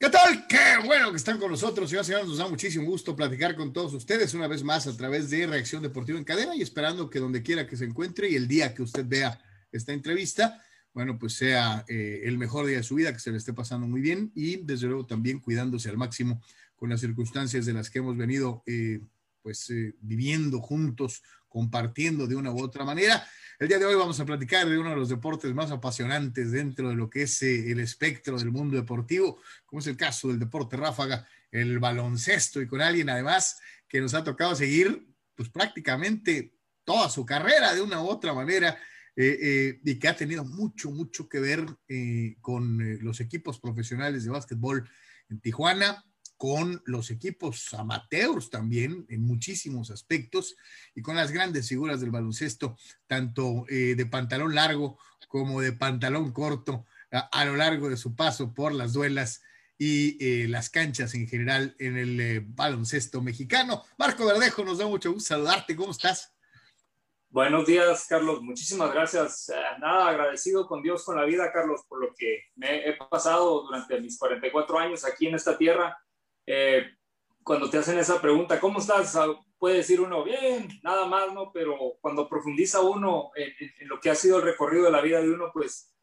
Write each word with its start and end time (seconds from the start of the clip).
¿Qué 0.00 0.08
tal? 0.10 0.46
Qué 0.46 0.86
bueno 0.86 1.10
que 1.10 1.16
están 1.16 1.40
con 1.40 1.50
nosotros, 1.50 1.90
señoras 1.90 2.06
y 2.06 2.12
señores. 2.12 2.28
Nos 2.28 2.38
da 2.38 2.46
muchísimo 2.46 2.86
gusto 2.86 3.16
platicar 3.16 3.56
con 3.56 3.72
todos 3.72 3.92
ustedes 3.94 4.32
una 4.32 4.46
vez 4.46 4.62
más 4.62 4.86
a 4.86 4.96
través 4.96 5.28
de 5.28 5.44
Reacción 5.44 5.82
Deportiva 5.82 6.16
en 6.16 6.24
Cadena 6.24 6.54
y 6.54 6.62
esperando 6.62 7.10
que 7.10 7.18
donde 7.18 7.42
quiera 7.42 7.66
que 7.66 7.76
se 7.76 7.84
encuentre 7.84 8.30
y 8.30 8.36
el 8.36 8.46
día 8.46 8.72
que 8.74 8.82
usted 8.82 9.04
vea 9.04 9.40
esta 9.72 9.92
entrevista, 9.92 10.62
bueno, 10.94 11.18
pues 11.18 11.32
sea 11.32 11.84
eh, 11.88 12.20
el 12.22 12.38
mejor 12.38 12.66
día 12.66 12.76
de 12.76 12.84
su 12.84 12.94
vida, 12.94 13.12
que 13.12 13.18
se 13.18 13.32
le 13.32 13.38
esté 13.38 13.52
pasando 13.52 13.88
muy 13.88 14.00
bien 14.00 14.30
y 14.36 14.58
desde 14.58 14.86
luego 14.86 15.04
también 15.04 15.40
cuidándose 15.40 15.88
al 15.88 15.96
máximo 15.96 16.40
con 16.76 16.90
las 16.90 17.00
circunstancias 17.00 17.66
de 17.66 17.72
las 17.72 17.90
que 17.90 17.98
hemos 17.98 18.16
venido 18.16 18.62
eh, 18.66 19.00
pues 19.42 19.70
eh, 19.70 19.94
viviendo 20.00 20.60
juntos, 20.60 21.22
compartiendo 21.48 22.26
de 22.26 22.36
una 22.36 22.52
u 22.52 22.62
otra 22.62 22.84
manera. 22.84 23.26
El 23.58 23.68
día 23.68 23.78
de 23.78 23.86
hoy 23.86 23.94
vamos 23.94 24.20
a 24.20 24.24
platicar 24.24 24.68
de 24.68 24.78
uno 24.78 24.90
de 24.90 24.96
los 24.96 25.08
deportes 25.08 25.52
más 25.54 25.70
apasionantes 25.70 26.52
dentro 26.52 26.90
de 26.90 26.94
lo 26.94 27.10
que 27.10 27.22
es 27.22 27.42
eh, 27.42 27.72
el 27.72 27.80
espectro 27.80 28.38
del 28.38 28.52
mundo 28.52 28.76
deportivo, 28.76 29.40
como 29.66 29.80
es 29.80 29.86
el 29.86 29.96
caso 29.96 30.28
del 30.28 30.38
deporte 30.38 30.76
ráfaga, 30.76 31.26
el 31.50 31.78
baloncesto, 31.78 32.60
y 32.60 32.68
con 32.68 32.80
alguien 32.80 33.08
además 33.10 33.58
que 33.88 34.00
nos 34.00 34.14
ha 34.14 34.22
tocado 34.22 34.54
seguir 34.54 35.06
pues 35.34 35.48
prácticamente 35.48 36.54
toda 36.84 37.08
su 37.08 37.24
carrera 37.24 37.74
de 37.74 37.80
una 37.80 38.02
u 38.02 38.06
otra 38.06 38.34
manera. 38.34 38.78
Eh, 39.20 39.36
eh, 39.42 39.80
y 39.84 39.98
que 39.98 40.06
ha 40.06 40.14
tenido 40.14 40.44
mucho, 40.44 40.92
mucho 40.92 41.28
que 41.28 41.40
ver 41.40 41.66
con 42.40 43.02
los 43.02 43.18
equipos 43.18 43.58
profesionales 43.58 44.22
de 44.22 44.30
básquetbol 44.30 44.88
en 45.28 45.40
Tijuana, 45.40 46.04
con 46.38 46.80
los 46.86 47.10
equipos 47.10 47.74
amateurs 47.74 48.48
también 48.48 49.04
en 49.10 49.22
muchísimos 49.22 49.90
aspectos 49.90 50.56
y 50.94 51.02
con 51.02 51.16
las 51.16 51.32
grandes 51.32 51.68
figuras 51.68 52.00
del 52.00 52.12
baloncesto, 52.12 52.78
tanto 53.08 53.66
eh, 53.68 53.96
de 53.96 54.06
pantalón 54.06 54.54
largo 54.54 54.98
como 55.26 55.60
de 55.60 55.72
pantalón 55.72 56.32
corto, 56.32 56.86
a, 57.10 57.44
lo 57.44 57.56
largo 57.56 57.90
de 57.90 57.96
su 57.96 58.14
paso 58.14 58.54
por 58.54 58.72
las 58.72 58.92
duelas 58.92 59.42
y 59.78 60.16
eh, 60.24 60.48
las 60.48 60.70
canchas 60.70 61.14
en 61.14 61.26
general 61.26 61.74
en 61.78 61.96
el 61.96 62.20
eh, 62.20 62.44
baloncesto 62.46 63.20
mexicano. 63.20 63.82
Marco 63.98 64.24
Verdejo, 64.24 64.64
nos 64.64 64.78
da 64.78 64.86
mucho 64.86 65.12
gusto 65.12 65.34
saludarte. 65.34 65.74
¿Cómo 65.74 65.90
estás? 65.90 66.32
Buenos 67.30 67.66
días, 67.66 68.06
Carlos. 68.08 68.42
Muchísimas 68.42 68.92
gracias. 68.92 69.50
Nada, 69.80 70.08
agradecido 70.08 70.66
con 70.66 70.82
Dios, 70.82 71.04
con 71.04 71.16
la 71.16 71.24
vida, 71.24 71.50
Carlos, 71.52 71.82
por 71.88 72.00
lo 72.00 72.14
que 72.14 72.44
me 72.56 72.88
he 72.88 72.96
pasado 72.96 73.64
durante 73.64 74.00
mis 74.00 74.18
44 74.18 74.78
años 74.78 75.04
aquí 75.04 75.26
en 75.26 75.34
esta 75.34 75.58
tierra 75.58 75.98
eh, 76.50 76.96
cuando 77.42 77.68
te 77.68 77.76
hacen 77.76 77.98
esa 77.98 78.22
pregunta, 78.22 78.58
¿cómo 78.58 78.78
estás? 78.78 79.14
Ah, 79.16 79.38
puede 79.58 79.76
decir 79.76 80.00
uno, 80.00 80.24
bien, 80.24 80.66
nada 80.82 81.04
más, 81.04 81.32
¿no? 81.34 81.52
Pero 81.52 81.76
cuando 82.00 82.26
profundiza 82.26 82.80
uno 82.80 83.30
en, 83.36 83.52
lo 83.86 84.00
que 84.00 84.08
ha 84.08 84.14
sido 84.14 84.38
el 84.38 84.44
recorrido 84.44 84.86
de 84.86 84.90
la 84.90 85.02
vida 85.02 85.20
de 85.20 85.30
uno, 85.30 85.50
pues 85.52 85.94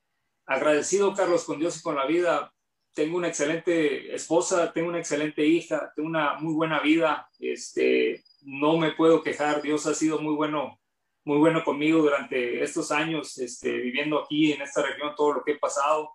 agradecido, 0.45 1.15
Carlos, 1.15 1.45
con 1.45 1.57
Dios 1.59 1.79
y 1.79 1.81
con 1.81 1.95
la 1.95 2.05
vida. 2.05 2.53
Tengo 2.93 3.17
una 3.17 3.27
excelente 3.27 4.13
esposa, 4.13 4.71
tengo 4.71 4.89
una 4.89 4.99
excelente 4.99 5.43
hija, 5.43 5.91
tengo 5.95 6.07
una 6.07 6.35
muy 6.35 6.53
buena 6.53 6.79
vida. 6.79 7.27
Este, 7.39 8.23
no 8.43 8.77
me 8.77 8.91
puedo 8.91 9.23
quejar. 9.23 9.63
Dios 9.63 9.87
ha 9.87 9.95
sido 9.95 10.19
muy 10.19 10.35
bueno, 10.35 10.79
muy 11.23 11.39
bueno 11.39 11.63
conmigo 11.63 12.03
durante 12.03 12.61
estos 12.63 12.91
años, 12.91 13.39
este, 13.39 13.71
viviendo 13.71 14.19
aquí 14.19 14.53
en 14.53 14.61
esta 14.61 14.83
región, 14.83 15.15
todo 15.15 15.33
lo 15.33 15.43
que 15.43 15.53
he 15.53 15.57
pasado. 15.59 16.11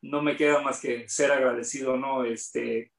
No 0.00 0.20
me 0.20 0.36
queda 0.36 0.60
más 0.60 0.80
que 0.80 1.08
ser 1.08 1.30
agradecido, 1.30 1.96
¿no? 1.96 2.24
Este, 2.24 2.92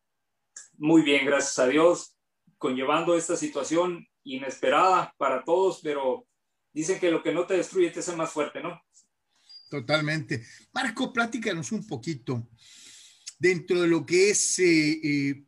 muy 0.78 1.02
bien, 1.02 1.26
gracias 1.26 1.60
a 1.60 1.68
Dios, 1.68 2.18
conllevando 2.58 3.16
esta 3.16 3.36
situación 3.36 4.06
inesperada 4.24 5.14
para 5.18 5.44
todos, 5.44 5.82
pero 5.84 6.26
dicen 6.74 7.00
que 7.00 7.12
lo 7.12 7.22
que 7.22 7.34
no 7.34 7.46
te 7.46 7.56
destruye 7.56 7.92
te 7.92 8.00
hace 8.00 8.16
más 8.16 8.32
fuerte, 8.32 8.62
¿no? 8.62 8.82
Totalmente. 9.70 10.46
Marco, 10.74 11.12
pláticanos 11.12 11.72
un 11.72 11.86
poquito 11.88 12.48
dentro 13.40 13.82
de 13.82 13.88
lo 13.88 14.06
que 14.06 14.30
es 14.30 14.60
eh, 14.60 15.00
eh, 15.04 15.46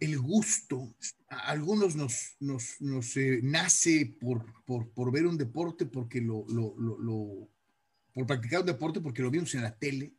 el 0.00 0.18
gusto. 0.18 0.94
A 1.28 1.50
algunos 1.50 1.96
nos, 1.96 2.36
nos, 2.40 3.16
eh, 3.16 3.40
nace 3.42 4.16
por, 4.20 4.44
por, 4.64 5.12
ver 5.12 5.26
un 5.26 5.36
deporte, 5.36 5.86
porque 5.86 6.20
lo, 6.20 6.44
lo, 6.48 6.74
lo, 6.78 7.50
por 8.12 8.26
practicar 8.26 8.60
un 8.60 8.66
deporte, 8.66 9.00
porque 9.00 9.22
lo 9.22 9.30
vimos 9.30 9.54
en 9.54 9.62
la 9.62 9.76
tele, 9.76 10.14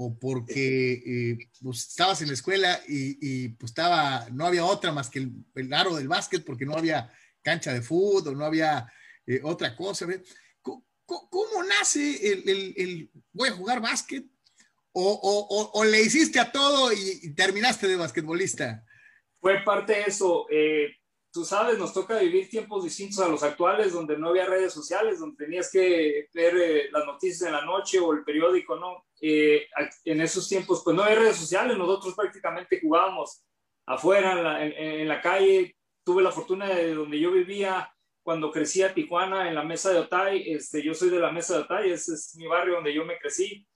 o 0.00 0.16
porque 0.16 0.92
eh, 0.92 1.38
pues, 1.60 1.88
estabas 1.88 2.22
en 2.22 2.28
la 2.28 2.34
escuela 2.34 2.80
y, 2.86 3.48
pues 3.48 3.72
estaba, 3.72 4.28
no 4.30 4.46
había 4.46 4.64
otra 4.64 4.92
más 4.92 5.10
que 5.10 5.28
el, 5.54 5.74
aro 5.74 5.96
del 5.96 6.06
básquet 6.06 6.44
porque 6.44 6.64
no 6.64 6.76
había 6.76 7.12
cancha 7.42 7.72
de 7.74 7.82
fútbol, 7.82 8.38
no 8.38 8.44
había 8.44 8.86
eh, 9.26 9.40
otra 9.42 9.74
cosa. 9.74 10.06
¿Cómo, 10.62 11.64
nace 11.64 12.32
el, 12.32 13.10
voy 13.32 13.48
a 13.48 13.52
jugar 13.52 13.80
básquet? 13.80 14.24
¿O, 14.92 15.84
le 15.84 16.00
hiciste 16.00 16.38
a 16.38 16.52
todo 16.52 16.92
y, 16.92 17.34
terminaste 17.34 17.88
de 17.88 17.96
basquetbolista? 17.96 18.84
Fue 19.40 19.64
parte 19.64 19.94
de 19.94 20.02
eso. 20.02 20.46
Eh, 20.48 20.94
tú 21.32 21.44
sabes, 21.44 21.76
nos 21.76 21.92
toca 21.92 22.20
vivir 22.20 22.48
tiempos 22.48 22.84
distintos 22.84 23.18
a 23.18 23.28
los 23.28 23.42
actuales, 23.42 23.92
donde 23.92 24.16
no 24.16 24.28
había 24.28 24.46
redes 24.46 24.72
sociales, 24.72 25.18
donde 25.18 25.44
tenías 25.44 25.68
que 25.72 26.28
ver 26.32 26.56
eh, 26.56 26.88
las 26.92 27.04
noticias 27.04 27.42
en 27.42 27.52
la 27.52 27.64
noche 27.64 27.98
o 27.98 28.12
el 28.12 28.22
periódico, 28.22 28.76
¿no? 28.76 29.07
Eh, 29.20 29.66
en 30.04 30.20
esos 30.20 30.48
tiempos, 30.48 30.82
pues 30.84 30.96
no 30.96 31.02
había 31.02 31.18
redes 31.18 31.36
sociales, 31.36 31.76
nosotros 31.76 32.14
prácticamente 32.14 32.80
jugábamos 32.80 33.44
afuera, 33.86 34.64
en 34.64 35.08
la, 35.08 35.20
calle. 35.20 35.76
Tuve 36.04 36.22
la 36.22 36.32
fortuna 36.32 36.66
de 36.66 36.94
donde 36.94 37.18
yo 37.18 37.32
vivía 37.32 37.92
cuando 38.22 38.50
crecí 38.50 38.82
a 38.82 38.92
Tijuana, 38.92 39.48
en 39.48 39.54
la 39.54 39.64
Mesa 39.64 39.90
de 39.90 40.00
Otay. 40.00 40.52
Este, 40.52 40.82
yo 40.82 40.94
soy 40.94 41.10
de 41.10 41.18
la 41.18 41.32
Mesa 41.32 41.54
de 41.54 41.62
Otay, 41.64 41.90
ese 41.90 42.14
es 42.14 42.34
mi 42.36 42.46
barrio 42.46 42.76
donde 42.76 42.94
yo 42.94 43.04
me 43.04 43.18
crecí 43.18 43.66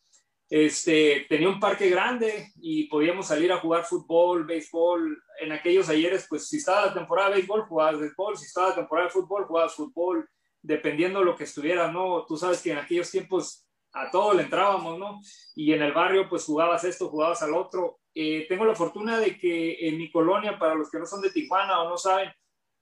este, 0.54 1.24
tenía 1.30 1.48
un 1.48 1.58
parque 1.58 1.88
grande 1.88 2.52
y 2.56 2.84
podíamos 2.84 3.28
salir 3.28 3.50
a 3.50 3.56
jugar 3.56 3.86
fútbol, 3.86 4.44
béisbol. 4.44 5.22
En 5.40 5.50
aquellos 5.50 5.88
ayeres, 5.88 6.26
pues 6.28 6.46
si 6.46 6.58
estaba 6.58 6.88
la 6.88 6.92
temporada 6.92 7.30
de 7.30 7.36
béisbol, 7.36 7.62
jugabas 7.62 7.98
béisbol, 7.98 8.36
si 8.36 8.44
estaba 8.44 8.68
la 8.68 8.74
temporada 8.74 9.06
de 9.06 9.14
fútbol, 9.14 9.46
jugabas 9.46 9.74
fútbol, 9.74 10.28
dependiendo 10.60 11.20
de 11.20 11.24
lo 11.24 11.36
que 11.36 11.44
estuviera, 11.44 11.90
¿no? 11.90 12.26
Tú 12.26 12.36
sabes 12.36 12.60
que 12.60 12.70
en 12.70 12.76
aquellos 12.76 13.10
tiempos 13.10 13.66
a 13.92 14.10
todo 14.10 14.34
le 14.34 14.44
entrábamos, 14.44 14.98
¿no? 14.98 15.20
Y 15.54 15.72
en 15.72 15.82
el 15.82 15.92
barrio, 15.92 16.28
pues 16.28 16.44
jugabas 16.44 16.84
esto, 16.84 17.08
jugabas 17.08 17.42
al 17.42 17.54
otro. 17.54 18.00
Eh, 18.14 18.46
tengo 18.48 18.64
la 18.64 18.74
fortuna 18.74 19.18
de 19.18 19.38
que 19.38 19.88
en 19.88 19.98
mi 19.98 20.10
colonia, 20.10 20.58
para 20.58 20.74
los 20.74 20.90
que 20.90 20.98
no 20.98 21.06
son 21.06 21.20
de 21.20 21.30
Tijuana 21.30 21.82
o 21.82 21.88
no 21.88 21.96
saben, 21.96 22.30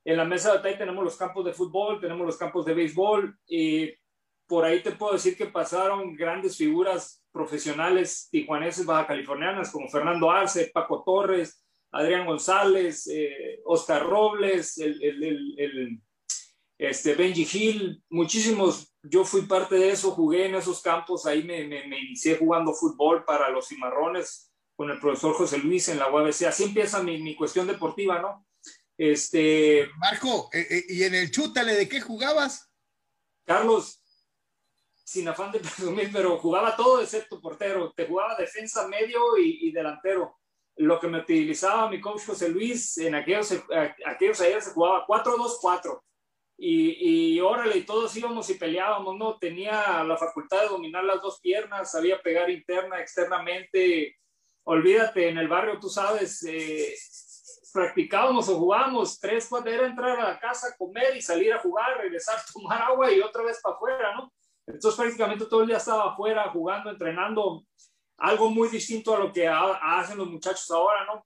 en 0.04 0.16
la 0.16 0.24
mesa 0.24 0.50
de 0.50 0.56
batalla 0.58 0.78
tenemos 0.78 1.04
los 1.04 1.16
campos 1.16 1.44
de 1.44 1.52
fútbol, 1.52 2.00
tenemos 2.00 2.26
los 2.26 2.36
campos 2.36 2.64
de 2.64 2.74
béisbol. 2.74 3.36
Eh, 3.48 3.98
por 4.46 4.64
ahí 4.64 4.82
te 4.82 4.92
puedo 4.92 5.12
decir 5.12 5.36
que 5.36 5.46
pasaron 5.46 6.16
grandes 6.16 6.56
figuras 6.56 7.24
profesionales 7.32 8.28
tijuaneses 8.30 8.86
baja 8.86 9.06
californianas 9.06 9.70
como 9.70 9.88
Fernando 9.88 10.30
Arce, 10.30 10.70
Paco 10.72 11.04
Torres, 11.04 11.64
Adrián 11.92 12.26
González, 12.26 13.06
eh, 13.08 13.60
Oscar 13.64 14.04
Robles, 14.04 14.78
el, 14.78 15.02
el, 15.02 16.00
este 16.78 17.14
Benji 17.14 17.46
Hill, 17.52 18.02
muchísimos. 18.08 18.89
Yo 19.02 19.24
fui 19.24 19.42
parte 19.42 19.76
de 19.76 19.90
eso, 19.90 20.10
jugué 20.10 20.46
en 20.46 20.54
esos 20.54 20.82
campos, 20.82 21.24
ahí 21.24 21.42
me, 21.42 21.66
me, 21.66 21.98
inicié 21.98 22.36
jugando 22.36 22.74
fútbol 22.74 23.24
para 23.24 23.48
los 23.48 23.68
cimarrones 23.68 24.52
con 24.76 24.90
el 24.90 25.00
profesor 25.00 25.34
José 25.34 25.58
Luis 25.58 25.88
en 25.88 25.98
la 25.98 26.10
UABC. 26.10 26.42
Así 26.42 26.64
empieza 26.64 27.02
mi, 27.02 27.22
mi 27.22 27.34
cuestión 27.34 27.66
deportiva, 27.66 28.20
¿no? 28.20 28.46
Este... 28.98 29.88
Marco, 29.96 30.50
eh, 30.52 30.66
eh, 30.68 30.84
¿y 30.88 31.04
en 31.04 31.14
el 31.14 31.30
chútale 31.30 31.74
de 31.74 31.88
qué 31.88 32.02
jugabas? 32.02 32.70
Carlos, 33.46 34.02
sin 35.10 35.26
afán 35.26 35.50
de 35.50 35.58
presumir, 35.60 36.10
pero 36.12 36.38
jugaba 36.38 36.76
todo 36.76 37.00
excepto 37.00 37.40
portero. 37.40 37.92
Te 37.92 38.06
jugaba 38.06 38.36
defensa, 38.36 38.86
medio 38.86 39.36
y, 39.38 39.72
delantero. 39.72 40.38
Lo 40.76 41.00
que 41.00 41.08
me 41.08 41.18
utilizaba 41.18 41.90
mi 41.90 42.00
coach 42.00 42.26
José 42.26 42.48
Luis 42.48 42.96
en 42.98 43.14
aquellos, 43.16 43.52
aquellos 44.06 44.40
ayer 44.40 44.62
se 44.62 44.70
jugaba 44.70 45.06
4-2-4. 45.06 46.00
Y, 46.62 47.36
y 47.36 47.40
órale, 47.40 47.80
todos 47.84 48.14
íbamos 48.18 48.50
y 48.50 48.54
peleábamos, 48.54 49.16
¿no? 49.16 49.38
Tenía 49.38 50.04
la 50.04 50.18
facultad 50.18 50.60
de 50.60 50.68
dominar 50.68 51.02
las 51.04 51.22
dos 51.22 51.40
piernas, 51.40 51.90
sabía 51.90 52.20
pegar 52.20 52.50
interna, 52.50 53.00
externamente. 53.00 54.18
Olvídate, 54.64 55.30
en 55.30 55.38
el 55.38 55.48
barrio, 55.48 55.80
tú 55.80 55.88
sabes, 55.88 56.42
eh, 56.42 56.94
practicábamos 57.72 58.46
o 58.50 58.58
jugábamos 58.58 59.18
tres, 59.18 59.46
cuatro, 59.48 59.72
era 59.72 59.86
entrar 59.86 60.20
a 60.20 60.34
la 60.34 60.38
casa, 60.38 60.76
comer 60.76 61.16
y 61.16 61.22
salir 61.22 61.50
a 61.54 61.60
jugar, 61.60 61.96
regresar, 61.96 62.36
tomar 62.52 62.82
agua 62.82 63.10
y 63.10 63.20
otra 63.20 63.42
vez 63.42 63.58
para 63.62 63.76
afuera, 63.76 64.14
¿no? 64.16 64.30
Entonces 64.66 65.00
prácticamente 65.00 65.46
todo 65.46 65.62
el 65.62 65.68
día 65.68 65.78
estaba 65.78 66.12
afuera 66.12 66.50
jugando, 66.50 66.90
entrenando, 66.90 67.64
algo 68.18 68.50
muy 68.50 68.68
distinto 68.68 69.16
a 69.16 69.18
lo 69.18 69.32
que 69.32 69.48
hacen 69.48 70.18
los 70.18 70.28
muchachos 70.28 70.70
ahora, 70.70 71.06
¿no? 71.06 71.24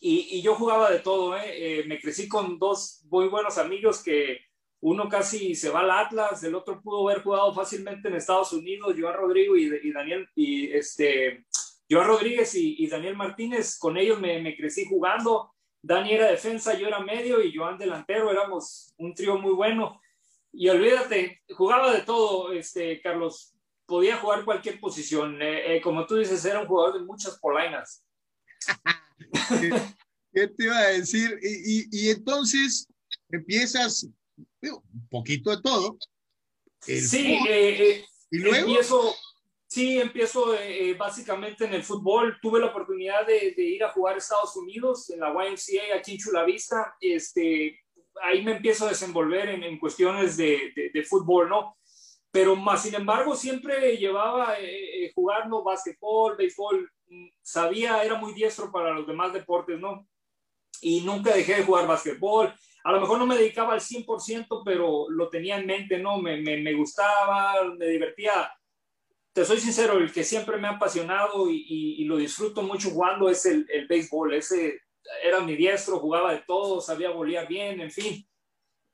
Y, 0.00 0.40
yo 0.40 0.54
jugaba 0.54 0.90
de 0.90 1.00
todo, 1.00 1.36
¿eh? 1.36 1.80
¿eh? 1.80 1.84
Me 1.86 2.00
crecí 2.00 2.28
con 2.28 2.58
dos 2.58 3.02
muy 3.10 3.28
buenos 3.28 3.58
amigos 3.58 4.02
que 4.02 4.38
uno 4.80 5.08
casi 5.08 5.54
se 5.54 5.68
va 5.68 5.80
al 5.80 5.90
Atlas, 5.90 6.42
el 6.42 6.54
otro 6.54 6.80
pudo 6.80 7.08
haber 7.08 7.22
jugado 7.22 7.52
fácilmente 7.52 8.08
en 8.08 8.14
Estados 8.14 8.52
Unidos, 8.54 8.96
Joan 8.98 9.14
Rodrigo 9.14 9.54
y, 9.56 9.92
Daniel, 9.92 10.26
y 10.34 10.72
este, 10.72 11.44
Joan 11.90 12.06
Rodríguez 12.06 12.54
y, 12.54 12.86
Daniel 12.86 13.14
Martínez, 13.14 13.78
con 13.78 13.98
ellos 13.98 14.18
me, 14.18 14.40
me 14.40 14.56
crecí 14.56 14.86
jugando. 14.86 15.52
Dani 15.82 16.12
era 16.12 16.30
defensa, 16.30 16.74
yo 16.78 16.86
era 16.86 17.00
medio 17.00 17.42
y 17.42 17.54
Joan 17.54 17.76
delantero, 17.76 18.30
éramos 18.30 18.94
un 18.98 19.14
trío 19.14 19.38
muy 19.38 19.52
bueno 19.52 20.00
y 20.52 20.68
olvídate, 20.68 21.42
jugaba 21.50 21.92
de 21.92 22.02
todo, 22.02 22.52
este, 22.52 23.00
Carlos. 23.00 23.54
podía 23.86 24.16
jugar 24.16 24.44
cualquier 24.44 24.80
posición. 24.80 25.40
Eh, 25.42 25.76
eh, 25.76 25.80
como 25.80 26.06
tú 26.06 26.16
dices, 26.16 26.44
era 26.44 26.60
un 26.60 26.66
jugador 26.66 26.98
de 26.98 27.04
muchas 27.04 27.38
polainas. 27.38 28.04
¿Qué 30.32 30.48
te 30.48 30.64
iba 30.64 30.78
a 30.78 30.88
decir? 30.88 31.38
Y, 31.42 31.88
y, 31.90 32.10
entonces 32.10 32.86
empiezas 33.30 34.06
un 34.62 35.08
poquito 35.10 35.50
de 35.50 35.62
todo. 35.62 35.98
sí, 36.80 37.38
eh, 37.48 38.04
¿Y 38.30 38.38
luego? 38.38 38.68
empiezo, 38.68 39.14
sí, 39.66 40.00
empiezo 40.00 40.54
básicamente 40.96 41.64
en 41.64 41.74
el 41.74 41.82
fútbol. 41.82 42.38
Tuve 42.40 42.60
la 42.60 42.66
oportunidad 42.66 43.26
de, 43.26 43.54
de, 43.56 43.62
ir 43.62 43.82
a 43.82 43.90
jugar 43.90 44.14
a 44.14 44.18
Estados 44.18 44.54
Unidos 44.56 45.10
en 45.10 45.20
la 45.20 45.30
YMCA 45.30 45.96
aquí 45.96 46.12
en 46.12 46.18
Chula 46.18 46.44
Vista. 46.44 46.94
Este, 47.00 47.80
ahí 48.22 48.42
me 48.42 48.52
empiezo 48.52 48.86
a 48.86 48.90
desenvolver 48.90 49.48
en, 49.48 49.62
en 49.62 49.78
cuestiones 49.78 50.36
de, 50.36 50.72
de, 50.74 50.90
de, 50.92 51.02
fútbol, 51.04 51.48
¿no? 51.48 51.76
Pero 52.30 52.54
más 52.54 52.82
sin 52.82 52.94
embargo 52.94 53.34
siempre 53.34 53.96
llevaba 53.96 54.58
eh, 54.58 55.04
eh, 55.04 55.12
jugando 55.14 55.64
básquetbol, 55.64 56.36
béisbol, 56.36 56.90
mm, 57.08 57.28
sabía, 57.42 58.04
era 58.04 58.14
muy 58.14 58.32
diestro 58.32 58.70
para 58.70 58.92
los 58.92 59.06
demás 59.06 59.32
deportes, 59.32 59.78
¿no? 59.80 60.06
Y 60.80 61.00
nunca 61.00 61.34
dejé 61.34 61.56
de 61.56 61.64
jugar 61.64 61.86
básquetbol. 61.86 62.54
A 62.84 62.92
lo 62.92 63.00
mejor 63.00 63.18
no 63.18 63.26
me 63.26 63.36
dedicaba 63.36 63.74
al 63.74 63.80
100%, 63.80 64.62
pero 64.64 65.10
lo 65.10 65.28
tenía 65.28 65.58
en 65.58 65.66
mente, 65.66 65.98
¿no? 65.98 66.18
Me, 66.18 66.40
me, 66.40 66.56
me 66.58 66.72
gustaba, 66.72 67.64
me 67.76 67.86
divertía. 67.86 68.50
Te 69.32 69.44
soy 69.44 69.60
sincero, 69.60 69.98
el 69.98 70.12
que 70.12 70.24
siempre 70.24 70.56
me 70.56 70.68
ha 70.68 70.72
apasionado 70.72 71.50
y, 71.50 71.64
y, 71.98 72.04
lo 72.04 72.16
disfruto 72.16 72.62
mucho 72.62 72.90
jugando 72.90 73.28
es 73.28 73.44
el, 73.46 73.66
el 73.70 73.86
béisbol. 73.86 74.34
Ese 74.34 74.80
era 75.22 75.40
mi 75.40 75.56
diestro, 75.56 75.98
jugaba 75.98 76.32
de 76.32 76.42
todo, 76.46 76.80
sabía 76.80 77.10
bolear 77.10 77.46
bien, 77.46 77.80
en 77.80 77.90
fin 77.90 78.26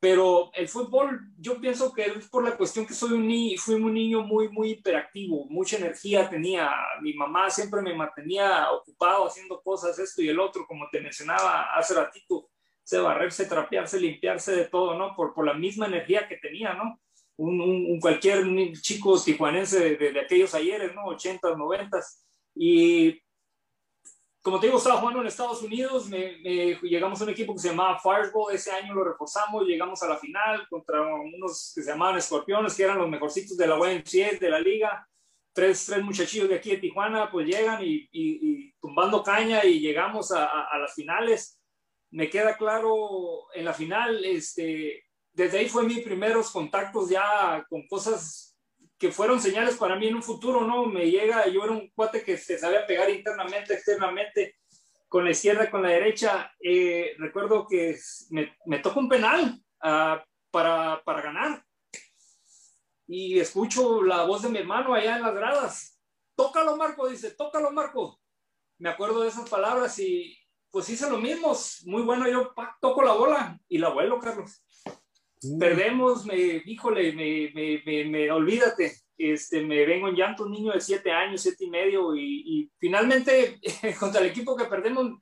pero 0.08 0.52
el 0.54 0.68
fútbol, 0.68 1.32
yo 1.36 1.60
pienso 1.60 1.92
que 1.92 2.04
es 2.04 2.28
por 2.28 2.44
la 2.44 2.56
cuestión 2.56 2.86
que 2.86 2.94
soy 2.94 3.14
un 3.14 3.26
niño, 3.26 3.58
fui 3.58 3.74
un 3.74 3.92
niño 3.92 4.22
muy, 4.22 4.48
muy 4.50 4.70
hiperactivo, 4.70 5.46
mucha 5.46 5.78
energía 5.78 6.30
tenía. 6.30 6.70
Mi 7.02 7.12
mamá 7.12 7.50
siempre 7.50 7.82
me 7.82 7.92
mantenía 7.92 8.70
ocupado 8.70 9.26
haciendo 9.26 9.60
cosas, 9.60 9.98
esto 9.98 10.22
y 10.22 10.28
el 10.28 10.38
otro, 10.38 10.64
como 10.64 10.88
te 10.92 11.00
mencionaba 11.00 11.74
hace 11.74 11.94
ratito, 11.94 12.50
se 12.84 13.00
barrerse, 13.00 13.46
trapearse, 13.46 13.98
limpiarse 13.98 14.54
de 14.54 14.66
todo, 14.66 14.96
¿no? 14.96 15.16
Por, 15.16 15.34
por 15.34 15.44
la 15.44 15.54
misma 15.54 15.86
energía 15.86 16.28
que 16.28 16.36
tenía, 16.36 16.74
¿no? 16.74 17.00
Un, 17.38 17.60
un, 17.60 17.98
cualquier 17.98 18.44
chico 18.80 19.20
tijuanense 19.20 19.96
de, 19.96 20.12
de, 20.12 20.20
aquellos 20.20 20.54
ayeres, 20.54 20.94
¿no? 20.94 21.06
80, 21.06 21.56
90. 21.56 21.98
Y 22.54 23.20
como 24.46 24.60
te 24.60 24.68
digo, 24.68 24.78
estaba 24.78 25.00
jugando 25.00 25.22
en 25.22 25.26
Estados 25.26 25.60
Unidos, 25.60 26.08
me, 26.08 26.38
llegamos 26.82 27.20
a 27.20 27.24
un 27.24 27.30
equipo 27.30 27.52
que 27.52 27.58
se 27.58 27.70
llamaba 27.70 27.98
Fireball, 27.98 28.54
ese 28.54 28.70
año 28.70 28.94
lo 28.94 29.02
reforzamos, 29.02 29.66
llegamos 29.66 30.00
a 30.04 30.08
la 30.08 30.18
final 30.18 30.68
contra 30.68 31.02
unos 31.02 31.72
que 31.74 31.82
se 31.82 31.90
llamaban 31.90 32.16
Escorpiones, 32.16 32.76
que 32.76 32.84
eran 32.84 32.98
los 32.98 33.08
mejorcitos 33.08 33.56
de 33.56 33.66
la 33.66 33.74
YMCA, 33.74 34.38
de 34.38 34.48
la 34.48 34.60
liga, 34.60 35.04
tres, 35.52 35.86
tres 35.86 36.00
muchachillos 36.00 36.48
de 36.48 36.54
aquí 36.54 36.70
de 36.70 36.76
Tijuana, 36.76 37.28
pues 37.28 37.48
llegan 37.48 37.82
y, 37.82 38.08
y, 38.12 38.72
tumbando 38.80 39.20
caña 39.24 39.64
y 39.64 39.80
llegamos 39.80 40.30
a, 40.30 40.44
a, 40.44 40.68
a, 40.70 40.78
las 40.78 40.94
finales. 40.94 41.60
Me 42.12 42.30
queda 42.30 42.56
claro, 42.56 43.52
en 43.52 43.64
la 43.64 43.74
final, 43.74 44.24
este, 44.24 45.06
desde 45.32 45.58
ahí 45.58 45.68
fue 45.68 45.82
mis 45.82 46.04
primeros 46.04 46.52
contactos 46.52 47.10
ya 47.10 47.66
con 47.68 47.84
cosas 47.88 48.45
que 48.98 49.12
fueron 49.12 49.40
señales 49.40 49.76
para 49.76 49.96
mí 49.96 50.08
en 50.08 50.16
un 50.16 50.22
futuro, 50.22 50.62
¿no? 50.62 50.86
Me 50.86 51.10
llega, 51.10 51.46
yo 51.48 51.64
era 51.64 51.72
un 51.72 51.90
cuate 51.90 52.22
que 52.22 52.36
se 52.36 52.58
sabía 52.58 52.86
pegar 52.86 53.10
internamente, 53.10 53.74
externamente, 53.74 54.56
con 55.08 55.24
la 55.24 55.30
izquierda, 55.30 55.70
con 55.70 55.82
la 55.82 55.90
derecha. 55.90 56.52
Eh, 56.60 57.14
recuerdo 57.18 57.66
que 57.68 57.96
me, 58.30 58.56
me 58.64 58.78
tocó 58.78 59.00
un 59.00 59.08
penal 59.08 59.60
uh, 59.82 60.16
para, 60.50 61.02
para 61.04 61.22
ganar. 61.22 61.62
Y 63.06 63.38
escucho 63.38 64.02
la 64.02 64.24
voz 64.24 64.42
de 64.42 64.48
mi 64.48 64.58
hermano 64.58 64.94
allá 64.94 65.16
en 65.16 65.22
las 65.22 65.34
gradas. 65.34 66.00
Tócalo, 66.34 66.76
Marco, 66.76 67.08
dice, 67.08 67.30
tócalo, 67.32 67.70
Marco. 67.70 68.20
Me 68.78 68.88
acuerdo 68.88 69.22
de 69.22 69.28
esas 69.28 69.48
palabras 69.48 69.98
y 69.98 70.36
pues 70.70 70.88
hice 70.88 71.08
lo 71.08 71.18
mismo. 71.18 71.56
Muy 71.84 72.02
bueno, 72.02 72.28
yo 72.28 72.52
toco 72.80 73.02
la 73.02 73.12
bola 73.12 73.60
y 73.68 73.78
la 73.78 73.90
vuelo, 73.90 74.18
Carlos. 74.18 74.65
Perdemos, 75.58 76.24
me, 76.24 76.62
híjole, 76.64 77.12
me, 77.12 77.52
me, 77.54 78.04
me, 78.04 78.30
olvídate, 78.30 78.92
este, 79.18 79.62
me 79.62 79.84
vengo 79.84 80.08
en 80.08 80.16
llanto 80.16 80.44
un 80.44 80.52
niño 80.52 80.72
de 80.72 80.80
siete 80.80 81.10
años, 81.12 81.42
siete 81.42 81.64
y 81.64 81.70
medio, 81.70 82.16
y, 82.16 82.70
finalmente 82.78 83.60
contra 84.00 84.20
el 84.20 84.28
equipo 84.28 84.56
que 84.56 84.64
perdemos, 84.64 85.18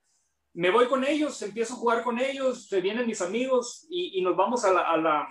me 0.55 0.71
voy 0.71 0.87
con 0.87 1.05
ellos, 1.05 1.41
empiezo 1.43 1.75
a 1.75 1.79
jugar 1.79 2.05
con 2.05 2.21
ellos, 2.21 2.69
se 2.69 2.81
vienen 2.81 3.07
mis 3.07 3.21
amigos 3.21 3.87
y, 3.91 4.19
y 4.19 4.23
nos 4.23 4.37
vamos 4.37 4.65
a 4.65 4.73
la, 4.73 4.83
a 4.83 4.97
la, 4.97 5.29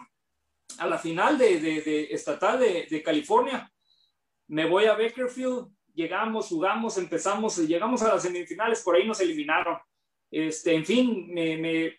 a 0.80 0.88
la 0.88 0.98
final 0.98 1.38
de, 1.38 1.60
de, 1.60 1.82
de 1.82 2.04
estatal 2.12 2.60
de, 2.60 2.88
de, 2.90 3.02
California. 3.02 3.72
Me 4.48 4.66
voy 4.68 4.86
a 4.86 4.96
Bakerfield, 4.96 5.70
llegamos, 5.94 6.48
jugamos, 6.48 6.98
empezamos, 6.98 7.58
llegamos 7.58 8.02
a 8.02 8.10
las 8.10 8.24
semifinales, 8.24 8.82
por 8.82 8.96
ahí 8.98 9.08
nos 9.08 9.22
eliminaron. 9.22 9.78
Este, 10.30 10.74
en 10.76 10.86
fin, 10.86 11.34
me, 11.34 11.58
me 11.58 11.98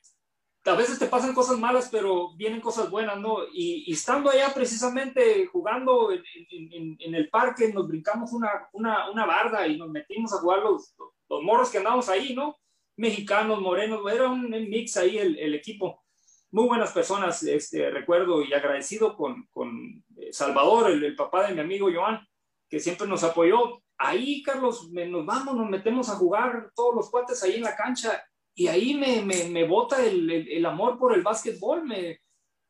a 0.64 0.74
veces 0.74 0.98
te 0.98 1.06
pasan 1.06 1.34
cosas 1.34 1.58
malas, 1.58 1.88
pero 1.90 2.34
vienen 2.36 2.60
cosas 2.60 2.90
buenas, 2.90 3.18
¿no? 3.18 3.38
Y, 3.52 3.92
estando 3.92 4.30
allá 4.30 4.52
precisamente 4.54 5.46
jugando 5.46 6.10
en, 6.10 6.22
en, 6.50 6.96
en, 6.98 7.14
el 7.14 7.28
parque, 7.28 7.72
nos 7.72 7.86
brincamos 7.86 8.32
una, 8.32 8.68
una, 8.72 9.10
una, 9.10 9.26
barda 9.26 9.66
y 9.66 9.76
nos 9.76 9.90
metimos 9.90 10.32
a 10.32 10.38
jugar 10.38 10.62
los, 10.62 10.94
los 11.28 11.42
morros 11.42 11.70
que 11.70 11.78
andábamos 11.78 12.08
ahí, 12.08 12.34
¿no? 12.34 12.56
Mexicanos, 12.96 13.60
morenos, 13.60 14.00
era 14.10 14.28
un 14.28 14.48
mix 14.50 14.96
ahí 14.96 15.18
el, 15.18 15.38
el 15.38 15.54
equipo. 15.54 16.02
Muy 16.50 16.66
buenas 16.66 16.92
personas, 16.92 17.42
este, 17.42 17.90
recuerdo 17.90 18.42
y 18.42 18.54
agradecido 18.54 19.16
con, 19.16 19.46
con 19.50 20.02
eh, 20.16 20.32
Salvador, 20.32 20.90
el, 20.90 21.04
el, 21.04 21.16
papá 21.16 21.46
de 21.46 21.54
mi 21.54 21.60
amigo 21.60 21.90
Joan, 21.92 22.26
que 22.70 22.80
siempre 22.80 23.06
nos 23.06 23.22
apoyó. 23.22 23.82
Ahí, 23.98 24.42
Carlos, 24.42 24.90
nos 24.90 25.26
vamos, 25.26 25.56
nos 25.56 25.68
metemos 25.68 26.08
a 26.08 26.16
jugar 26.16 26.70
todos 26.74 26.94
los 26.94 27.10
cuates 27.10 27.42
ahí 27.42 27.56
en 27.56 27.62
la 27.62 27.76
cancha 27.76 28.24
y 28.54 28.68
ahí 28.68 28.94
me, 28.94 29.22
me, 29.22 29.48
me 29.48 29.66
bota 29.66 30.04
el, 30.04 30.30
el, 30.30 30.66
amor 30.66 30.98
por 30.98 31.14
el 31.14 31.22
básquetbol, 31.22 31.84
me, 31.84 32.20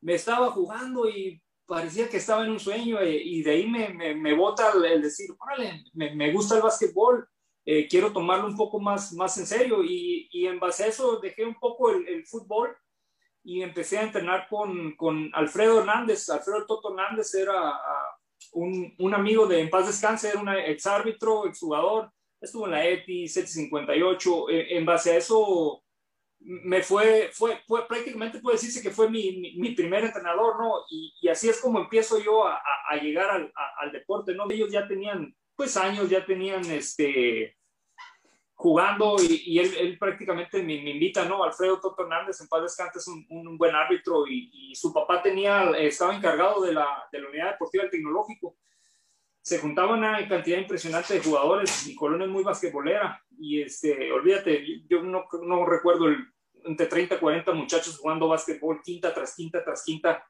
me 0.01 0.15
estaba 0.15 0.51
jugando 0.51 1.09
y 1.09 1.41
parecía 1.67 2.09
que 2.09 2.17
estaba 2.19 2.45
en 2.45 2.51
un 2.51 2.61
sueño 2.61 3.01
eh, 3.01 3.21
y 3.23 3.43
de 3.43 3.51
ahí 3.51 3.67
me, 3.67 3.91
me, 3.91 4.15
me 4.15 4.35
bota 4.35 4.73
el, 4.73 5.03
decir, 5.03 5.31
órale, 5.39 5.85
me, 5.93 6.15
me, 6.15 6.33
gusta 6.33 6.57
el 6.57 6.63
básquetbol, 6.63 7.29
eh, 7.67 7.87
quiero 7.89 8.13
tomarlo 8.13 8.47
un 8.47 8.57
poco 8.57 8.81
más, 8.81 9.13
más 9.13 9.37
en 9.39 9.47
serio 9.47 9.83
y, 9.83 10.29
y 10.33 10.47
en 10.47 10.59
base 10.59 10.85
a 10.85 10.89
eso 10.89 11.19
dejé 11.21 11.45
un 11.45 11.55
poco 11.55 11.91
el, 11.91 12.07
el 12.09 12.27
fútbol 12.27 12.77
y 13.43 13.63
empecé 13.63 13.99
a 13.99 14.03
entrenar 14.03 14.49
con, 14.49 14.97
con, 14.97 15.31
Alfredo 15.35 15.81
Hernández. 15.81 16.31
Alfredo 16.31 16.65
Toto 16.67 16.91
Hernández 16.91 17.35
era 17.35 17.73
uh, 17.73 18.59
un, 18.61 18.95
un, 18.99 19.15
amigo 19.15 19.47
de 19.47 19.61
En 19.61 19.69
Paz 19.69 19.87
Descanse, 19.87 20.31
era 20.31 20.41
un 20.41 20.49
ex 20.49 20.87
árbitro, 20.87 21.47
ex 21.47 21.61
jugador, 21.61 22.11
estuvo 22.41 22.65
en 22.65 22.73
la 22.73 22.87
EPI, 22.87 23.29
758, 23.29 24.51
eh, 24.51 24.77
en 24.79 24.87
base 24.87 25.13
a 25.13 25.17
eso 25.19 25.83
me 26.44 26.82
fue, 26.82 27.31
fue, 27.32 27.63
fue 27.67 27.86
prácticamente 27.86 28.39
puede 28.39 28.56
decirse 28.56 28.82
que 28.82 28.91
fue 28.91 29.08
mi, 29.08 29.55
mi, 29.56 29.70
primer 29.70 30.05
entrenador, 30.05 30.60
¿no? 30.60 30.84
Y, 30.91 31.15
y, 31.20 31.29
así 31.29 31.48
es 31.48 31.60
como 31.60 31.81
empiezo 31.81 32.19
yo 32.19 32.46
a, 32.46 32.60
a 32.89 32.96
llegar 32.96 33.31
al, 33.31 33.53
al, 33.79 33.93
deporte, 33.93 34.34
¿no? 34.34 34.44
Ellos 34.51 34.70
ya 34.70 34.86
tenían, 34.86 35.34
pues 35.56 35.77
años, 35.77 36.10
ya 36.10 36.24
tenían, 36.27 36.65
este, 36.70 37.56
jugando 38.55 39.17
y, 39.20 39.43
y 39.46 39.58
él, 39.58 39.74
él, 39.79 39.98
prácticamente 39.98 40.63
me, 40.63 40.74
invita, 40.74 41.24
¿no? 41.24 41.43
Alfredo 41.43 41.81
Toto 41.81 42.03
Hernández, 42.03 42.41
en 42.41 42.48
paz 42.48 42.63
descanse, 42.63 42.98
es 42.98 43.08
un, 43.08 43.27
un, 43.31 43.56
buen 43.56 43.74
árbitro 43.74 44.27
y, 44.27 44.51
y, 44.53 44.74
su 44.74 44.93
papá 44.93 45.22
tenía, 45.22 45.70
estaba 45.79 46.15
encargado 46.15 46.63
de 46.63 46.74
la, 46.74 46.86
de 47.10 47.20
la 47.20 47.29
unidad 47.29 47.53
deportiva 47.53 47.84
del 47.84 47.91
tecnológico 47.91 48.56
se 49.44 49.58
juntaba 49.58 49.93
una 49.93 50.27
cantidad 50.27 50.56
impresionante 50.56 51.13
de 51.13 51.20
jugadores. 51.20 51.86
Mi 51.86 51.94
colonia 51.94 52.24
es 52.24 52.32
muy 52.32 52.43
basquetbolera 52.43 53.22
y 53.39 53.60
este, 53.60 54.10
olvídate, 54.10 54.65
yo 54.89 55.03
no, 55.03 55.27
no 55.43 55.67
recuerdo 55.67 56.08
el, 56.08 56.33
entre 56.65 56.87
30 56.87 57.17
y 57.17 57.19
40 57.19 57.53
muchachos 57.53 57.99
jugando 57.99 58.29
básquetbol 58.29 58.81
quinta 58.83 59.13
tras 59.13 59.35
quinta 59.35 59.65
tras 59.65 59.85
quinta. 59.85 60.25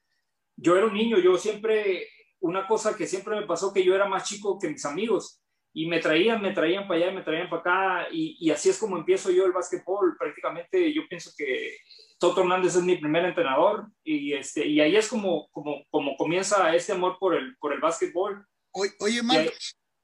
Yo 0.57 0.77
era 0.77 0.87
un 0.87 0.95
niño, 0.95 1.19
yo 1.19 1.37
siempre, 1.37 2.09
una 2.41 2.67
cosa 2.67 2.97
que 2.97 3.07
siempre 3.07 3.37
me 3.37 3.47
pasó 3.47 3.73
que 3.73 3.85
yo 3.85 3.95
era 3.95 4.07
más 4.07 4.29
chico 4.29 4.59
que 4.59 4.69
mis 4.69 4.85
amigos 4.85 5.41
y 5.73 5.87
me 5.87 5.99
traían, 5.99 6.41
me 6.41 6.53
traían 6.53 6.87
para 6.87 7.01
allá, 7.01 7.13
me 7.13 7.23
traían 7.23 7.51
para 7.51 7.61
acá 7.61 8.09
y, 8.13 8.37
y 8.39 8.51
así 8.51 8.69
es 8.69 8.79
como 8.79 8.97
empiezo 8.97 9.31
yo 9.31 9.45
el 9.47 9.53
básquetbol. 9.53 10.17
Prácticamente 10.19 10.93
yo 10.93 11.03
pienso 11.09 11.33
que 11.37 11.77
Toto 12.19 12.43
Hernández 12.43 12.77
es 12.77 12.83
mi 12.83 12.97
primer 12.97 13.25
entrenador 13.25 13.89
y, 14.05 14.33
este, 14.35 14.67
y 14.67 14.81
ahí 14.81 14.97
es 14.97 15.09
como, 15.09 15.49
como, 15.51 15.85
como 15.91 16.17
comienza 16.17 16.75
este 16.75 16.93
amor 16.93 17.17
por 17.19 17.35
el, 17.35 17.57
por 17.57 17.73
el 17.73 17.81
básquetbol 17.81 18.47
Oye, 18.75 19.23
Marco, 19.23 19.53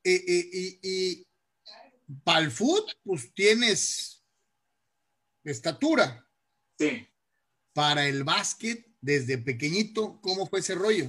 y, 0.04 0.12
y, 0.12 0.78
y, 0.82 1.26
para 2.22 2.40
el 2.40 2.50
fútbol, 2.50 2.92
pues 3.02 3.32
tienes 3.34 4.19
estatura. 5.44 6.26
Sí. 6.78 7.06
Para 7.72 8.06
el 8.06 8.24
básquet, 8.24 8.86
desde 9.00 9.38
pequeñito, 9.38 10.20
¿cómo 10.20 10.46
fue 10.46 10.60
ese 10.60 10.74
rollo? 10.74 11.06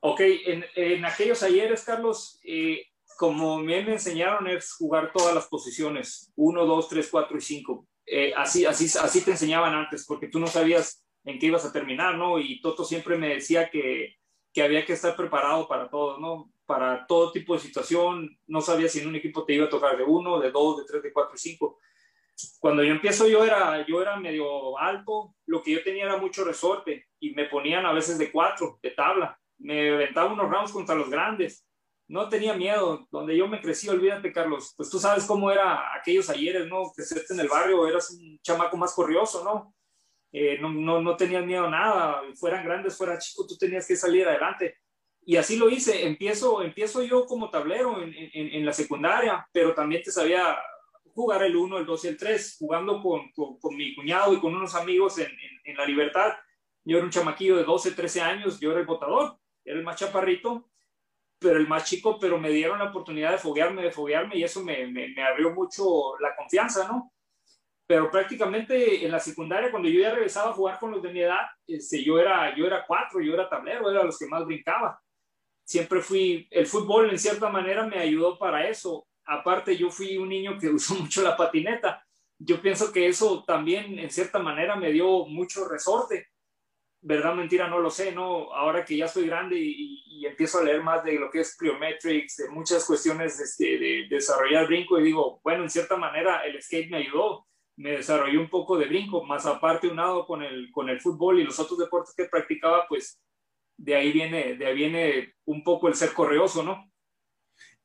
Ok, 0.00 0.20
en, 0.20 0.64
en 0.74 1.04
aquellos 1.04 1.42
ayeres, 1.42 1.82
Carlos, 1.82 2.38
eh, 2.44 2.86
como 3.16 3.58
me 3.58 3.80
enseñaron 3.80 4.46
es 4.46 4.72
jugar 4.72 5.12
todas 5.12 5.34
las 5.34 5.46
posiciones, 5.46 6.30
uno, 6.36 6.66
dos, 6.66 6.88
tres, 6.88 7.08
cuatro 7.10 7.38
y 7.38 7.40
cinco. 7.40 7.88
Eh, 8.04 8.32
así, 8.36 8.64
así, 8.64 8.86
así 8.98 9.20
te 9.22 9.32
enseñaban 9.32 9.74
antes, 9.74 10.04
porque 10.06 10.28
tú 10.28 10.38
no 10.38 10.46
sabías 10.46 11.04
en 11.24 11.38
qué 11.38 11.46
ibas 11.46 11.64
a 11.64 11.72
terminar, 11.72 12.16
¿no? 12.16 12.38
Y 12.38 12.60
Toto 12.60 12.84
siempre 12.84 13.16
me 13.16 13.34
decía 13.34 13.68
que 13.70 14.16
que 14.56 14.62
había 14.62 14.86
que 14.86 14.94
estar 14.94 15.14
preparado 15.14 15.68
para 15.68 15.90
todo, 15.90 16.18
¿no? 16.18 16.50
para 16.64 17.06
todo 17.06 17.30
tipo 17.30 17.52
de 17.52 17.60
situación. 17.60 18.38
No 18.46 18.62
sabía 18.62 18.88
si 18.88 19.00
en 19.00 19.08
un 19.08 19.16
equipo 19.16 19.44
te 19.44 19.52
iba 19.52 19.66
a 19.66 19.68
tocar 19.68 19.98
de 19.98 20.02
uno, 20.02 20.40
de 20.40 20.50
dos, 20.50 20.78
de 20.78 20.84
tres, 20.86 21.02
de 21.02 21.12
cuatro, 21.12 21.36
cinco. 21.36 21.78
Cuando 22.58 22.82
yo 22.82 22.92
empiezo 22.92 23.26
yo 23.28 23.44
era, 23.44 23.86
yo 23.86 24.02
era 24.02 24.16
medio 24.16 24.78
alto, 24.78 25.34
lo 25.46 25.62
que 25.62 25.72
yo 25.72 25.82
tenía 25.82 26.04
era 26.04 26.16
mucho 26.16 26.44
resorte 26.44 27.06
y 27.18 27.30
me 27.34 27.46
ponían 27.46 27.86
a 27.86 27.92
veces 27.92 28.18
de 28.18 28.30
cuatro, 28.30 28.78
de 28.82 28.90
tabla. 28.90 29.38
Me 29.58 29.94
aventaba 29.94 30.32
unos 30.32 30.50
rounds 30.50 30.72
contra 30.72 30.94
los 30.94 31.08
grandes. 31.08 31.66
No 32.08 32.28
tenía 32.28 32.54
miedo. 32.54 33.06
Donde 33.10 33.36
yo 33.36 33.48
me 33.48 33.60
crecí, 33.60 33.88
olvídate, 33.88 34.32
Carlos. 34.32 34.74
Pues 34.76 34.90
tú 34.90 34.98
sabes 34.98 35.24
cómo 35.24 35.50
era 35.50 35.94
aquellos 35.94 36.28
ayeres, 36.28 36.68
¿no? 36.68 36.92
Crecerte 36.94 37.32
en 37.32 37.40
el 37.40 37.48
barrio, 37.48 37.88
eras 37.88 38.10
un 38.10 38.38
chamaco 38.42 38.76
más 38.76 38.94
corrioso, 38.94 39.42
¿no? 39.42 39.74
Eh, 40.32 40.58
no, 40.60 40.70
no, 40.70 41.00
no 41.00 41.16
tenías 41.16 41.44
miedo 41.44 41.66
a 41.66 41.70
nada. 41.70 42.22
Fueran 42.38 42.64
grandes, 42.64 42.96
fuera 42.96 43.18
chico, 43.18 43.46
tú 43.46 43.56
tenías 43.56 43.86
que 43.86 43.96
salir 43.96 44.28
adelante. 44.28 44.76
Y 45.24 45.36
así 45.36 45.56
lo 45.56 45.70
hice. 45.70 46.06
Empiezo, 46.06 46.62
empiezo 46.62 47.02
yo 47.02 47.24
como 47.24 47.50
tablero 47.50 48.00
en, 48.02 48.14
en, 48.14 48.54
en 48.54 48.66
la 48.66 48.72
secundaria, 48.72 49.48
pero 49.52 49.74
también 49.74 50.02
te 50.02 50.12
sabía 50.12 50.56
jugar 51.16 51.42
el 51.44 51.56
1, 51.56 51.78
el 51.78 51.86
2 51.86 52.04
y 52.04 52.08
el 52.08 52.16
3, 52.18 52.56
jugando 52.60 53.02
con, 53.02 53.32
con, 53.32 53.74
mi 53.74 53.94
cuñado 53.94 54.34
y 54.34 54.38
con 54.38 54.54
unos 54.54 54.74
amigos 54.74 55.18
en, 55.18 55.32
en, 55.64 55.76
La 55.76 55.86
Libertad. 55.86 56.34
Yo 56.84 56.98
era 56.98 57.06
un 57.06 57.10
chamaquillo 57.10 57.56
de 57.56 57.64
12, 57.64 57.92
13 57.92 58.20
años, 58.20 58.60
yo 58.60 58.70
era 58.70 58.80
el 58.80 58.86
votador, 58.86 59.38
era 59.64 59.78
el 59.78 59.82
más 59.82 59.96
chaparrito, 59.96 60.68
pero 61.38 61.58
el 61.58 61.66
más 61.66 61.84
chico, 61.84 62.18
pero 62.20 62.38
me 62.38 62.50
dieron 62.50 62.78
la 62.78 62.90
oportunidad 62.90 63.32
de 63.32 63.38
foguearme, 63.38 63.82
de 63.82 63.90
foguearme 63.90 64.36
y 64.36 64.44
eso 64.44 64.62
me, 64.62 64.86
me, 64.88 65.08
me 65.08 65.22
abrió 65.22 65.52
mucho 65.52 66.18
la 66.20 66.36
confianza, 66.36 66.86
¿no? 66.86 67.10
Pero 67.88 68.10
prácticamente 68.10 69.04
en 69.04 69.10
la 69.10 69.18
secundaria, 69.18 69.70
cuando 69.70 69.88
yo 69.88 70.00
ya 70.00 70.14
regresaba 70.14 70.50
a 70.50 70.54
jugar 70.54 70.78
con 70.78 70.90
los 70.90 71.02
de 71.02 71.12
mi 71.12 71.20
edad, 71.20 71.46
este, 71.66 72.04
yo, 72.04 72.18
era, 72.18 72.54
yo 72.54 72.66
era 72.66 72.84
cuatro, 72.86 73.22
yo 73.22 73.32
era 73.32 73.48
tablero, 73.48 73.90
era 73.90 74.04
los 74.04 74.18
que 74.18 74.26
más 74.26 74.44
brincaba. 74.44 75.00
Siempre 75.64 76.00
fui, 76.02 76.46
el 76.50 76.66
fútbol 76.66 77.08
en 77.10 77.18
cierta 77.18 77.48
manera 77.48 77.86
me 77.86 77.98
ayudó 77.98 78.38
para 78.38 78.68
eso 78.68 79.05
aparte 79.26 79.76
yo 79.76 79.90
fui 79.90 80.16
un 80.16 80.28
niño 80.28 80.58
que 80.58 80.68
usó 80.70 80.94
mucho 80.94 81.22
la 81.22 81.36
patineta. 81.36 82.02
Yo 82.38 82.60
pienso 82.60 82.92
que 82.92 83.06
eso 83.06 83.44
también 83.44 83.98
en 83.98 84.10
cierta 84.10 84.38
manera 84.38 84.76
me 84.76 84.92
dio 84.92 85.26
mucho 85.26 85.66
resorte. 85.68 86.28
Verdad, 87.00 87.34
mentira, 87.34 87.68
no 87.68 87.78
lo 87.78 87.90
sé, 87.90 88.12
¿no? 88.12 88.52
Ahora 88.52 88.84
que 88.84 88.96
ya 88.96 89.04
estoy 89.06 89.26
grande 89.26 89.56
y, 89.58 90.02
empiezo 90.26 90.58
a 90.58 90.64
leer 90.64 90.82
más 90.82 91.04
de 91.04 91.12
lo 91.12 91.30
que 91.30 91.40
es 91.40 91.56
pliometrics, 91.56 92.36
de 92.36 92.48
muchas 92.48 92.84
cuestiones 92.84 93.38
de, 93.38 93.44
este, 93.44 93.78
de, 93.78 94.06
desarrollar 94.08 94.66
brinco 94.66 94.98
y 94.98 95.04
digo, 95.04 95.40
bueno, 95.44 95.62
en 95.62 95.70
cierta 95.70 95.96
manera 95.96 96.40
el 96.40 96.60
skate 96.60 96.90
me 96.90 96.96
ayudó, 96.96 97.46
me 97.76 97.92
desarrolló 97.92 98.40
un 98.40 98.48
poco 98.48 98.76
de 98.76 98.86
brinco, 98.86 99.22
más 99.24 99.46
aparte 99.46 99.86
unado 99.86 100.26
con 100.26 100.42
el, 100.42 100.70
con 100.72 100.88
el 100.88 101.00
fútbol 101.00 101.38
y 101.38 101.44
los 101.44 101.60
otros 101.60 101.78
deportes 101.78 102.14
que 102.16 102.24
practicaba, 102.24 102.86
pues 102.88 103.20
de 103.76 103.94
ahí 103.94 104.10
viene, 104.10 104.56
de 104.56 104.66
ahí 104.66 104.74
viene 104.74 105.34
un 105.44 105.62
poco 105.62 105.86
el 105.86 105.94
ser 105.94 106.12
correoso, 106.12 106.62
¿no? 106.62 106.90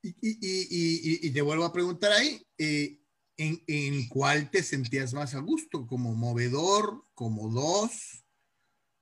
Y, 0.02 1.30
te 1.30 1.42
vuelvo 1.42 1.64
a 1.64 1.72
preguntar 1.72 2.12
ahí, 2.12 2.44
eh, 2.58 2.98
¿en, 3.36 3.62
¿en, 3.68 4.08
cuál 4.08 4.50
te 4.50 4.62
sentías 4.62 5.14
más 5.14 5.34
a 5.34 5.40
gusto? 5.40 5.86
¿Como 5.86 6.14
movedor? 6.14 7.04
¿Como 7.14 7.48
dos? 7.48 8.24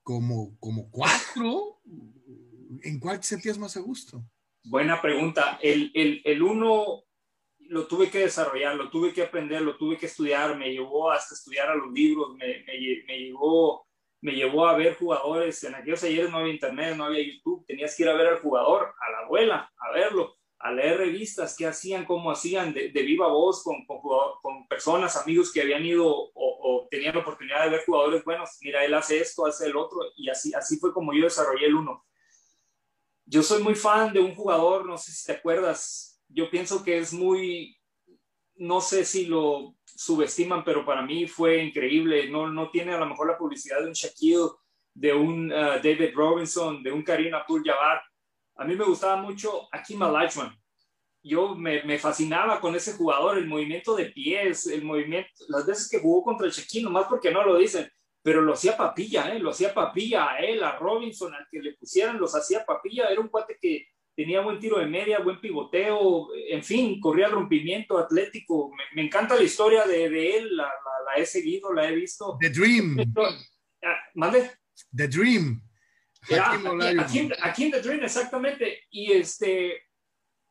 ¿Como, 0.02 0.59
como 0.59 0.90
cuatro? 0.90 1.80
¿En 2.83 3.00
cuál 3.00 3.21
te 3.21 3.26
sentías 3.26 3.59
más 3.59 3.76
a 3.76 3.80
gusto? 3.80 4.23
Buena 4.62 5.00
pregunta. 5.00 5.59
El, 5.62 5.90
el, 5.95 6.21
el 6.25 6.42
uno 6.42 7.04
lo 7.59 7.87
tuve 7.87 8.11
que 8.11 8.19
desarrollar, 8.19 8.76
lo 8.76 8.90
tuve 8.90 9.14
que 9.14 9.23
aprender, 9.23 9.62
lo 9.62 9.78
tuve 9.78 9.97
que 9.97 10.07
estudiar, 10.07 10.57
me 10.59 10.71
llevó 10.71 11.11
hasta 11.11 11.35
estudiar 11.35 11.71
a 11.71 11.75
los 11.75 11.90
libros, 11.92 12.37
me, 12.37 12.62
me, 12.64 13.04
me 13.07 13.19
llevó 13.19 13.87
me 14.23 14.33
llevó 14.33 14.66
a 14.66 14.76
ver 14.76 14.97
jugadores, 14.97 15.64
en 15.64 15.75
aquellos 15.75 16.02
ayeres 16.02 16.30
no 16.30 16.37
había 16.37 16.52
internet, 16.52 16.95
no 16.95 17.04
había 17.04 17.26
YouTube, 17.26 17.64
tenías 17.66 17.97
que 17.97 18.02
ir 18.02 18.09
a 18.11 18.14
ver 18.14 18.26
al 18.26 18.40
jugador, 18.40 18.92
a 19.00 19.12
la 19.12 19.19
abuela, 19.21 19.73
a 19.78 19.92
verlo 19.92 20.40
a 20.61 20.73
leer 20.73 20.99
revistas, 20.99 21.57
qué 21.57 21.67
hacían, 21.67 22.05
cómo 22.05 22.31
hacían, 22.31 22.75
de, 22.75 22.90
viva 22.90 23.29
voz, 23.29 23.64
con, 23.64 23.87
con, 23.87 24.69
personas, 24.69 25.17
amigos 25.17 25.50
que 25.50 25.62
habían 25.62 25.85
ido 25.85 26.07
o, 26.07 26.87
tenían 26.90 27.14
la 27.14 27.21
oportunidad 27.21 27.64
de 27.64 27.71
ver 27.71 27.85
jugadores 27.87 28.25
buenos. 28.25 28.59
Mira, 28.61 28.85
él 28.85 28.93
hace 28.95 29.21
esto, 29.21 29.47
hace 29.47 29.67
el 29.67 29.76
otro, 29.76 30.00
y 30.17 30.29
así, 30.29 30.52
así 30.52 30.79
fue 30.79 30.93
como 30.93 31.14
yo 31.14 31.25
desarrollé 31.25 31.67
el 31.67 31.76
uno. 31.76 32.05
Yo 33.25 33.43
soy 33.43 33.62
muy 33.62 33.75
fan 33.75 34.12
de 34.12 34.21
un 34.21 34.35
jugador, 34.35 34.87
no 34.87 34.99
sé 34.99 35.12
si 35.12 35.25
te 35.25 35.33
acuerdas, 35.33 36.21
yo 36.29 36.50
pienso 36.50 36.85
que 36.85 36.99
es 36.99 37.12
muy, 37.12 37.79
no 38.57 38.81
sé 38.81 39.05
si 39.05 39.26
lo 39.26 39.76
subestiman, 39.87 40.64
pero 40.64 40.85
para 40.85 41.02
mí 41.02 41.26
fue 41.26 41.62
increíble. 41.62 42.29
No, 42.29 42.49
no 42.49 42.71
tiene 42.71 42.93
a 42.93 42.99
lo 42.99 43.07
mejor 43.07 43.29
la 43.29 43.38
publicidad 43.38 43.81
de 43.81 43.87
un 43.87 43.93
Shaquille, 43.93 44.50
de 44.93 45.14
un 45.14 45.50
uh, 45.52 45.81
David 45.83 46.12
Robinson, 46.14 46.83
de 46.83 46.93
un 46.93 47.02
Karim 47.02 47.35
Abdul-Jabbar, 47.35 48.02
a 48.61 48.64
mí 48.64 48.76
me 48.76 48.85
gustaba 48.85 49.17
mucho 49.17 49.69
Akim 49.73 50.02
Olajuwon. 50.02 50.55
Yo 51.23 51.55
me, 51.55 51.83
me, 51.85 51.99
fascinaba 51.99 52.61
con 52.61 52.75
ese 52.75 52.93
jugador, 52.93 53.38
el 53.38 53.47
movimiento 53.47 53.97
de 53.97 54.07
pies, 54.07 54.67
el 54.67 54.85
movimiento, 54.85 55.31
las 55.49 55.67
veces 55.67 55.88
que 55.88 55.99
jugó 55.99 56.23
contra 56.23 56.47
el 56.47 56.52
Chequín, 56.52 56.90
más 56.93 57.07
porque 57.07 57.31
no 57.31 57.43
lo 57.43 57.57
dicen, 57.57 57.90
pero 58.23 58.43
lo 58.43 58.52
hacía 58.52 58.76
papilla, 58.76 59.35
¿eh? 59.35 59.38
lo 59.38 59.50
hacía 59.50 59.73
papilla 59.73 60.33
a 60.33 60.40
él, 60.40 60.62
a 60.62 60.76
Robinson, 60.76 61.35
al 61.35 61.47
que 61.50 61.61
le 61.61 61.75
pusieran, 61.75 62.19
los 62.19 62.35
hacía 62.35 62.64
papilla. 62.67 63.09
Era 63.09 63.21
un 63.21 63.29
cuate 63.29 63.57
que 63.59 63.87
tenía 64.14 64.43
buen 64.43 64.61
tiro 64.61 64.79
de 64.79 64.87
media, 64.87 65.21
buen 65.21 65.40
pivoteo, 65.40 66.29
en 66.35 66.62
fin, 66.62 67.00
corría 67.00 67.26
al 67.26 67.33
rompimiento 67.33 67.97
atlético. 67.97 68.73
Me, 68.95 69.02
encanta 69.02 69.37
la 69.37 69.43
historia 69.43 69.87
de, 69.87 70.11
de 70.11 70.37
él, 70.37 70.55
la, 70.55 70.64
la, 70.64 71.23
he 71.23 71.25
seguido, 71.25 71.73
la 71.73 71.88
he 71.88 71.95
visto. 71.95 72.37
The 72.38 72.50
Dream. 72.50 72.99
Ah, 73.83 73.97
¿Mande? 74.14 74.50
The 74.95 75.09
Dream 75.09 75.62
aquí, 76.23 77.65
en 77.65 77.71
The 77.71 77.83
Dream, 77.83 78.05
exactamente. 78.05 78.85
Y, 78.91 79.12
este, 79.12 79.83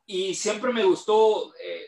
y 0.05 0.35
siempre 0.35 0.73
me 0.73 0.83
gustó, 0.83 1.53
eh, 1.55 1.87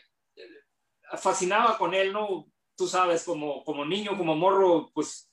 fascinaba 1.18 1.76
con 1.78 1.94
él, 1.94 2.12
¿no? 2.12 2.50
Tú 2.76 2.88
sabes, 2.88 3.22
como, 3.24 3.62
como 3.64 3.84
niño, 3.84 4.16
como 4.16 4.34
morro, 4.34 4.90
pues 4.94 5.28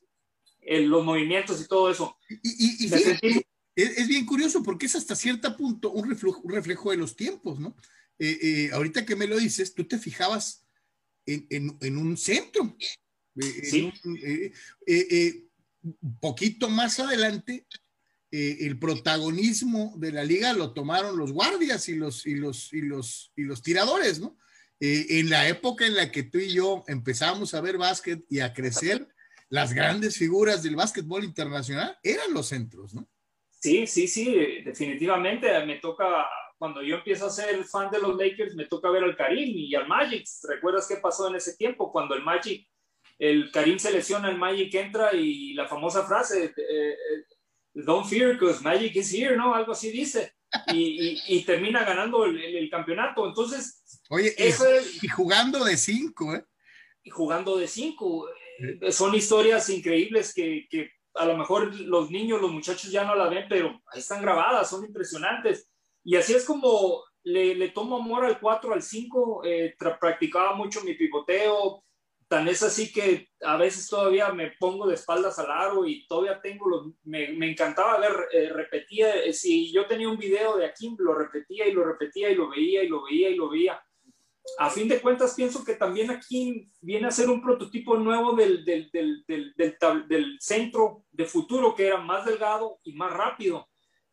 los 0.62 1.04
movimientos 1.04 1.62
y 1.62 1.68
todo 1.68 1.90
eso. 1.90 2.18
Y, 2.44 2.90
es, 3.76 4.08
bien 4.08 4.26
curioso 4.26 4.62
porque 4.62 4.88
es 4.88 4.96
hasta 4.96 5.16
cierto 5.16 5.56
punto 5.56 5.92
un 5.92 6.10
reflejo, 6.10 6.42
un 6.42 6.52
reflejo 6.52 6.92
de 6.92 6.98
los 6.98 7.16
tiempos, 7.16 7.60
¿no? 7.60 7.76
Eh, 8.18 8.38
eh, 8.42 8.70
ahorita 8.74 9.06
que 9.06 9.16
me 9.16 9.28
lo 9.28 9.38
dices, 9.38 9.74
tú 9.74 9.86
te 9.86 9.98
fijabas 9.98 10.66
en, 11.26 11.48
en, 11.50 11.78
en 11.80 11.98
un 11.98 12.18
centro. 12.18 12.76
Sí. 13.64 13.94
Un, 14.04 14.52
poquito 16.20 16.70
más 16.70 17.00
adelante 17.00 17.66
eh, 18.32 18.58
el 18.62 18.78
protagonismo 18.78 19.94
de 19.98 20.12
la 20.12 20.24
liga 20.24 20.54
lo 20.54 20.74
tomaron 20.74 21.18
los 21.18 21.32
guardias 21.32 21.90
y 21.90 21.96
los, 21.96 22.28
y 22.28 22.36
los, 22.36 22.72
y 22.74 22.82
los, 22.82 23.32
y 23.36 23.44
los 23.44 23.64
tiradores, 23.64 24.20
¿no? 24.20 24.38
Eh, 24.80 25.20
en 25.20 25.30
la 25.30 25.48
época 25.48 25.86
en 25.86 25.96
la 25.96 26.12
que 26.12 26.24
tú 26.24 26.38
y 26.38 26.54
yo 26.54 26.84
empezamos 26.88 27.54
a 27.54 27.62
ver 27.62 27.78
básquet 27.78 28.24
y 28.30 28.40
a 28.40 28.54
crecer, 28.54 29.08
las 29.50 29.74
grandes 29.74 30.16
figuras 30.16 30.62
del 30.62 30.76
básquetbol 30.76 31.24
internacional 31.24 31.98
eran 32.04 32.34
los 32.34 32.48
centros, 32.48 32.94
¿no? 32.94 33.10
Sí, 33.50 33.88
sí, 33.88 34.08
sí, 34.08 34.62
definitivamente 34.64 35.48
me 35.66 35.80
toca, 35.80 36.26
cuando 36.58 36.82
yo 36.84 36.98
empiezo 36.98 37.26
a 37.26 37.32
ser 37.32 37.64
fan 37.66 37.90
de 37.92 38.00
los 38.00 38.16
Lakers, 38.16 38.56
me 38.56 38.68
toca 38.68 38.92
ver 38.92 39.04
al 39.04 39.18
Karim 39.18 39.58
y 39.58 39.74
al 39.76 39.88
Magic. 39.88 40.26
¿Recuerdas 40.48 40.88
qué 40.88 40.98
pasó 40.98 41.28
en 41.28 41.36
ese 41.36 41.58
tiempo? 41.58 41.92
Cuando 41.92 42.16
el 42.16 42.24
Magic, 42.24 42.66
el 43.18 43.52
Karim 43.52 43.80
se 43.80 43.92
lesiona, 43.92 44.30
el 44.30 44.38
Magic 44.38 44.74
entra 44.76 45.14
y 45.14 45.54
la 45.56 45.68
famosa 45.68 46.06
frase, 46.06 46.54
eh, 46.56 46.96
Don't 47.74 48.06
fear 48.08 48.34
because 48.34 48.64
magic 48.64 48.96
is 48.96 49.14
here, 49.14 49.36
¿no? 49.36 49.54
Algo 49.54 49.72
así 49.72 49.92
dice. 49.92 50.34
Y, 50.74 51.22
y, 51.28 51.44
termina 51.44 51.84
ganando 51.84 52.26
el, 52.26 52.40
el, 52.44 52.70
campeonato. 52.72 53.28
Entonces, 53.28 54.02
oye, 54.10 54.34
y, 54.38 55.08
jugando 55.08 55.64
de 55.64 55.78
cinco, 55.78 56.34
¿eh? 56.34 56.44
Y 57.04 57.12
jugando 57.12 57.56
de 57.58 57.68
cinco. 57.68 58.28
Eh, 58.82 58.92
son 58.92 59.14
historias 59.14 59.70
increíbles 59.70 60.34
que, 60.34 60.68
que, 60.70 60.90
a 61.14 61.26
lo 61.26 61.38
mejor 61.38 61.76
los 61.76 62.10
niños, 62.10 62.42
los 62.42 62.52
muchachos 62.52 62.92
ya 62.92 63.04
no 63.04 63.14
la 63.14 63.30
ven, 63.30 63.46
pero 63.48 63.80
ahí 63.94 64.00
están 64.00 64.22
grabadas, 64.22 64.70
son 64.70 64.86
impresionantes. 64.86 65.70
Y 66.04 66.16
así 66.16 66.34
es 66.34 66.46
como 66.46 67.04
le, 67.24 67.54
le 67.56 67.70
tomo 67.70 67.98
amor 67.98 68.26
al 68.26 68.40
4, 68.40 68.74
al 68.74 68.82
5, 68.82 69.42
eh, 69.46 69.76
practicaba 70.00 70.56
mucho 70.56 70.82
mi 70.84 70.96
pivoteo, 70.96 71.84
Tan 72.30 72.48
es 72.48 72.62
así 72.62 72.92
que 72.94 73.28
a 73.42 73.58
veces 73.58 73.88
todavía 73.90 74.32
me 74.32 74.52
pongo 74.52 74.86
de 74.88 74.94
espaldas 74.94 75.40
al 75.40 75.50
aro 75.50 75.88
y 75.88 76.06
todavía 76.06 76.40
tengo 76.40 76.70
los, 76.70 76.86
me, 77.04 77.30
me 77.30 77.50
encantaba 77.50 77.98
ver, 77.98 78.12
eh, 78.32 78.50
repetía, 78.50 79.24
eh, 79.24 79.34
si 79.34 79.74
yo 79.74 79.88
tenía 79.88 80.08
un 80.08 80.18
video 80.18 80.56
de 80.56 80.68
aquí, 80.68 80.96
lo 81.00 81.16
repetía 81.16 81.68
y 81.68 81.72
lo 81.72 81.84
repetía 81.84 82.30
y 82.30 82.36
lo 82.36 82.48
veía 82.52 82.84
y 82.84 82.88
lo 82.88 83.04
veía 83.04 83.30
y 83.32 83.36
lo 83.36 83.50
veía. 83.50 83.82
A 84.60 84.70
fin 84.70 84.88
de 84.88 85.02
cuentas, 85.02 85.34
pienso 85.34 85.66
que 85.66 85.74
también 85.74 86.12
aquí 86.12 86.70
viene 86.82 87.08
a 87.08 87.12
ser 87.12 87.30
un 87.30 87.42
prototipo 87.42 87.98
nuevo 87.98 88.36
del, 88.36 88.64
del, 88.64 88.92
del, 88.92 89.24
del, 89.26 89.76
del 90.08 90.38
centro 90.40 91.06
de 91.12 91.26
futuro, 91.26 91.74
que 91.74 91.88
era 91.88 91.98
más 91.98 92.26
delgado 92.26 92.80
y 92.84 92.94
más 92.94 93.12
rápido, 93.12 93.68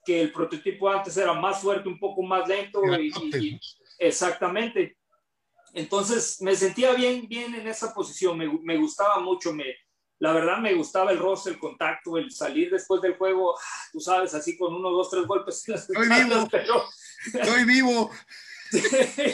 que 0.06 0.22
el 0.22 0.32
prototipo 0.32 0.88
antes 0.88 1.16
era 1.18 1.34
más 1.34 1.60
fuerte, 1.60 1.88
un 1.88 1.98
poco 1.98 2.22
más 2.22 2.48
lento. 2.48 2.80
y, 2.98 3.60
exactamente. 3.98 4.96
Entonces 5.76 6.40
me 6.40 6.56
sentía 6.56 6.94
bien, 6.94 7.28
bien 7.28 7.54
en 7.54 7.66
esa 7.66 7.92
posición, 7.92 8.38
me, 8.38 8.48
me 8.62 8.78
gustaba 8.78 9.20
mucho, 9.20 9.52
me, 9.52 9.76
la 10.18 10.32
verdad 10.32 10.56
me 10.56 10.72
gustaba 10.72 11.12
el 11.12 11.18
roce, 11.18 11.50
el 11.50 11.58
contacto, 11.58 12.16
el 12.16 12.30
salir 12.30 12.70
después 12.70 13.02
del 13.02 13.18
juego, 13.18 13.54
ah, 13.58 13.88
tú 13.92 14.00
sabes, 14.00 14.32
así 14.32 14.56
con 14.56 14.74
uno, 14.74 14.90
dos, 14.90 15.10
tres 15.10 15.26
golpes 15.26 15.62
en 15.90 16.30
las 16.30 16.48
pero, 16.48 16.82
Estoy 17.26 17.64
vivo. 17.64 18.10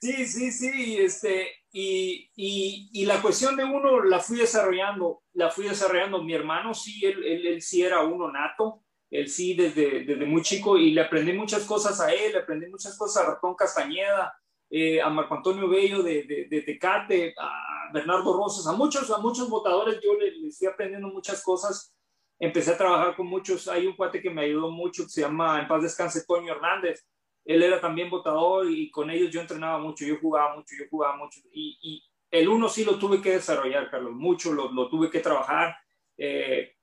Sí, 0.00 0.26
sí, 0.26 0.52
sí, 0.52 0.98
este, 0.98 1.50
y, 1.72 2.30
y, 2.36 2.90
y, 2.92 3.06
la 3.06 3.22
cuestión 3.22 3.56
de 3.56 3.64
uno 3.64 4.04
la 4.04 4.20
fui 4.20 4.36
desarrollando, 4.36 5.22
la 5.32 5.50
fui 5.50 5.66
desarrollando. 5.66 6.22
Mi 6.22 6.34
hermano 6.34 6.74
sí, 6.74 7.02
él, 7.02 7.24
él, 7.24 7.46
él 7.46 7.62
sí 7.62 7.82
era 7.82 8.04
uno 8.04 8.30
nato, 8.30 8.84
él 9.10 9.30
sí 9.30 9.54
desde, 9.54 10.04
desde, 10.04 10.26
muy 10.26 10.42
chico 10.42 10.76
y 10.76 10.90
le 10.90 11.00
aprendí 11.00 11.32
muchas 11.32 11.64
cosas 11.64 12.00
a 12.00 12.12
él, 12.12 12.32
le 12.32 12.40
aprendí 12.40 12.66
muchas 12.66 12.98
cosas 12.98 13.24
a 13.24 13.30
Ratón 13.30 13.54
Castañeda, 13.54 14.38
eh, 14.76 15.00
a 15.00 15.08
Marco 15.08 15.36
Antonio 15.36 15.68
Bello 15.68 16.02
de, 16.02 16.24
de, 16.50 16.62
Tecate, 16.62 17.32
a 17.38 17.92
Bernardo 17.92 18.36
Rosas, 18.36 18.66
a 18.66 18.72
muchos, 18.76 19.08
a 19.12 19.18
muchos 19.18 19.48
votadores 19.48 20.00
yo 20.02 20.14
les, 20.14 20.58
fui 20.58 20.66
aprendiendo 20.66 21.06
muchas 21.06 21.44
cosas. 21.44 21.94
Empecé 22.40 22.72
a 22.72 22.76
trabajar 22.76 23.14
con 23.14 23.28
muchos, 23.28 23.68
hay 23.68 23.86
un 23.86 23.94
cuate 23.94 24.20
que 24.20 24.30
me 24.30 24.42
ayudó 24.42 24.72
mucho 24.72 25.04
que 25.04 25.10
se 25.10 25.20
llama, 25.20 25.60
en 25.60 25.68
paz 25.68 25.80
descanse, 25.80 26.24
Toño 26.26 26.54
Hernández, 26.54 27.06
él 27.44 27.62
era 27.62 27.80
también 27.80 28.10
votador 28.10 28.68
y 28.68 28.90
con 28.90 29.10
ellos 29.10 29.30
yo 29.30 29.40
entrenaba 29.40 29.78
mucho, 29.78 30.04
yo 30.04 30.18
jugaba 30.20 30.56
mucho, 30.56 30.74
yo 30.76 30.86
jugaba 30.90 31.18
mucho. 31.18 31.38
Y, 31.52 32.02
el 32.32 32.48
uno 32.48 32.68
sí 32.68 32.84
lo 32.84 32.98
tuve 32.98 33.22
que 33.22 33.30
desarrollar, 33.30 33.88
Carlos, 33.88 34.10
mucho, 34.10 34.52
lo, 34.52 34.88
tuve 34.88 35.08
que 35.08 35.20
trabajar. 35.20 35.76
Eh, 36.18 36.74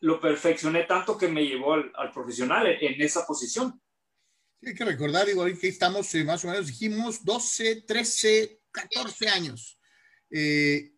lo 0.00 0.18
perfeccioné 0.18 0.84
tanto 0.84 1.18
que 1.18 1.28
me 1.28 1.44
llevó 1.44 1.74
al, 1.74 1.92
al 1.94 2.10
profesional 2.10 2.66
en, 2.66 3.02
esa 3.02 3.26
posición. 3.26 3.78
Hay 4.66 4.74
que 4.74 4.84
recordar, 4.84 5.26
digo, 5.26 5.44
que 5.44 5.68
estamos 5.68 6.14
eh, 6.14 6.24
más 6.24 6.44
o 6.44 6.48
menos, 6.48 6.66
dijimos 6.66 7.24
12, 7.24 7.82
13, 7.82 8.60
14 8.70 9.28
años. 9.28 9.78
Eh, 10.30 10.92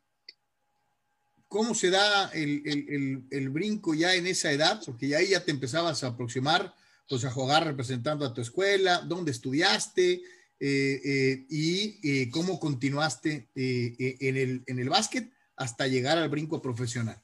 ¿Cómo 1.48 1.74
se 1.74 1.90
da 1.90 2.28
el, 2.30 2.62
el, 2.64 2.88
el, 2.88 3.24
el, 3.30 3.48
brinco 3.50 3.94
ya 3.94 4.14
en 4.14 4.26
esa 4.26 4.52
edad? 4.52 4.80
Porque 4.84 5.08
ya 5.08 5.18
ahí 5.18 5.28
ya 5.28 5.44
te 5.44 5.52
empezabas 5.52 6.02
a 6.02 6.08
aproximar 6.08 6.74
pues 7.08 7.24
a 7.24 7.30
jugar 7.30 7.64
representando 7.64 8.24
a 8.24 8.34
tu 8.34 8.40
escuela, 8.40 9.00
dónde 9.00 9.30
estudiaste 9.30 10.22
eh, 10.58 11.00
eh, 11.04 11.46
y 11.48 12.00
eh, 12.02 12.30
cómo 12.30 12.58
continuaste 12.58 13.48
en, 13.54 14.36
el, 14.36 14.64
en 14.66 14.78
el 14.78 14.88
básquet 14.88 15.30
hasta 15.56 15.86
llegar 15.86 16.18
al 16.18 16.28
brinco 16.28 16.60
profesional. 16.60 17.22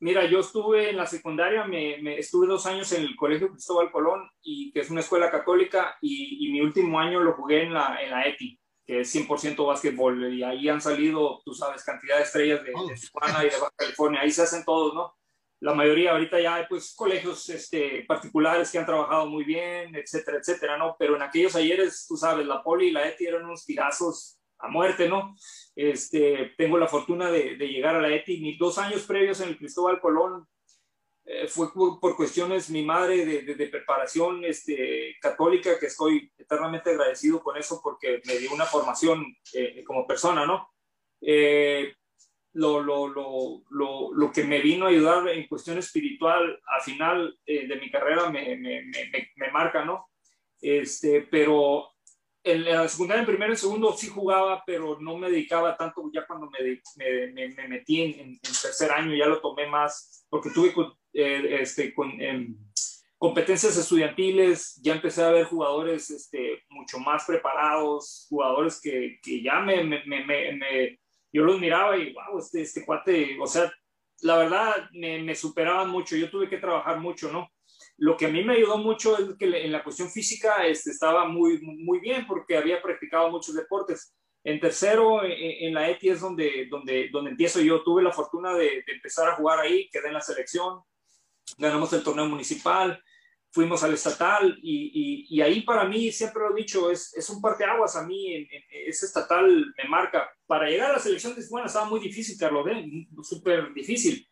Mira, 0.00 0.26
yo 0.26 0.40
estuve 0.40 0.90
en 0.90 0.96
la 0.96 1.06
secundaria, 1.06 1.64
me, 1.64 1.98
me, 2.02 2.18
estuve 2.18 2.46
dos 2.46 2.66
años 2.66 2.90
en 2.92 3.02
el 3.02 3.16
Colegio 3.16 3.50
Cristóbal 3.50 3.90
Colón, 3.90 4.28
y 4.42 4.72
que 4.72 4.80
es 4.80 4.90
una 4.90 5.00
escuela 5.00 5.30
católica, 5.30 5.96
y, 6.00 6.46
y 6.46 6.52
mi 6.52 6.60
último 6.60 6.98
año 7.00 7.20
lo 7.20 7.34
jugué 7.34 7.62
en 7.62 7.74
la, 7.74 8.02
en 8.02 8.10
la 8.10 8.26
ETI, 8.26 8.58
que 8.84 9.00
es 9.00 9.14
100% 9.14 9.66
básquetbol, 9.66 10.34
y 10.34 10.42
ahí 10.42 10.68
han 10.68 10.80
salido, 10.80 11.40
tú 11.44 11.54
sabes, 11.54 11.84
cantidad 11.84 12.16
de 12.16 12.22
estrellas 12.22 12.62
de, 12.62 12.70
de 12.70 12.94
Tijuana 13.00 13.44
y 13.44 13.50
de 13.50 13.58
Baja 13.58 13.74
California, 13.76 14.20
ahí 14.20 14.30
se 14.30 14.42
hacen 14.42 14.64
todos, 14.64 14.94
¿no? 14.94 15.18
la 15.60 15.74
mayoría 15.74 16.12
ahorita 16.12 16.40
ya 16.40 16.56
hay 16.56 16.66
pues 16.68 16.94
colegios 16.94 17.48
este, 17.48 18.04
particulares 18.06 18.70
que 18.70 18.78
han 18.78 18.86
trabajado 18.86 19.26
muy 19.26 19.44
bien, 19.44 19.94
etcétera, 19.96 20.38
etcétera, 20.38 20.76
¿no? 20.76 20.94
Pero 20.98 21.16
en 21.16 21.22
aquellos 21.22 21.56
ayeres, 21.56 22.06
tú 22.08 22.16
sabes, 22.16 22.46
la 22.46 22.62
Poli 22.62 22.88
y 22.88 22.92
la 22.92 23.08
ETI 23.08 23.26
eran 23.26 23.44
unos 23.44 23.64
tirazos 23.64 24.38
a 24.58 24.68
muerte, 24.68 25.08
¿no? 25.08 25.34
Este, 25.78 26.54
tengo 26.56 26.76
la 26.76 26.88
fortuna 26.88 27.30
de, 27.30 27.54
llegar 27.54 27.94
a 27.94 28.00
la 28.00 28.12
ETI, 28.12 28.40
mis 28.40 28.58
dos 28.58 28.78
años 28.78 29.06
previos 29.06 29.40
en 29.40 29.50
el 29.50 29.56
Cristóbal 29.56 30.00
Colón 30.00 30.44
eh, 31.24 31.46
fue 31.46 31.72
por, 31.72 32.00
por, 32.00 32.16
cuestiones 32.16 32.68
mi 32.68 32.84
madre 32.84 33.24
de, 33.24 33.66
preparación 33.68 34.44
este, 34.44 35.14
católica, 35.20 35.78
que 35.78 35.86
estoy 35.86 36.32
eternamente 36.36 36.90
agradecido 36.90 37.40
con 37.40 37.56
eso 37.56 37.80
porque 37.80 38.20
me 38.26 38.38
dio 38.38 38.52
una 38.52 38.64
formación 38.64 39.24
eh, 39.54 39.84
como 39.84 40.04
persona, 40.04 40.44
¿no? 40.44 40.68
Eh, 41.20 41.94
lo, 42.54 42.82
lo, 42.82 43.06
lo, 43.06 43.62
lo, 44.12 44.32
que 44.32 44.42
me 44.42 44.58
vino 44.60 44.86
a 44.86 44.88
ayudar 44.88 45.28
en 45.28 45.46
cuestión 45.46 45.78
espiritual 45.78 46.60
al 46.66 46.80
final 46.82 47.38
eh, 47.46 47.68
de 47.68 47.76
mi 47.76 47.88
carrera 47.88 48.30
me, 48.30 48.56
me, 48.56 48.82
me, 48.82 49.30
me, 49.36 49.50
marca, 49.52 49.84
¿no? 49.84 50.08
Este, 50.60 51.20
pero 51.30 51.92
en 52.44 52.64
la 52.64 52.88
secundaria, 52.88 53.20
en 53.20 53.26
primero 53.26 53.52
y 53.52 53.56
segundo 53.56 53.92
sí 53.92 54.08
jugaba, 54.08 54.62
pero 54.66 54.98
no 55.00 55.16
me 55.16 55.30
dedicaba 55.30 55.76
tanto 55.76 56.10
ya 56.12 56.26
cuando 56.26 56.48
me, 56.50 56.80
me 56.96 57.68
metí 57.68 58.02
en, 58.02 58.20
en, 58.20 58.38
tercer 58.40 58.90
año, 58.90 59.14
ya 59.14 59.26
lo 59.26 59.40
tomé 59.40 59.66
más, 59.66 60.26
porque 60.28 60.50
tuve 60.50 60.72
eh, 61.12 61.58
este, 61.60 61.92
con, 61.92 62.10
eh, 62.20 62.48
competencias 63.18 63.76
estudiantiles, 63.76 64.80
ya 64.82 64.94
empecé 64.94 65.22
a 65.22 65.30
ver 65.30 65.46
jugadores 65.46 66.10
este, 66.10 66.62
mucho 66.70 66.98
más 66.98 67.24
preparados, 67.26 68.26
jugadores 68.28 68.80
que, 68.80 69.18
que 69.22 69.42
ya 69.42 69.60
me, 69.60 69.82
me, 69.84 70.04
me 70.04 70.98
yo 71.32 71.44
los 71.44 71.60
miraba 71.60 71.96
y, 71.96 72.12
wow, 72.12 72.38
este, 72.38 72.62
este 72.62 72.84
cuate, 72.84 73.36
o 73.40 73.46
sea, 73.46 73.72
la 74.22 74.36
verdad 74.36 74.88
me, 74.92 75.22
me, 75.22 75.34
superaban 75.34 75.90
mucho, 75.90 76.16
yo 76.16 76.30
tuve 76.30 76.48
que 76.48 76.58
trabajar 76.58 76.98
mucho, 77.00 77.30
¿no? 77.30 77.48
Lo 77.98 78.16
que 78.16 78.26
a 78.26 78.28
mí 78.28 78.44
me 78.44 78.54
ayudó 78.54 78.78
mucho 78.78 79.18
es 79.18 79.36
que 79.36 79.44
en 79.44 79.72
la 79.72 79.82
cuestión 79.82 80.08
física 80.08 80.64
este, 80.66 80.90
estaba 80.90 81.26
muy, 81.26 81.60
muy 81.60 81.98
bien 81.98 82.26
porque 82.26 82.56
había 82.56 82.80
practicado 82.80 83.28
muchos 83.30 83.56
deportes. 83.56 84.14
En 84.44 84.60
tercero, 84.60 85.24
en, 85.24 85.32
en 85.32 85.74
la 85.74 85.90
ETI 85.90 86.10
es 86.10 86.20
donde, 86.20 86.68
donde, 86.70 87.08
donde 87.10 87.32
empiezo 87.32 87.60
yo. 87.60 87.82
Tuve 87.82 88.04
la 88.04 88.12
fortuna 88.12 88.54
de, 88.54 88.84
empezar 88.86 89.28
a 89.28 89.34
jugar 89.34 89.58
ahí, 89.58 89.88
quedé 89.90 90.08
en 90.08 90.14
la 90.14 90.20
selección, 90.20 90.80
ganamos 91.58 91.92
el 91.92 92.04
torneo 92.04 92.26
municipal, 92.26 93.02
fuimos 93.50 93.82
al 93.82 93.94
estatal 93.94 94.56
y, 94.62 95.26
y, 95.28 95.40
ahí 95.40 95.62
para 95.62 95.84
mí, 95.84 96.12
siempre 96.12 96.42
lo 96.42 96.56
he 96.56 96.60
dicho, 96.60 96.92
es, 96.92 97.12
es 97.16 97.28
un 97.30 97.40
parteaguas 97.40 97.96
a 97.96 98.06
mí, 98.06 98.32
en, 98.32 98.46
ese 98.86 99.06
estatal 99.06 99.74
me 99.76 99.88
marca. 99.88 100.30
Para 100.46 100.70
llegar 100.70 100.90
a 100.90 100.94
la 100.94 100.98
selección 101.00 101.34
de 101.34 101.42
Tijuana 101.42 101.66
estaba 101.66 101.86
muy 101.86 101.98
difícil, 101.98 102.38
Carlos, 102.38 102.64
súper 103.22 103.72
difícil. 103.74 104.24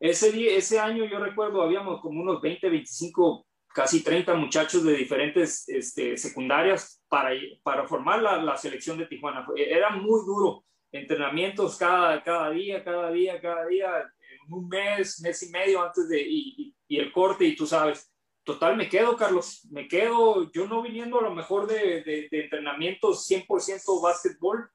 Ese, 0.00 0.32
día, 0.32 0.56
ese 0.56 0.80
año 0.80 1.04
yo 1.04 1.18
recuerdo, 1.18 1.60
habíamos 1.60 2.00
como 2.00 2.22
unos 2.22 2.40
20, 2.40 2.70
25, 2.70 3.46
casi 3.68 4.02
30 4.02 4.34
muchachos 4.34 4.82
de 4.82 4.94
diferentes 4.94 5.68
este, 5.68 6.16
secundarias 6.16 7.02
para, 7.06 7.30
para 7.62 7.86
formar 7.86 8.22
la, 8.22 8.42
la, 8.42 8.56
selección 8.56 8.96
de 8.96 9.06
Tijuana. 9.06 9.46
Era 9.56 9.90
muy 9.90 10.24
duro, 10.24 10.64
entrenamientos 10.90 11.76
cada, 11.76 12.22
cada 12.22 12.50
día, 12.50 12.82
cada 12.82 13.10
día, 13.10 13.38
cada 13.42 13.66
día, 13.66 14.10
un 14.48 14.68
mes, 14.68 15.20
mes 15.20 15.42
y 15.42 15.50
medio 15.50 15.82
antes 15.82 16.08
de, 16.08 16.22
y, 16.22 16.74
y 16.88 16.98
el 16.98 17.12
corte, 17.12 17.44
y 17.44 17.54
tú 17.54 17.66
sabes. 17.66 18.10
Total 18.42 18.76
me 18.76 18.88
quedo, 18.88 19.16
Carlos, 19.16 19.68
me 19.70 19.86
quedo, 19.86 20.50
yo 20.50 20.66
no 20.66 20.80
viniendo 20.80 21.20
a 21.20 21.22
lo 21.22 21.34
mejor 21.34 21.66
de, 21.66 22.02
de, 22.02 22.28
de 22.30 22.44
entrenamientos 22.44 23.30
100% 23.30 24.02
básquetbol, 24.02 24.70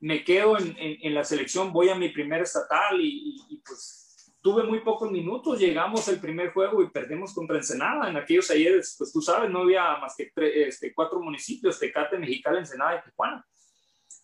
me 0.00 0.24
quedo 0.24 0.58
en, 0.58 0.76
en, 0.76 0.98
en, 1.02 1.14
la 1.14 1.24
selección, 1.24 1.72
voy 1.72 1.88
a 1.88 1.94
mi 1.94 2.08
primer 2.10 2.42
estatal 2.42 3.00
y, 3.00 3.06
y, 3.48 3.54
y, 3.54 3.62
pues 3.64 4.05
tuve 4.46 4.62
muy 4.62 4.78
pocos 4.78 5.10
minutos, 5.10 5.58
llegamos 5.58 6.06
el 6.06 6.20
primer 6.20 6.52
juego 6.52 6.80
y 6.80 6.88
perdemos 6.90 7.34
contra 7.34 7.56
Ensenada, 7.56 8.08
en 8.08 8.16
aquellos 8.16 8.48
ayeres, 8.48 8.94
pues 8.96 9.12
tú 9.12 9.20
sabes, 9.20 9.50
no 9.50 9.62
había 9.62 9.96
más 9.96 10.14
que 10.16 10.30
tres, 10.32 10.68
este, 10.68 10.94
cuatro 10.94 11.20
municipios, 11.20 11.80
Tecate, 11.80 12.16
Mexicali, 12.16 12.58
Ensenada 12.58 12.96
y 13.00 13.10
Tijuana. 13.10 13.44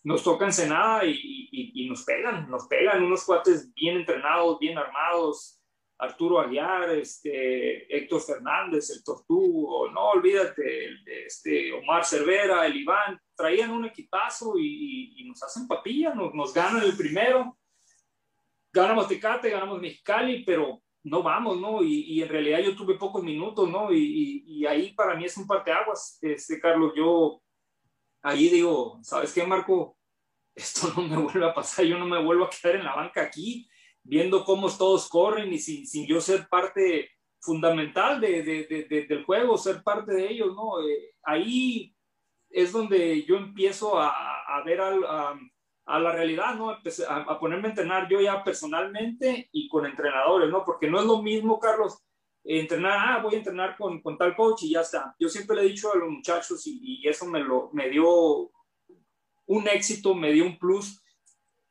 Nos 0.05 0.23
toca 0.23 0.45
Ensenada 0.45 1.03
y, 1.03 1.49
y 1.51 1.89
nos 1.89 2.05
pegan, 2.05 2.49
nos 2.49 2.67
pegan 2.67 3.03
unos 3.03 3.25
cuates 3.25 3.73
bien 3.73 3.97
entrenados, 3.97 4.59
bien 4.59 4.77
armados, 4.77 5.61
Arturo 5.97 6.39
Aguiar, 6.39 6.91
este, 6.91 7.93
Héctor 7.93 8.21
Fernández, 8.21 8.91
el 8.91 9.03
Tortugo, 9.03 9.91
no 9.91 10.11
olvídate, 10.11 10.89
este, 11.25 11.73
Omar 11.73 12.05
Cervera, 12.05 12.65
el 12.65 12.77
Iván, 12.77 13.19
traían 13.35 13.71
un 13.71 13.83
equipazo 13.83 14.53
y, 14.57 15.15
y 15.17 15.27
nos 15.27 15.43
hacen 15.43 15.67
papilla, 15.67 16.15
nos, 16.15 16.33
nos, 16.33 16.53
ganan 16.53 16.81
el 16.83 16.95
primero, 16.95 17.57
ganamos 18.73 19.07
Tecate, 19.07 19.49
ganamos 19.49 19.79
Mexicali, 19.79 20.43
pero 20.43 20.81
no 21.03 21.21
vamos, 21.21 21.59
¿no? 21.59 21.83
Y, 21.83 22.01
y 22.13 22.23
en 22.23 22.29
realidad 22.29 22.59
yo 22.59 22.75
tuve 22.75 22.95
pocos 22.95 23.23
minutos, 23.23 23.69
¿no? 23.69 23.91
Y, 23.91 24.43
y, 24.47 24.65
ahí 24.65 24.93
para 24.93 25.15
mí 25.15 25.25
es 25.25 25.37
un 25.37 25.45
parteaguas, 25.45 26.17
este, 26.21 26.59
Carlos, 26.59 26.93
yo 26.95 27.41
ahí 28.23 28.49
digo, 28.49 28.99
¿sabes 29.03 29.33
qué, 29.33 29.45
Marco? 29.45 29.97
Esto 30.55 30.93
no 30.95 31.07
me 31.07 31.17
vuelve 31.17 31.45
a 31.45 31.53
pasar, 31.53 31.85
yo 31.85 31.97
no 31.97 32.05
me 32.05 32.23
vuelvo 32.23 32.45
a 32.45 32.49
quedar 32.49 32.77
en 32.77 32.85
la 32.85 32.95
banca 32.95 33.21
aquí 33.21 33.67
viendo 34.03 34.43
cómo 34.43 34.69
todos 34.69 35.07
corren 35.07 35.51
y 35.53 35.59
sin, 35.59 35.87
sin 35.87 36.05
yo 36.05 36.19
ser 36.19 36.47
parte 36.49 37.09
fundamental 37.39 38.19
de, 38.19 38.43
de, 38.43 38.65
de, 38.65 39.05
del 39.07 39.23
juego, 39.23 39.57
ser 39.57 39.81
parte 39.81 40.13
de 40.13 40.29
ellos, 40.29 40.53
¿no? 40.55 40.81
Eh, 40.87 41.15
ahí 41.23 41.95
es 42.49 42.71
donde 42.71 43.23
yo 43.23 43.35
empiezo 43.37 43.99
a, 43.99 44.09
a 44.09 44.63
ver 44.63 44.79
al, 44.79 45.03
a, 45.05 45.39
a, 45.85 45.99
la 45.99 46.11
realidad, 46.11 46.55
¿no? 46.55 46.75
Empecé 46.75 47.05
a, 47.05 47.17
a, 47.17 47.39
ponerme 47.39 47.67
a 47.67 47.71
entrenar 47.71 48.07
yo 48.09 48.21
ya 48.21 48.43
personalmente 48.43 49.49
y 49.51 49.67
con 49.67 49.85
entrenadores, 49.85 50.49
¿no? 50.49 50.63
Porque 50.65 50.89
no 50.89 50.99
es 50.99 51.05
lo 51.05 51.21
mismo, 51.21 51.59
Carlos, 51.59 52.03
entrenar, 52.43 52.97
ah, 52.99 53.21
voy 53.21 53.35
a 53.35 53.37
entrenar 53.37 53.77
con, 53.77 54.01
con 54.01 54.17
tal 54.17 54.35
coach 54.35 54.63
y 54.63 54.71
ya 54.71 54.81
está. 54.81 55.15
Yo 55.19 55.29
siempre 55.29 55.55
le 55.55 55.63
he 55.63 55.69
dicho 55.69 55.91
a 55.93 55.97
los 55.97 56.09
muchachos 56.09 56.65
y, 56.67 57.01
y 57.01 57.07
eso 57.07 57.25
me, 57.25 57.39
lo, 57.39 57.69
me 57.73 57.89
dio 57.89 58.51
un 59.45 59.67
éxito, 59.67 60.13
me 60.13 60.31
dio 60.31 60.45
un 60.45 60.57
plus 60.57 60.99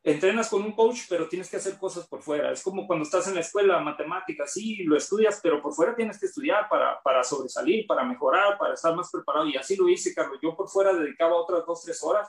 entrenas 0.05 0.49
con 0.49 0.63
un 0.63 0.73
coach, 0.73 1.03
pero 1.09 1.29
tienes 1.29 1.49
que 1.49 1.57
hacer 1.57 1.79
cosas 1.79 2.07
por 2.09 2.23
fuera. 2.23 2.51
Es 2.51 2.63
como 2.63 2.87
cuando 2.87 3.05
estás 3.05 3.29
en 3.29 3.35
la 3.35 3.41
escuela, 3.41 3.79
matemáticas, 3.79 4.53
sí, 4.53 4.83
lo 4.85 4.97
estudias, 4.97 5.41
pero 5.43 5.63
por 5.63 5.73
fuera 5.73 5.95
tienes 5.95 6.19
que 6.19 6.27
estudiar 6.27 6.69
para, 6.69 7.01
para 7.03 7.23
sobresalir, 7.23 7.87
para 7.87 8.05
mejorar, 8.05 8.59
para 8.59 8.75
estar 8.75 8.95
más 8.97 9.11
preparado. 9.11 9.47
Y 9.47 9.57
así 9.57 9.77
lo 9.77 9.89
hice, 9.89 10.13
Carlos. 10.13 10.39
Yo 10.43 10.57
por 10.57 10.69
fuera 10.69 10.93
dedicaba 10.93 11.37
otras 11.37 11.65
dos, 11.67 11.83
tres 11.83 12.03
horas. 12.03 12.29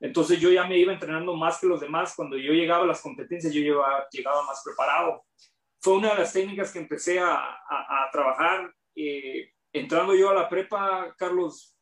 Entonces 0.00 0.38
yo 0.38 0.50
ya 0.50 0.64
me 0.64 0.78
iba 0.78 0.92
entrenando 0.92 1.34
más 1.34 1.58
que 1.60 1.66
los 1.66 1.80
demás. 1.80 2.14
Cuando 2.14 2.36
yo 2.36 2.52
llegaba 2.52 2.84
a 2.84 2.86
las 2.86 3.00
competencias, 3.00 3.52
yo 3.52 3.60
llegaba, 3.60 4.06
llegaba 4.10 4.44
más 4.44 4.62
preparado. 4.64 5.24
Fue 5.80 5.94
una 5.94 6.10
de 6.10 6.20
las 6.20 6.32
técnicas 6.32 6.72
que 6.72 6.78
empecé 6.78 7.18
a, 7.20 7.58
trabajar. 8.12 8.72
Eh, 8.94 9.52
entrando 9.72 10.14
yo 10.14 10.30
a 10.30 10.34
la 10.34 10.48
prepa, 10.48 11.14
Carlos, 11.16 11.76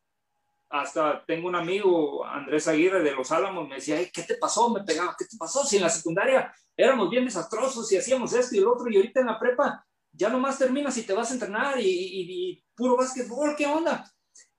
hasta 0.68 1.24
tengo 1.24 1.48
un 1.48 1.54
amigo, 1.54 2.24
Andrés 2.26 2.66
Aguirre 2.68 3.02
de 3.02 3.14
Los 3.14 3.30
Álamos, 3.30 3.68
me 3.68 3.76
decía, 3.76 3.98
¿qué 4.12 4.22
te 4.22 4.34
pasó? 4.36 4.70
Me 4.70 4.82
pegaba, 4.82 5.14
¿qué 5.16 5.24
te 5.24 5.36
pasó? 5.36 5.64
Si 5.64 5.76
en 5.76 5.82
la 5.82 5.88
secundaria 5.88 6.52
éramos 6.76 7.08
bien 7.08 7.24
desastrosos 7.24 7.90
y 7.92 7.96
hacíamos 7.96 8.32
esto 8.32 8.56
y 8.56 8.58
el 8.58 8.66
otro, 8.66 8.90
y 8.90 8.96
ahorita 8.96 9.20
en 9.20 9.26
la 9.26 9.38
prepa 9.38 9.86
ya 10.12 10.28
nomás 10.28 10.58
terminas 10.58 10.96
y 10.96 11.04
te 11.04 11.12
vas 11.12 11.30
a 11.30 11.34
entrenar 11.34 11.78
y 11.78 12.64
puro 12.74 12.96
básquetbol, 12.96 13.54
¿qué 13.56 13.66
onda? 13.66 14.10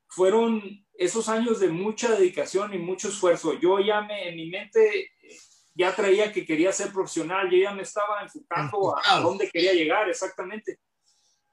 Fueron 0.07 0.61
esos 0.97 1.29
años 1.29 1.59
de 1.59 1.69
mucha 1.69 2.15
dedicación 2.15 2.73
y 2.73 2.79
mucho 2.79 3.09
esfuerzo. 3.09 3.53
Yo 3.59 3.79
ya 3.79 4.01
me, 4.01 4.29
en 4.29 4.35
mi 4.35 4.49
mente, 4.49 5.11
ya 5.75 5.95
traía 5.95 6.31
que 6.31 6.45
quería 6.45 6.71
ser 6.71 6.91
profesional, 6.91 7.49
yo 7.49 7.57
ya 7.57 7.73
me 7.73 7.83
estaba 7.83 8.21
enfocando 8.23 8.97
a, 8.97 9.17
a 9.17 9.19
dónde 9.19 9.49
quería 9.49 9.73
llegar 9.73 10.09
exactamente. 10.09 10.79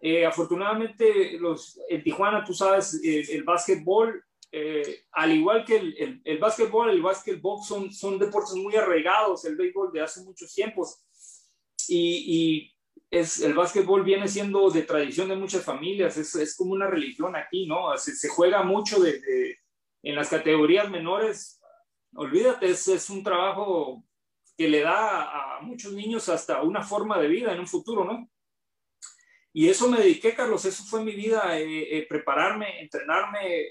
Eh, 0.01 0.27
afortunadamente, 0.27 1.39
los, 1.39 1.81
en 1.89 2.03
Tijuana, 2.03 2.45
tú 2.45 2.53
sabes, 2.53 3.01
el, 3.03 3.43
básquetbol, 3.43 4.23
eh, 4.53 5.05
al 5.13 5.33
igual 5.33 5.65
que 5.65 5.77
el, 5.77 5.97
el, 5.99 6.23
el, 6.25 6.39
básquetbol, 6.39 6.91
el 6.91 7.03
básquetbol 7.03 7.63
son, 7.65 7.93
son 7.93 8.19
deportes 8.19 8.55
muy 8.55 8.77
arraigados, 8.77 9.45
el 9.45 9.57
béisbol 9.57 9.93
de 9.93 10.03
hace 10.03 10.23
muchos 10.23 10.55
tiempos. 10.55 11.01
Y 11.89 12.74
es, 13.21 13.41
el 13.41 13.55
básquetbol 13.55 14.03
viene 14.03 14.29
siendo 14.29 14.71
de 14.71 14.83
tradición 14.83 15.29
de 15.29 15.37
muchas 15.37 15.65
familias, 15.65 16.17
es, 16.17 16.35
es 16.35 16.57
como 16.57 16.73
una 16.73 16.87
religión 16.87 17.37
aquí, 17.37 17.67
¿no? 17.67 17.97
Se, 17.97 18.29
juega 18.29 18.63
mucho 18.63 19.01
de, 19.01 19.59
en 20.03 20.15
las 20.15 20.29
categorías 20.29 20.91
menores. 20.91 21.61
Olvídate, 22.15 22.71
es, 22.71 22.89
es 22.89 23.11
un 23.11 23.23
trabajo 23.23 24.05
que 24.57 24.69
le 24.69 24.81
da 24.81 25.57
a 25.57 25.61
muchos 25.63 25.93
niños 25.93 26.29
hasta 26.29 26.63
una 26.63 26.83
forma 26.83 27.19
de 27.19 27.29
vida 27.29 27.53
en 27.53 27.61
un 27.61 27.67
futuro, 27.67 28.05
¿no? 28.05 28.29
Y 29.53 29.69
eso 29.69 29.89
me 29.89 29.99
dediqué, 29.99 30.35
Carlos, 30.35 30.65
eso 30.65 30.83
fue 30.85 31.05
mi 31.05 31.13
vida, 31.13 31.59
eh, 31.59 31.99
eh, 31.99 32.07
prepararme, 32.09 32.81
entrenarme, 32.81 33.67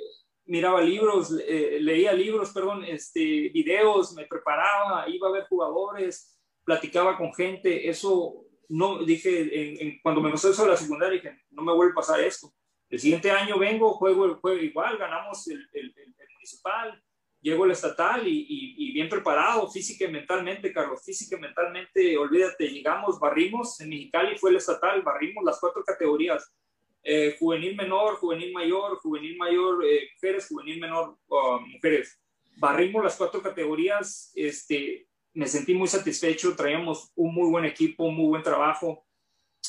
miraba 0.45 0.81
libros, 0.81 1.37
eh, 1.45 1.77
leía 1.81 2.13
libros, 2.13 2.51
perdón, 2.51 2.85
este, 2.85 3.49
videos, 3.49 4.13
me 4.13 4.25
preparaba, 4.25 5.09
iba 5.09 5.27
a 5.27 5.31
ver 5.31 5.43
jugadores, 5.49 6.39
platicaba 6.63 7.17
con 7.17 7.33
gente, 7.33 7.89
eso 7.89 8.45
no, 8.69 9.03
dije, 9.03 9.99
cuando 10.01 10.21
me 10.21 10.31
pasó 10.31 10.49
eso 10.49 10.63
a 10.65 10.69
la 10.69 10.77
secundaria, 10.77 11.21
dije, 11.21 11.41
no 11.51 11.63
me 11.63 11.73
vuelve 11.73 11.91
a 11.91 11.95
pasar 11.95 12.19
esto. 12.21 12.53
El 12.89 12.99
siguiente 12.99 13.31
año 13.31 13.57
vengo, 13.57 13.93
juego 13.93 14.35
juego 14.35 14.59
igual, 14.59 14.97
ganamos 14.97 15.47
el, 15.47 15.67
municipal, 16.35 17.01
llego 17.41 17.63
al 17.63 17.71
estatal 17.71 18.27
y, 18.27 18.45
y, 18.47 18.91
bien 18.93 19.09
preparado 19.09 19.69
física 19.69 20.05
y 20.05 20.11
mentalmente, 20.11 20.71
Carlos, 20.71 21.03
física 21.03 21.37
y 21.37 21.39
mentalmente, 21.39 22.17
olvídate, 22.17 22.69
llegamos, 22.69 23.19
barrimos, 23.19 23.79
en 23.81 23.89
Mexicali 23.89 24.37
fue 24.37 24.51
el 24.51 24.57
estatal, 24.57 25.01
barrimos 25.01 25.43
las 25.43 25.59
cuatro 25.59 25.83
categorías, 25.83 26.53
eh, 27.05 27.35
juvenil 27.37 27.75
menor, 27.75 28.15
juvenil 28.15 28.53
mayor, 28.53 28.97
juvenil 28.97 29.37
mayor, 29.37 29.85
eh, 29.85 30.09
mujeres, 30.13 30.47
juvenil 30.47 30.79
menor, 30.79 31.17
uh, 31.27 31.59
mujeres. 31.59 32.17
Barrimos 32.55 33.03
las 33.03 33.17
cuatro 33.17 33.41
categorías, 33.41 34.31
este, 34.35 35.07
me 35.33 35.47
sentí 35.47 35.73
muy 35.73 35.87
satisfecho, 35.87 36.55
traíamos 36.55 37.11
un 37.15 37.33
muy 37.33 37.49
buen 37.49 37.65
equipo, 37.65 38.09
muy 38.09 38.27
buen 38.27 38.43
trabajo. 38.43 39.05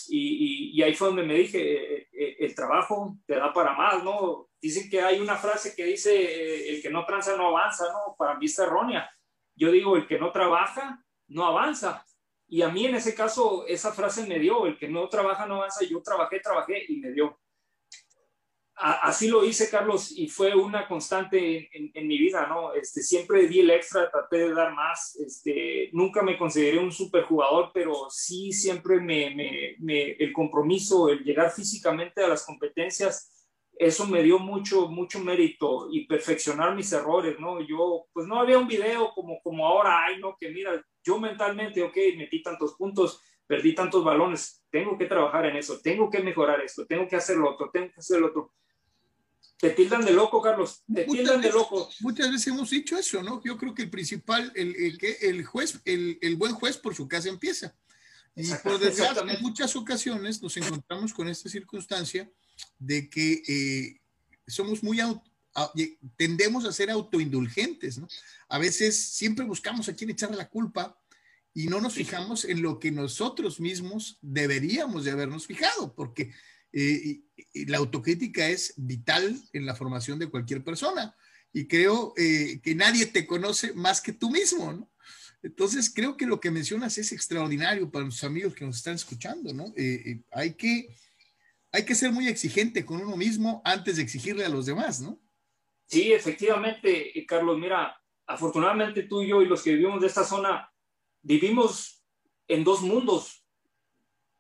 Y, 0.09 0.19
y, 0.19 0.79
y 0.79 0.83
ahí 0.83 0.95
fue 0.95 1.09
donde 1.09 1.23
me 1.23 1.35
dije, 1.35 1.59
eh, 1.59 2.09
eh 2.13 2.37
el 2.41 2.55
trabajo 2.55 3.17
te 3.27 3.37
da 3.37 3.53
para 3.53 3.75
más, 3.75 4.03
¿no? 4.05 4.51
Dicen 4.61 4.91
que 4.91 5.01
hay 5.01 5.21
una 5.21 5.37
frase 5.37 5.75
que 5.75 5.85
dice, 5.85 6.15
eh, 6.15 6.75
el 6.75 6.83
que 6.83 6.91
no 6.91 7.07
tranza 7.07 7.37
no 7.37 7.49
avanza, 7.49 7.85
¿no? 7.93 8.15
Para 8.19 8.37
mí 8.37 8.47
está 8.47 8.65
errónea. 8.65 9.11
Yo 9.55 9.71
digo, 9.71 9.97
el 9.97 10.07
que 10.07 10.19
no 10.19 10.33
trabaja 10.33 11.03
no 11.29 11.47
avanza. 11.47 12.05
Y 12.49 12.63
a 12.63 12.69
mí 12.69 12.87
en 12.87 12.97
ese 12.97 13.15
caso 13.15 13.67
esa 13.67 13.93
frase 13.93 14.27
me 14.27 14.39
dio, 14.39 14.67
el 14.67 14.79
que 14.79 14.89
no 14.89 15.09
trabaja 15.09 15.47
no 15.47 15.57
avanza, 15.57 15.85
yo 15.85 16.03
trabajé, 16.03 16.41
trabajé 16.41 16.85
y 16.89 16.97
me 16.99 17.13
dio. 17.13 17.39
Así 18.77 19.29
lo 19.29 19.45
hice, 19.45 19.71
Carlos, 19.71 20.13
y 20.17 20.29
fue 20.29 20.55
una 20.55 20.89
constante 20.89 21.71
en, 21.73 22.09
mi 22.09 22.19
vida, 22.19 22.47
¿no? 22.47 22.73
Este, 22.75 23.03
siempre 23.03 23.47
di 23.47 23.61
el 23.61 23.71
extra, 23.71 24.11
traté 24.11 24.39
de 24.39 24.55
dar 24.55 24.75
más, 24.75 25.17
este, 25.17 25.91
nunca 25.93 26.23
me 26.23 26.37
consideré 26.37 26.79
un 26.79 26.93
superjugador, 26.93 27.71
pero 27.73 28.09
sí 28.11 28.53
siempre 28.53 29.01
me, 29.01 29.35
me, 29.35 29.77
me, 29.79 30.11
el 30.13 30.33
compromiso, 30.33 31.09
el 31.09 31.23
llegar 31.23 31.53
físicamente 31.53 32.23
a 32.23 32.29
las 32.29 32.45
competencias, 32.45 33.31
eso 33.77 34.07
me 34.07 34.23
dio 34.23 34.39
mucho, 34.39 34.89
mucho 34.89 35.19
mérito 35.21 35.89
y 35.91 36.07
perfeccionar 36.07 36.75
mis 36.75 36.93
errores, 36.93 37.39
¿no? 37.41 37.61
Yo, 37.61 38.07
pues 38.13 38.27
no 38.27 38.39
había 38.39 38.59
un 38.59 38.69
video 38.69 39.13
como, 39.15 39.41
como 39.43 39.67
ahora 39.67 40.05
hay, 40.05 40.21
¿no? 40.21 40.37
Que 40.39 40.51
mira, 40.51 40.85
yo 41.03 41.19
mentalmente, 41.19 41.83
ok, 41.83 41.97
metí 42.17 42.43
tantos 42.43 42.75
puntos, 42.75 43.21
perdí 43.47 43.75
tantos 43.75 44.05
balones, 44.05 44.65
tengo 44.71 44.97
que 44.97 45.07
trabajar 45.07 45.47
en 45.47 45.57
eso, 45.57 45.81
tengo 45.83 46.09
que 46.09 46.23
mejorar 46.23 46.61
esto, 46.61 46.87
tengo 46.87 47.07
que 47.09 47.17
hacer 47.17 47.37
lo 47.37 47.51
otro, 47.51 47.71
tengo 47.73 47.89
que 47.89 48.01
hacer 48.01 48.21
lo 48.21 48.29
otro. 48.29 48.53
Te 49.65 49.71
tildan 49.71 50.05
de 50.05 50.13
loco, 50.13 50.43
Carlos, 50.43 50.83
te 50.93 51.05
tildan 51.05 51.41
de 51.41 51.51
loco. 51.51 51.89
Muchas 52.01 52.31
veces 52.31 52.49
hemos 52.49 52.69
dicho 52.69 52.99
eso, 52.99 53.23
¿no? 53.23 53.43
Yo 53.43 53.57
creo 53.57 53.75
que 53.75 53.83
el 53.83 53.91
principal, 53.91 54.53
el, 54.55 54.77
el 54.77 54.99
el 55.23 55.45
juez, 55.45 55.81
el, 55.87 56.19
el 56.21 56.37
buen 56.37 56.53
juez 56.53 56.77
por 56.77 56.95
su 56.95 57.09
casa 57.09 57.31
empieza. 57.31 57.75
Y 58.37 58.51
por 58.63 58.79
desgracia, 58.79 59.23
en 59.27 59.41
muchas 59.41 59.75
ocasiones 59.75 60.43
nos 60.43 60.55
encontramos 60.59 61.15
con 61.15 61.29
esta 61.29 61.49
circunstancia 61.49 62.31
de 62.79 63.09
que 63.09 63.43
eh, 63.49 64.01
somos 64.47 64.83
muy 64.83 65.01
tendemos 66.17 66.67
a 66.67 66.73
ser 66.73 66.91
autoindulgentes, 66.91 67.97
¿no? 67.97 68.07
A 68.49 68.59
veces 68.59 69.01
siempre 69.01 69.47
buscamos 69.47 69.89
a 69.89 69.95
quién 69.95 70.11
echarle 70.11 70.37
la 70.37 70.49
culpa 70.49 70.99
y 71.55 71.69
no 71.69 71.81
nos 71.81 71.95
fijamos 71.95 72.45
en 72.45 72.61
lo 72.61 72.79
que 72.79 72.91
nosotros 72.91 73.61
mismos 73.61 74.19
deberíamos 74.21 75.05
de 75.05 75.13
habernos 75.13 75.47
fijado, 75.47 75.95
porque 75.95 76.33
eh, 76.75 77.21
la 77.67 77.79
autocrítica 77.79 78.49
es 78.49 78.75
vital 78.77 79.41
en 79.53 79.65
la 79.65 79.75
formación 79.75 80.19
de 80.19 80.29
cualquier 80.29 80.65
persona 80.65 81.17
y 81.53 81.67
creo 81.67 82.13
eh, 82.17 82.61
que 82.63 82.75
nadie 82.75 83.07
te 83.07 83.27
conoce 83.27 83.73
más 83.75 84.01
que 84.01 84.13
tú 84.13 84.31
mismo, 84.31 84.73
¿no? 84.73 84.91
Entonces, 85.43 85.93
creo 85.95 86.17
que 86.17 86.27
lo 86.27 86.41
que 86.41 86.51
mencionas 86.51 86.97
es 86.97 87.13
extraordinario 87.13 87.91
para 87.91 88.05
nuestros 88.05 88.29
amigos 88.29 88.55
que 88.55 88.65
nos 88.65 88.79
están 88.79 88.95
escuchando, 88.95 89.53
¿no? 89.53 89.75
hay 90.33 90.55
que 90.55 90.89
hay 91.71 91.85
que 91.85 91.97
ser 91.97 92.13
muy 92.13 92.29
exigente 92.29 92.87
con 92.87 93.03
uno 93.03 93.17
mismo 93.17 93.61
antes 93.65 93.97
de 93.97 94.03
exigirle 94.03 94.45
a 94.45 94.49
los 94.49 94.65
demás, 94.65 95.01
¿no? 95.01 95.21
Sí, 95.87 96.13
efectivamente, 96.13 97.13
Carlos, 97.27 97.59
mira, 97.59 98.01
afortunadamente 98.27 99.03
tú 99.03 99.23
y 99.23 99.29
yo 99.29 99.43
y 99.43 99.47
los 99.47 99.63
que 99.63 99.75
vivimos 99.75 100.01
de 100.01 100.07
esta 100.07 100.25
zona 100.25 100.73
vivimos 101.21 102.05
en 102.47 102.63
dos 102.63 102.81
mundos. 102.83 103.44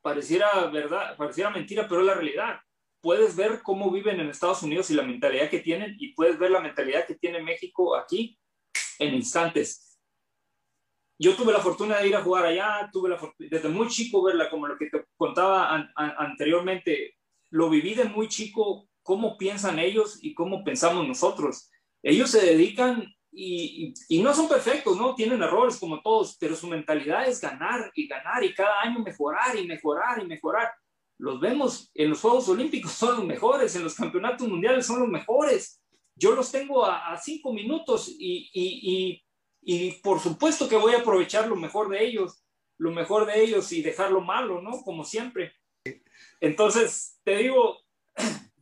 Pareciera 0.04 0.66
verdad, 0.66 1.16
pareciera 1.16 1.48
mentira, 1.48 1.88
pero 1.88 2.02
es 2.02 2.06
la 2.06 2.12
realidad. 2.12 2.60
Puedes 3.00 3.34
ver 3.34 3.62
cómo 3.62 3.90
viven 3.90 4.20
en 4.20 4.28
Estados 4.28 4.62
Unidos 4.62 4.90
y 4.90 4.94
la 4.94 5.02
mentalidad 5.02 5.48
que 5.48 5.60
tienen 5.60 5.96
y 5.98 6.12
puedes 6.12 6.38
ver 6.38 6.50
la 6.50 6.60
mentalidad 6.60 7.06
que 7.06 7.14
tiene 7.14 7.42
México 7.42 7.96
aquí 7.96 8.38
en 8.98 9.14
instantes. 9.14 9.98
Yo 11.18 11.34
tuve 11.34 11.54
la 11.54 11.60
fortuna 11.60 12.00
de 12.00 12.08
ir 12.08 12.16
a 12.16 12.20
jugar 12.20 12.44
allá, 12.44 12.90
tuve 12.92 13.08
la 13.08 13.18
desde 13.38 13.70
muy 13.70 13.88
chico 13.88 14.22
verla, 14.22 14.50
como 14.50 14.66
lo 14.66 14.76
que 14.76 14.90
te 14.90 15.06
contaba 15.16 15.74
an 15.74 15.90
anteriormente, 15.96 17.16
lo 17.48 17.70
viví 17.70 17.94
de 17.94 18.04
muy 18.04 18.28
chico, 18.28 18.90
cómo 19.02 19.38
piensan 19.38 19.78
ellos 19.78 20.18
y 20.20 20.34
cómo 20.34 20.64
pensamos 20.64 21.08
nosotros. 21.08 21.70
Ellos 22.02 22.30
se 22.30 22.44
dedican 22.44 23.13
y, 23.36 23.92
y, 24.08 24.22
no 24.22 24.32
son 24.32 24.48
perfectos, 24.48 24.96
¿no? 24.96 25.14
Tienen 25.14 25.42
errores 25.42 25.76
como 25.76 26.00
todos, 26.00 26.36
pero 26.38 26.54
su 26.54 26.68
mentalidad 26.68 27.26
es 27.26 27.40
ganar 27.40 27.90
y 27.94 28.06
ganar 28.06 28.44
y 28.44 28.54
cada 28.54 28.80
año 28.80 29.00
mejorar 29.00 29.58
y 29.58 29.66
mejorar 29.66 30.22
y 30.22 30.26
mejorar. 30.26 30.72
Los 31.18 31.40
vemos 31.40 31.90
en 31.94 32.10
los 32.10 32.20
Juegos 32.20 32.48
Olímpicos, 32.48 32.92
son 32.92 33.16
los 33.16 33.24
mejores, 33.24 33.74
en 33.74 33.82
los 33.82 33.94
campeonatos 33.94 34.46
mundiales 34.46 34.86
son 34.86 35.00
los 35.00 35.08
mejores. 35.08 35.80
Yo 36.16 36.34
los 36.34 36.52
tengo 36.52 36.84
a, 36.84 37.12
a 37.12 37.16
cinco 37.18 37.52
minutos 37.52 38.08
y, 38.08 38.48
y, 38.52 39.22
y, 39.62 39.92
por 40.00 40.20
supuesto 40.20 40.68
que 40.68 40.76
voy 40.76 40.94
a 40.94 40.98
aprovechar 40.98 41.48
lo 41.48 41.56
mejor 41.56 41.88
de 41.88 42.04
ellos, 42.04 42.44
lo 42.78 42.92
mejor 42.92 43.26
de 43.26 43.42
ellos 43.42 43.72
y 43.72 43.82
dejar 43.82 44.12
lo 44.12 44.20
malo, 44.20 44.62
¿no? 44.62 44.82
Como 44.82 45.04
siempre. 45.04 45.52
Entonces, 46.40 47.18
te 47.24 47.36
digo, 47.36 47.83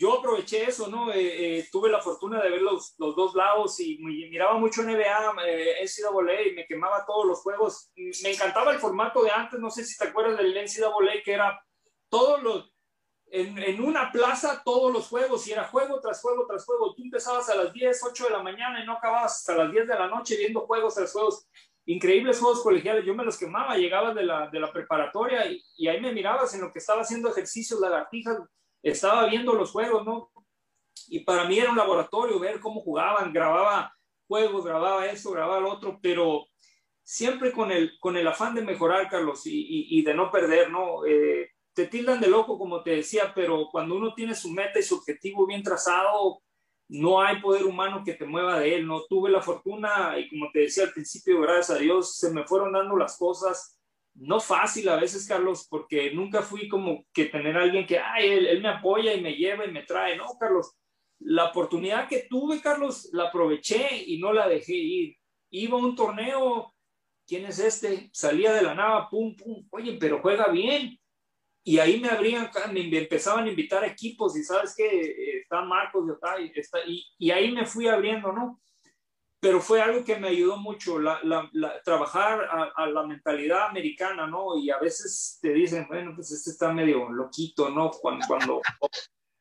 yo 0.03 0.19
aproveché 0.19 0.65
eso, 0.65 0.89
¿no? 0.89 1.13
Eh, 1.13 1.59
eh, 1.59 1.69
tuve 1.71 1.89
la 1.89 2.01
fortuna 2.01 2.43
de 2.43 2.51
ver 2.51 2.61
los, 2.61 2.97
los, 2.99 3.15
dos 3.15 3.37
lados 3.37 3.79
y 3.79 3.99
miraba 3.99 4.59
mucho 4.59 4.83
NBA, 4.83 5.37
eh, 5.47 5.85
NCAA 5.85 6.43
y 6.43 6.55
me 6.57 6.67
quemaba 6.67 7.07
todos 7.07 7.25
los 7.25 7.39
juegos. 7.39 7.93
Me 7.95 8.33
encantaba 8.33 8.73
el 8.73 8.81
formato 8.81 9.23
de 9.23 9.31
antes, 9.31 9.61
no 9.61 9.71
sé 9.71 9.85
si 9.85 9.97
te 9.97 10.09
acuerdas 10.09 10.39
del 10.39 10.55
NCAA, 10.55 11.23
que 11.25 11.33
era 11.33 11.65
todos 12.09 12.43
los, 12.43 12.75
en, 13.27 13.57
en, 13.59 13.81
una 13.81 14.11
plaza 14.11 14.61
todos 14.65 14.93
los 14.93 15.07
juegos 15.07 15.47
y 15.47 15.53
era 15.53 15.69
juego 15.69 16.01
tras 16.01 16.21
juego 16.21 16.47
tras 16.49 16.65
juego. 16.65 16.97
Tú 16.97 17.05
empezabas 17.05 17.49
a 17.51 17.55
las 17.55 17.73
10, 17.73 18.03
8 18.03 18.25
de 18.25 18.31
la 18.31 18.43
mañana 18.43 18.83
y 18.83 18.87
no 18.87 18.95
acababas 18.95 19.37
hasta 19.37 19.55
las 19.55 19.71
10 19.71 19.87
de 19.87 19.95
la 19.95 20.09
noche 20.09 20.37
viendo 20.37 20.63
juegos 20.63 20.97
tras 20.97 21.13
juegos 21.13 21.47
increíbles 21.85 22.39
juegos 22.41 22.63
colegiales, 22.63 23.05
yo 23.05 23.15
me 23.15 23.25
los 23.25 23.37
quemaba, 23.37 23.77
llegaba 23.77 24.15
de 24.15 24.23
la, 24.25 24.49
de 24.49 24.61
la 24.61 24.73
preparatoria 24.73 25.47
y, 25.47 25.61
y, 25.77 25.89
ahí 25.89 26.01
me 26.01 26.13
mirabas 26.13 26.55
en 26.55 26.61
lo 26.61 26.73
que 26.73 26.79
estaba 26.79 27.03
haciendo 27.03 27.29
ejercicios, 27.29 27.81
lagartijas, 27.81 28.39
estaba 28.83 29.27
viendo 29.27 29.55
los 29.55 29.71
juegos, 29.71 30.05
¿no? 30.05 30.31
Y 31.09 31.21
para 31.21 31.45
mí 31.45 31.59
era 31.59 31.71
un 31.71 31.77
laboratorio 31.77 32.39
ver 32.39 32.61
cómo 32.61 32.81
jugaban, 32.81 33.33
grababa 33.33 33.95
juegos, 34.27 34.65
grababa 34.65 35.07
eso, 35.07 35.31
grababa 35.31 35.61
lo 35.61 35.73
otro, 35.73 35.99
pero 36.03 36.47
siempre 37.03 37.53
con 37.53 37.71
el, 37.71 37.99
con 38.01 38.17
el 38.17 38.27
afán 38.27 38.55
de 38.55 38.63
mejorar, 38.63 39.09
Carlos, 39.09 39.47
y, 39.47 39.99
y, 39.99 40.03
de 40.03 40.15
no 40.15 40.31
perder, 40.31 40.71
¿no? 40.71 41.05
Eh, 41.05 41.51
te 41.75 41.87
tildan 41.87 42.21
de 42.21 42.29
loco, 42.29 42.59
como 42.59 42.83
te 42.83 42.91
decía, 42.91 43.33
pero 43.35 43.69
cuando 43.71 43.95
uno 43.97 44.15
tiene 44.15 44.35
su 44.35 44.51
meta 44.51 44.79
y 44.79 44.83
su 44.83 44.97
objetivo 44.97 45.47
bien 45.47 45.63
trazado, 45.63 46.43
no 46.89 47.23
hay 47.23 47.41
poder 47.41 47.65
humano 47.65 48.03
que 48.05 48.13
te 48.15 48.27
mueva 48.27 48.59
de 48.59 48.75
él. 48.75 48.87
No 48.87 49.05
tuve 49.09 49.31
la 49.31 49.41
fortuna 49.41 50.19
y 50.19 50.29
como 50.29 50.51
te 50.53 50.61
decía 50.61 50.85
al 50.85 50.93
principio, 50.93 51.41
gracias 51.41 51.71
a 51.71 51.81
Dios, 51.81 52.19
se 52.19 52.31
me 52.31 52.45
fueron 52.45 52.73
dando 52.73 52.97
las 52.97 53.17
cosas. 53.17 53.81
No 54.15 54.41
fácil 54.41 54.89
a 54.89 54.97
veces, 54.97 55.27
Carlos, 55.27 55.67
porque 55.69 56.13
nunca 56.13 56.43
fui 56.43 56.69
como 56.69 57.07
que 57.13 57.27
tener 57.27 57.57
a 57.57 57.63
alguien 57.63 57.87
que, 57.87 57.99
ay, 57.99 58.29
él, 58.29 58.47
él 58.47 58.63
me 58.63 58.69
apoya 58.69 59.15
y 59.15 59.21
me 59.21 59.35
lleva 59.35 59.65
y 59.65 59.73
me 59.73 59.83
trae. 59.83 60.17
No, 60.17 60.27
Carlos, 60.39 60.77
la 61.21 61.47
oportunidad 61.47 62.09
que 62.09 62.27
tuve, 62.29 62.61
Carlos, 62.61 63.09
la 63.13 63.25
aproveché 63.25 64.05
y 64.07 64.19
no 64.19 64.33
la 64.33 64.49
dejé 64.49 64.75
ir. 64.75 65.17
Iba 65.51 65.79
a 65.79 65.83
un 65.83 65.97
torneo, 65.97 66.75
¿quién 67.27 67.47
es 67.47 67.59
este? 67.59 68.11
Salía 68.13 68.53
de 68.53 68.63
la 68.63 68.75
nava, 68.75 69.09
pum, 69.09 69.35
pum, 69.37 69.67
oye, 69.71 69.97
pero 69.99 70.21
juega 70.21 70.49
bien 70.49 70.99
y 71.65 71.79
ahí 71.79 72.01
me 72.01 72.09
abrían, 72.09 72.51
me 72.73 72.99
empezaban 72.99 73.45
a 73.45 73.51
invitar 73.51 73.85
equipos 73.85 74.37
y 74.37 74.43
sabes 74.43 74.75
que 74.77 75.41
está 75.43 75.63
Marcos 75.63 76.05
y, 76.09 76.59
está, 76.59 76.85
y, 76.87 77.05
y, 77.19 77.31
ahí 77.31 77.53
me 77.53 77.67
fui 77.67 77.87
abriendo, 77.87 78.33
¿no? 78.33 78.61
Pero 79.43 79.61
fue 79.61 79.83
algo 79.83 80.05
que 80.05 80.17
me 80.17 80.29
ayudó 80.29 80.57
mucho, 80.57 81.01
la, 81.01 81.19
la, 81.25 81.83
trabajar 81.83 82.49
a, 82.77 82.87
la 82.87 83.03
mentalidad 83.03 83.67
americana, 83.67 84.25
¿no? 84.29 84.57
Y 84.57 84.71
a 84.71 84.79
veces 84.79 85.41
te 85.43 85.53
dicen, 85.53 85.89
bueno, 85.89 86.13
pues 86.15 86.31
este 86.31 86.51
está 86.51 86.73
medio 86.73 87.09
loquito, 87.09 87.69
¿no? 87.69 87.91
Cuando, 87.91 88.25
cuando, 88.29 88.63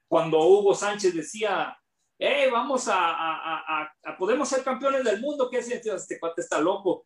cuando 0.08 0.40
Hugo 0.40 0.74
Sánchez 0.74 1.14
decía, 1.14 1.78
hey, 2.18 2.50
vamos 2.52 2.88
a, 2.88 3.12
a, 3.12 3.94
a, 4.04 4.18
podemos 4.18 4.50
ser 4.50 4.64
campeones 4.64 5.04
del 5.04 5.22
mundo, 5.22 5.48
¿qué 5.52 5.60
es? 5.60 5.70
Este 5.70 6.20
cuate 6.20 6.42
está 6.42 6.60
loco 6.60 7.06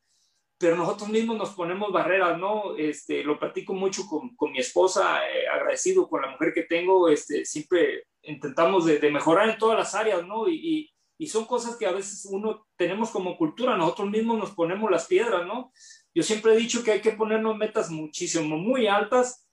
pero 0.58 0.78
nosotros 0.78 1.10
mismos 1.10 1.38
nos 1.38 1.50
ponemos 1.50 1.92
barreras, 1.92 2.40
¿no? 2.40 2.76
Este, 2.78 3.24
lo 3.24 3.38
practico 3.38 3.74
mucho 3.74 4.06
con, 4.08 4.36
con 4.36 4.52
mi 4.52 4.60
esposa, 4.60 5.20
eh, 5.28 5.48
agradecido 5.48 6.08
con 6.08 6.22
la 6.22 6.30
mujer 6.30 6.54
que 6.54 6.64
tengo, 6.64 7.10
este, 7.10 7.44
siempre 7.46 8.06
intentamos 8.22 8.86
de, 8.86 9.00
de 9.00 9.12
mejorar 9.12 9.50
en 9.50 9.58
todas 9.58 9.78
las 9.78 9.94
áreas, 9.96 10.26
¿no? 10.26 10.48
Y, 10.48 10.56
y, 10.56 10.95
son 11.28 11.46
cosas 11.46 11.76
que 11.78 11.86
a 11.86 11.92
veces 11.92 12.26
uno 12.30 12.68
tenemos 12.76 13.10
como 13.10 13.38
cultura, 13.38 13.78
nosotros 13.78 14.10
mismos 14.10 14.38
nos 14.38 14.52
ponemos 14.52 14.92
las 14.92 15.08
piedras, 15.08 15.46
¿no? 15.46 15.72
Yo 16.14 16.24
siempre 16.24 16.54
he 16.54 16.58
dicho 16.58 16.84
que 16.84 16.92
hay 16.92 17.02
que 17.02 17.12
ponernos 17.12 17.58
metas 17.58 17.90
muchísimo, 17.90 18.58
muy 18.58 18.88
altas, 18.88 19.48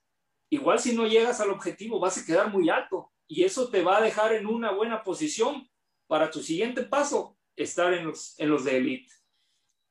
igual 0.50 0.78
si 0.78 0.94
no 0.94 1.06
llegas 1.06 1.40
al 1.40 1.50
objetivo 1.50 1.98
vas 2.00 2.18
a 2.18 2.24
quedar 2.24 2.50
muy 2.50 2.68
alto 2.68 3.12
y 3.28 3.44
eso 3.44 3.70
te 3.70 3.82
va 3.82 3.98
a 3.98 4.02
dejar 4.02 4.34
en 4.34 4.46
una 4.46 4.72
buena 4.72 5.02
posición 5.02 5.68
para 6.06 6.30
tu 6.30 6.42
siguiente 6.42 6.82
paso, 6.82 7.38
estar 7.56 7.94
en 7.94 8.06
los, 8.06 8.38
en 8.38 8.50
los 8.50 8.64
de 8.64 8.76
élite. 8.76 9.12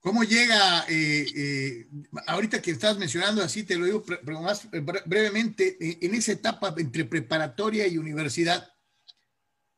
¿Cómo 0.02 0.24
llega, 0.24 0.86
eh, 0.90 1.26
eh, 1.36 1.88
ahorita 2.26 2.60
que 2.60 2.72
estás 2.72 2.98
mencionando 2.98 3.44
así, 3.44 3.64
te 3.64 3.78
lo 3.78 3.86
digo 3.86 4.04
más 4.42 4.68
eh, 4.72 4.80
brevemente, 5.06 5.78
en 5.80 6.16
esa 6.16 6.32
etapa 6.32 6.74
entre 6.78 7.06
preparatoria 7.06 7.88
y 7.88 8.00
universidad, 8.00 8.68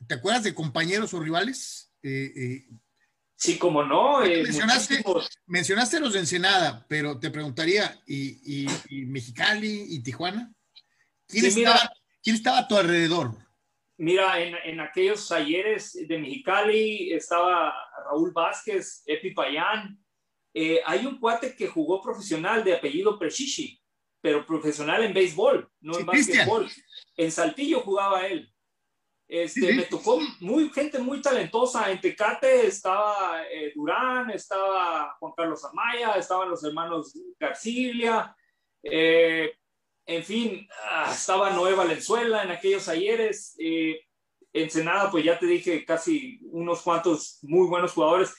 ¿te 0.07 0.15
acuerdas 0.15 0.43
de 0.43 0.53
compañeros 0.53 1.13
o 1.13 1.19
rivales? 1.19 1.91
sí, 3.35 3.57
como 3.57 3.83
no. 3.83 4.19
mencionaste, 4.19 5.03
mencionaste 5.45 5.99
los 5.99 6.13
de 6.13 6.19
Ensenada, 6.19 6.85
pero 6.89 7.19
te 7.19 7.31
preguntaría, 7.31 8.01
¿y, 8.05 8.67
Mexicali 9.07 9.85
y 9.89 10.03
Tijuana? 10.03 10.53
¿Quién, 11.27 11.45
estaba, 11.45 11.91
¿Quién 12.21 12.35
estaba 12.35 12.59
a 12.59 12.67
tu 12.67 12.75
alrededor? 12.75 13.37
Mira, 13.97 14.41
en, 14.41 14.55
en, 14.65 14.79
aquellos 14.81 15.27
talleres 15.27 15.93
de 15.93 16.17
Mexicali 16.17 17.13
estaba 17.13 17.73
Raúl 18.05 18.33
Vázquez, 18.33 19.03
Epi 19.05 19.31
Payán, 19.31 20.03
eh, 20.53 20.81
hay 20.85 21.05
un 21.05 21.19
cuate 21.19 21.55
que 21.55 21.67
jugó 21.67 22.01
profesional 22.01 22.63
de 22.63 22.75
apellido 22.75 23.17
Preshishi, 23.17 23.81
pero 24.21 24.45
profesional 24.45 25.03
en 25.03 25.13
béisbol, 25.13 25.69
no 25.81 25.97
en 25.97 26.05
básquetbol. 26.05 26.69
En 27.17 27.31
Saltillo 27.31 27.81
jugaba 27.81 28.27
él. 28.27 28.52
Este, 29.27 29.73
Me 29.73 29.83
tocó 29.83 30.19
muy, 30.39 30.69
gente 30.69 30.99
muy 30.99 31.21
talentosa. 31.21 31.91
En 31.91 31.99
Tecate 31.99 32.67
estaba 32.67 33.43
eh, 33.51 33.71
Durán, 33.75 34.29
estaba 34.29 35.15
Juan 35.19 35.33
Carlos 35.35 35.63
Amaya, 35.65 36.13
estaban 36.13 36.49
los 36.49 36.63
hermanos 36.63 37.17
Garcilia. 37.39 38.35
Eh, 38.83 39.51
en 40.05 40.23
fin, 40.23 40.67
ah, 40.89 41.09
estaba 41.11 41.49
Noé 41.51 41.73
Valenzuela 41.73 42.43
en 42.43 42.51
aquellos 42.51 42.87
ayeres. 42.89 43.55
Ensenada, 44.53 45.09
pues 45.09 45.23
ya 45.23 45.39
te 45.39 45.47
dije, 45.47 45.83
casi 45.83 46.39
unos 46.43 46.81
cuantos 46.81 47.39
muy 47.41 47.67
buenos 47.67 47.93
jugadores. 47.93 48.35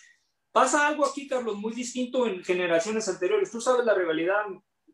Pasa 0.53 0.87
algo 0.87 1.05
aquí, 1.05 1.27
Carlos, 1.27 1.57
muy 1.57 1.73
distinto 1.73 2.29
en 2.29 2.45
generaciones 2.45 3.09
anteriores. 3.09 3.51
Tú 3.51 3.61
sabes 3.61 3.85
la 3.85 3.95
rivalidad 3.95 4.45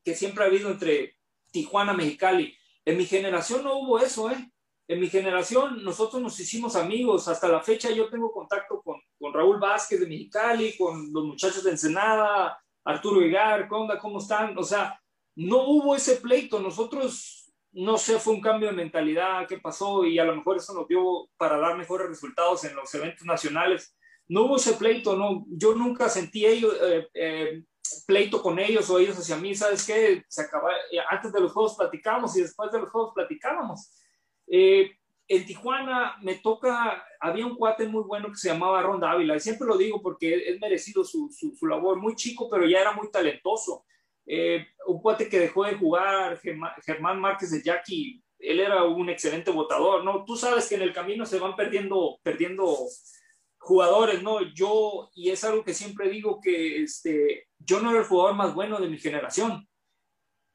que 0.02 0.14
siempre 0.14 0.42
ha 0.42 0.46
habido 0.46 0.70
entre 0.70 1.18
Tijuana, 1.50 1.92
Mexicali. 1.92 2.56
En 2.86 2.96
mi 2.96 3.04
generación 3.04 3.62
no 3.64 3.76
hubo 3.76 3.98
eso, 3.98 4.30
¿eh? 4.30 4.50
En 4.90 4.98
mi 4.98 5.08
generación 5.08 5.84
nosotros 5.84 6.20
nos 6.20 6.40
hicimos 6.40 6.74
amigos. 6.74 7.28
Hasta 7.28 7.46
la 7.46 7.60
fecha 7.60 7.90
yo 7.90 8.08
tengo 8.08 8.32
contacto 8.32 8.82
con, 8.82 9.00
con 9.18 9.32
Raúl 9.32 9.60
Vázquez 9.60 10.00
de 10.00 10.06
Mexicali, 10.06 10.76
con 10.76 11.12
los 11.12 11.24
muchachos 11.24 11.62
de 11.62 11.70
Ensenada, 11.70 12.58
Arturo 12.84 13.24
Higar, 13.24 13.68
Conda, 13.68 13.98
¿cómo 14.00 14.18
están? 14.18 14.58
O 14.58 14.64
sea, 14.64 15.00
no 15.36 15.62
hubo 15.68 15.94
ese 15.94 16.16
pleito. 16.16 16.58
Nosotros, 16.58 17.52
no 17.70 17.98
sé, 17.98 18.18
fue 18.18 18.34
un 18.34 18.40
cambio 18.40 18.68
de 18.68 18.74
mentalidad, 18.74 19.46
qué 19.46 19.58
pasó 19.58 20.04
y 20.04 20.18
a 20.18 20.24
lo 20.24 20.34
mejor 20.34 20.56
eso 20.56 20.74
nos 20.74 20.88
dio 20.88 21.28
para 21.36 21.56
dar 21.58 21.78
mejores 21.78 22.08
resultados 22.08 22.64
en 22.64 22.74
los 22.74 22.92
eventos 22.94 23.24
nacionales 23.24 23.94
no 24.30 24.44
hubo 24.44 24.56
ese 24.56 24.74
pleito, 24.74 25.16
no, 25.16 25.44
yo 25.48 25.74
nunca 25.74 26.08
sentí 26.08 26.46
ellos, 26.46 26.72
eh, 26.80 27.08
eh, 27.14 27.64
pleito 28.06 28.40
con 28.40 28.60
ellos 28.60 28.88
o 28.88 29.00
ellos 29.00 29.18
hacia 29.18 29.34
mí, 29.36 29.56
¿sabes 29.56 29.84
qué? 29.84 30.24
Se 30.28 30.42
acaba, 30.42 30.70
eh, 30.92 31.00
antes 31.10 31.32
de 31.32 31.40
los 31.40 31.52
juegos 31.52 31.74
platicamos 31.74 32.36
y 32.36 32.42
después 32.42 32.70
de 32.70 32.78
los 32.78 32.90
juegos 32.90 33.12
platicábamos. 33.12 33.90
En 34.50 35.46
Tijuana 35.46 36.16
me 36.22 36.34
toca, 36.36 37.04
había 37.20 37.46
un 37.46 37.56
cuate 37.56 37.86
muy 37.86 38.02
bueno 38.02 38.28
que 38.28 38.36
se 38.36 38.48
llamaba 38.48 38.82
Ron 38.82 39.00
Dávila, 39.00 39.36
y 39.36 39.40
siempre 39.40 39.66
lo 39.66 39.76
digo 39.76 40.02
porque 40.02 40.48
es 40.48 40.60
merecido 40.60 41.04
su, 41.04 41.30
su, 41.30 41.66
labor, 41.66 41.98
muy 41.98 42.16
chico, 42.16 42.48
pero 42.50 42.66
ya 42.66 42.80
era 42.80 42.92
muy 42.92 43.10
talentoso. 43.10 43.84
un 44.86 45.00
cuate 45.00 45.28
que 45.28 45.38
dejó 45.38 45.64
de 45.64 45.74
jugar, 45.74 46.40
Germán 46.84 47.20
Márquez 47.20 47.52
de 47.52 47.62
Jackie, 47.62 48.22
él 48.40 48.60
era 48.60 48.84
un 48.84 49.08
excelente 49.08 49.50
votador, 49.50 50.04
¿no? 50.04 50.24
Tú 50.24 50.36
sabes 50.36 50.68
que 50.68 50.74
en 50.74 50.82
el 50.82 50.92
camino 50.92 51.26
se 51.26 51.38
van 51.38 51.54
perdiendo, 51.54 52.18
perdiendo 52.22 52.76
jugadores, 53.58 54.22
¿no? 54.22 54.40
Yo, 54.54 55.10
y 55.14 55.30
es 55.30 55.44
algo 55.44 55.62
que 55.62 55.74
siempre 55.74 56.08
digo 56.08 56.40
que 56.42 56.82
este, 56.82 57.48
yo 57.58 57.80
no 57.80 57.90
era 57.90 58.00
el 58.00 58.06
jugador 58.06 58.34
más 58.34 58.54
bueno 58.54 58.80
de 58.80 58.88
mi 58.88 58.98
generación, 58.98 59.68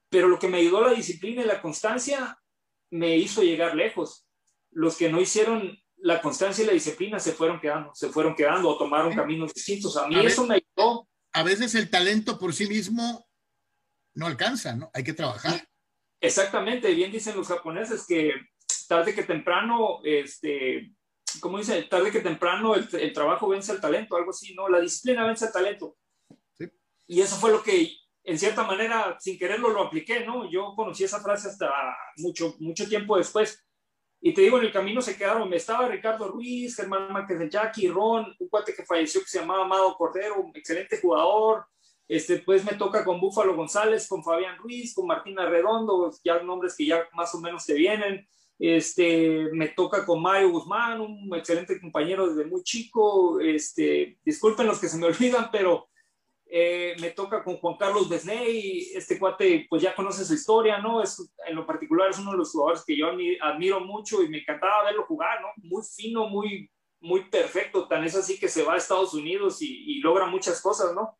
pero 0.09 0.27
lo 0.27 0.39
que 0.39 0.47
me 0.47 0.57
ayudó 0.57 0.81
la 0.81 0.93
disciplina 0.93 1.43
y 1.43 1.45
la 1.45 1.61
constancia 1.61 2.37
me 2.95 3.17
hizo 3.17 3.43
llegar 3.43 3.75
lejos. 3.75 4.27
Los 4.71 4.97
que 4.97 5.09
no 5.09 5.21
hicieron 5.21 5.77
la 5.97 6.21
constancia 6.21 6.63
y 6.63 6.67
la 6.67 6.73
disciplina 6.73 7.19
se 7.19 7.31
fueron 7.31 7.59
quedando, 7.59 7.93
se 7.93 8.09
fueron 8.09 8.35
quedando 8.35 8.69
o 8.69 8.77
tomaron 8.77 9.15
caminos 9.15 9.53
distintos. 9.53 9.97
A 9.97 10.07
mí 10.07 10.25
eso 10.25 10.45
me 10.45 10.55
ayudó. 10.55 11.07
A 11.33 11.43
veces 11.43 11.75
el 11.75 11.89
talento 11.89 12.37
por 12.37 12.53
sí 12.53 12.67
mismo 12.67 13.27
no 14.13 14.27
alcanza, 14.27 14.75
¿no? 14.75 14.89
Hay 14.93 15.03
que 15.03 15.13
trabajar. 15.13 15.67
Exactamente, 16.21 16.93
bien 16.93 17.11
dicen 17.11 17.35
los 17.35 17.47
japoneses 17.47 18.05
que 18.07 18.33
tarde 18.87 19.13
que 19.13 19.23
temprano, 19.23 19.99
este, 20.03 20.91
como 21.39 21.57
dice, 21.57 21.83
tarde 21.83 22.11
que 22.11 22.21
temprano 22.21 22.75
el, 22.75 22.87
el, 22.93 23.13
trabajo 23.13 23.49
vence 23.49 23.71
al 23.71 23.81
talento, 23.81 24.15
algo 24.15 24.31
así, 24.31 24.53
¿no? 24.53 24.69
La 24.69 24.79
disciplina 24.79 25.25
vence 25.25 25.45
al 25.45 25.51
talento. 25.51 25.97
Sí. 26.57 26.65
Y 27.07 27.21
eso 27.21 27.35
fue 27.35 27.51
lo 27.51 27.61
que, 27.61 27.91
en 28.25 28.39
cierta 28.39 28.63
manera, 28.63 29.17
sin 29.19 29.37
quererlo, 29.37 29.69
lo 29.69 29.83
apliqué, 29.83 30.25
¿no? 30.25 30.49
Yo 30.49 30.73
conocí 30.75 31.03
esa 31.03 31.21
frase 31.21 31.49
hasta 31.49 31.71
mucho, 32.17 32.55
mucho 32.59 32.87
tiempo 32.89 33.17
después. 33.17 33.63
Y 34.19 34.33
te 34.33 34.41
digo, 34.41 34.57
en 34.57 34.65
el 34.65 34.71
camino 34.71 35.01
se 35.01 35.15
quedaron, 35.15 35.53
estaba 35.53 35.87
Ricardo 35.87 36.29
Ruiz, 36.29 36.75
Germán 36.75 37.13
Márquez 37.13 37.37
de 37.37 37.49
Jackie, 37.49 37.87
Ron, 37.87 38.35
un 38.39 38.49
cuate 38.49 38.73
que 38.73 38.83
falleció 38.83 39.21
que 39.21 39.27
se 39.27 39.39
llamaba 39.39 39.65
Amado 39.65 39.95
Cordero, 39.95 40.41
un 40.41 40.51
excelente 40.55 40.99
jugador. 40.99 41.65
Este, 42.07 42.39
pues 42.39 42.65
me 42.65 42.73
toca 42.73 43.05
con 43.05 43.21
Búfalo 43.21 43.55
González, 43.55 44.07
con 44.07 44.23
Fabián 44.23 44.57
Ruiz, 44.57 44.95
con 44.95 45.05
Martina 45.05 45.47
Redondo, 45.47 46.11
ya 46.23 46.41
nombres 46.41 46.75
que 46.75 46.87
ya 46.87 47.07
más 47.13 47.33
o 47.35 47.39
menos 47.39 47.65
te 47.65 47.75
vienen. 47.75 48.27
Este, 48.57 49.49
me 49.51 49.67
toca 49.69 50.05
con 50.05 50.21
Mario 50.21 50.49
Guzmán, 50.49 51.01
un 51.01 51.35
excelente 51.35 51.79
compañero 51.79 52.27
desde 52.27 52.49
muy 52.49 52.63
chico. 52.63 53.39
Este, 53.39 54.17
disculpen 54.25 54.65
los 54.65 54.79
que 54.79 54.87
se 54.87 54.97
me 54.97 55.05
olvidan, 55.07 55.49
pero 55.51 55.89
eh, 56.47 56.95
me 56.99 57.11
toca 57.11 57.43
con 57.43 57.57
Juan 57.57 57.75
Carlos 57.77 58.07
Besney. 58.07 58.91
Este 58.93 59.17
cuate, 59.17 59.65
pues 59.69 59.81
ya 59.81 59.95
conoce 59.95 60.23
su 60.23 60.33
historia, 60.33 60.79
¿no? 60.79 61.01
Es, 61.01 61.31
en 61.47 61.55
lo 61.55 61.65
particular 61.65 62.09
es 62.09 62.19
uno 62.19 62.31
de 62.31 62.37
los 62.37 62.51
jugadores 62.51 62.83
que 62.85 62.95
yo 62.95 63.07
admiro 63.41 63.79
mucho 63.79 64.21
y 64.21 64.29
me 64.29 64.39
encantaba 64.39 64.83
verlo 64.83 65.05
jugar, 65.05 65.41
¿no? 65.41 65.47
Muy 65.57 65.83
fino, 65.83 66.27
muy, 66.27 66.69
muy 66.99 67.29
perfecto. 67.29 67.87
Tan 67.87 68.03
es 68.03 68.15
así 68.15 68.39
que 68.39 68.47
se 68.47 68.63
va 68.63 68.75
a 68.75 68.77
Estados 68.77 69.13
Unidos 69.13 69.61
y, 69.61 69.99
logra 69.99 70.27
muchas 70.27 70.61
cosas, 70.61 70.93
¿no? 70.93 71.17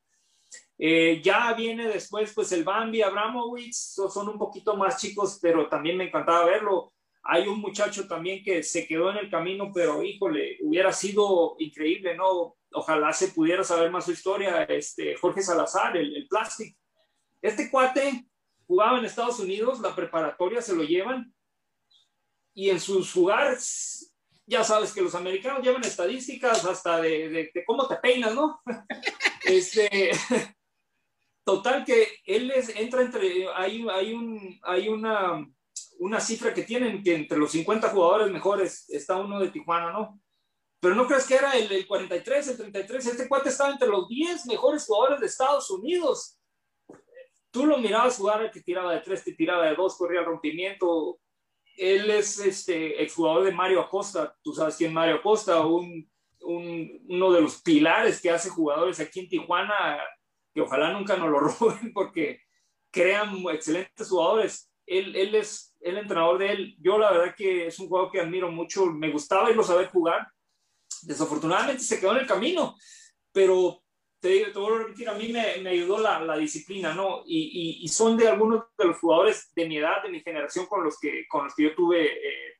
Eh, 0.77 1.21
ya 1.23 1.53
viene 1.53 1.87
después, 1.87 2.33
pues 2.33 2.51
el 2.51 2.63
Bambi, 2.63 3.01
Abramowitz, 3.01 3.95
son 4.13 4.29
un 4.29 4.37
poquito 4.37 4.75
más 4.75 5.01
chicos, 5.01 5.39
pero 5.41 5.67
también 5.69 5.97
me 5.97 6.05
encantaba 6.05 6.45
verlo. 6.45 6.93
Hay 7.23 7.47
un 7.47 7.59
muchacho 7.59 8.07
también 8.07 8.43
que 8.43 8.61
se 8.61 8.85
quedó 8.85 9.09
en 9.09 9.17
el 9.17 9.31
camino, 9.31 9.71
pero 9.73 10.03
híjole, 10.03 10.57
hubiera 10.61 10.91
sido 10.91 11.55
increíble, 11.57 12.15
¿no? 12.15 12.55
Ojalá 12.75 13.13
se 13.13 13.29
pudiera 13.29 13.63
saber 13.63 13.89
más 13.89 14.05
su 14.05 14.11
historia, 14.11 14.63
este, 14.63 15.15
Jorge 15.15 15.41
Salazar, 15.41 15.95
el, 15.97 16.15
el 16.15 16.27
Plastic. 16.27 16.77
Este 17.41 17.69
cuate 17.69 18.27
jugaba 18.67 18.99
en 18.99 19.05
Estados 19.05 19.39
Unidos, 19.39 19.79
la 19.79 19.95
preparatoria 19.95 20.61
se 20.61 20.75
lo 20.75 20.83
llevan 20.83 21.33
y 22.55 22.69
en 22.69 22.79
sus 22.79 23.11
jugares, 23.11 24.15
ya 24.47 24.63
sabes 24.63 24.93
que 24.93 25.01
los 25.01 25.13
americanos 25.13 25.61
llevan 25.61 25.83
estadísticas 25.83 26.65
hasta 26.65 27.01
de, 27.01 27.51
cómo 27.67 27.85
te 27.87 27.97
peinas, 27.97 28.33
¿no? 28.33 28.61
este, 29.43 30.11
total 31.43 31.83
que 31.83 32.07
él 32.25 32.47
les 32.47 32.69
entra 32.75 33.01
entre, 33.01 33.47
hay, 33.53 33.85
hay, 33.91 34.13
un, 34.13 34.59
hay 34.63 34.87
una, 34.87 35.45
una 35.99 36.19
cifra 36.21 36.53
que 36.53 36.63
tienen 36.63 37.03
que 37.03 37.13
entre 37.13 37.37
los 37.37 37.51
50 37.51 37.89
jugadores 37.89 38.31
mejores 38.31 38.89
está 38.89 39.17
uno 39.17 39.39
de 39.39 39.49
Tijuana, 39.49 39.91
¿no? 39.91 40.19
Pero 40.85 40.93
no 40.93 41.07
crees 41.07 41.25
que 41.25 41.33
era 41.33 41.53
el, 41.53 41.71
el 41.71 41.87
43, 41.87 42.47
el 42.47 42.57
33, 42.57 43.07
este 43.07 43.27
cuate 43.27 43.49
estaba 43.49 43.71
entre 43.71 43.87
los 43.87 44.07
10 44.07 44.45
mejores 44.45 44.85
jugadores 44.85 45.19
de 45.19 45.25
Estados 45.25 45.71
Unidos. 45.71 46.39
Tú 47.49 47.65
lo 47.65 47.79
mirabas 47.79 48.17
jugar, 48.17 48.51
que 48.51 48.61
tiraba 48.61 48.93
de 48.93 48.99
tres, 48.99 49.23
que 49.23 49.33
tiraba 49.33 49.65
de 49.65 49.73
dos, 49.73 49.97
corría 49.97 50.19
el 50.19 50.27
rompimiento, 50.27 51.17
él 51.75 52.11
es 52.11 52.37
este 52.37 53.01
exjugador 53.01 53.45
de 53.45 53.51
Mario 53.51 53.81
Acosta, 53.81 54.37
tú 54.43 54.53
sabes 54.53 54.75
quién 54.75 54.91
es 54.91 54.93
Mario 54.93 55.15
Acosta, 55.15 55.65
un, 55.65 56.07
uno 56.41 57.31
de 57.31 57.41
los 57.41 57.63
pilares 57.63 58.21
que 58.21 58.29
hace 58.29 58.51
jugadores 58.51 58.99
aquí 58.99 59.21
en 59.21 59.29
Tijuana, 59.29 59.97
que 60.53 60.61
ojalá 60.61 60.93
nunca 60.93 61.17
nos 61.17 61.31
lo 61.31 61.39
roben 61.59 61.93
porque 61.93 62.41
crean 62.91 63.35
excelentes 63.51 64.07
jugadores. 64.07 64.71
Él, 64.85 65.15
él 65.15 65.33
es 65.33 65.75
el 65.81 65.97
entrenador 65.97 66.37
de 66.37 66.51
él. 66.51 66.75
Yo 66.77 66.99
la 66.99 67.11
verdad 67.11 67.33
que 67.35 67.65
es 67.65 67.79
un 67.79 67.87
jugador 67.87 68.11
que 68.11 68.21
admiro 68.21 68.51
mucho, 68.51 68.85
me 68.85 69.09
gustaba 69.09 69.49
irlo 69.49 69.63
a 69.63 69.65
saber 69.65 69.87
jugar. 69.87 70.27
Desafortunadamente 71.05 71.83
se 71.83 71.99
quedó 71.99 72.11
en 72.11 72.19
el 72.19 72.27
camino, 72.27 72.75
pero 73.31 73.83
te, 74.19 74.45
te 74.45 74.59
vuelvo 74.59 74.77
a 74.77 74.79
repetir, 74.79 75.09
a 75.09 75.13
mí 75.13 75.31
me, 75.31 75.69
ayudó 75.69 75.99
la, 75.99 76.37
disciplina, 76.37 76.93
¿no? 76.93 77.23
Y, 77.25 77.87
son 77.89 78.17
de 78.17 78.27
algunos 78.27 78.63
de 78.77 78.85
los 78.85 78.97
jugadores 78.99 79.51
de 79.55 79.67
mi 79.67 79.77
edad, 79.77 80.01
de 80.03 80.09
mi 80.09 80.21
generación, 80.21 80.65
con 80.65 80.83
los 80.83 80.99
que, 80.99 81.27
con 81.27 81.45
los 81.45 81.53
que 81.53 81.63
yo 81.63 81.75
tuve, 81.75 82.05
eh, 82.05 82.53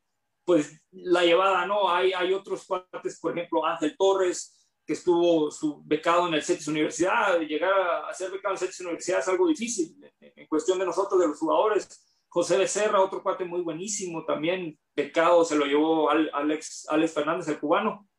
pues, 0.44 0.80
la 0.92 1.24
llevada, 1.24 1.66
¿no? 1.66 1.90
Hay, 1.90 2.14
otros 2.34 2.66
cuates, 2.66 3.20
por 3.20 3.36
ejemplo, 3.36 3.66
Ángel 3.66 3.96
Torres, 3.98 4.70
que 4.86 4.94
estuvo 4.94 5.50
su, 5.50 5.82
becado 5.84 6.28
en 6.28 6.36
el 6.36 6.44
CETIS 6.44 6.68
Universidad, 6.68 7.40
llegar 7.40 7.74
a, 8.08 8.14
ser 8.14 8.30
becado 8.30 8.54
en 8.54 8.58
el 8.58 8.60
CETIS 8.60 8.82
Universidad 8.82 9.20
es 9.20 9.28
algo 9.28 9.48
difícil, 9.48 9.98
en, 10.20 10.34
en 10.36 10.48
cuestión 10.48 10.78
de 10.78 10.86
nosotros, 10.86 11.20
de 11.20 11.28
los 11.28 11.40
jugadores. 11.40 12.06
José 12.36 12.58
Becerra, 12.58 13.02
otro 13.02 13.24
cuate 13.24 13.46
muy 13.46 13.62
buenísimo, 13.62 14.26
también 14.26 14.78
becado, 14.94 15.46
se 15.46 15.56
lo 15.56 15.66
llevó 15.66 16.10
Alex, 16.10 16.86
Alex 16.90 17.14
Fernández, 17.14 17.48
el 17.48 17.62
cubano. 17.62 18.10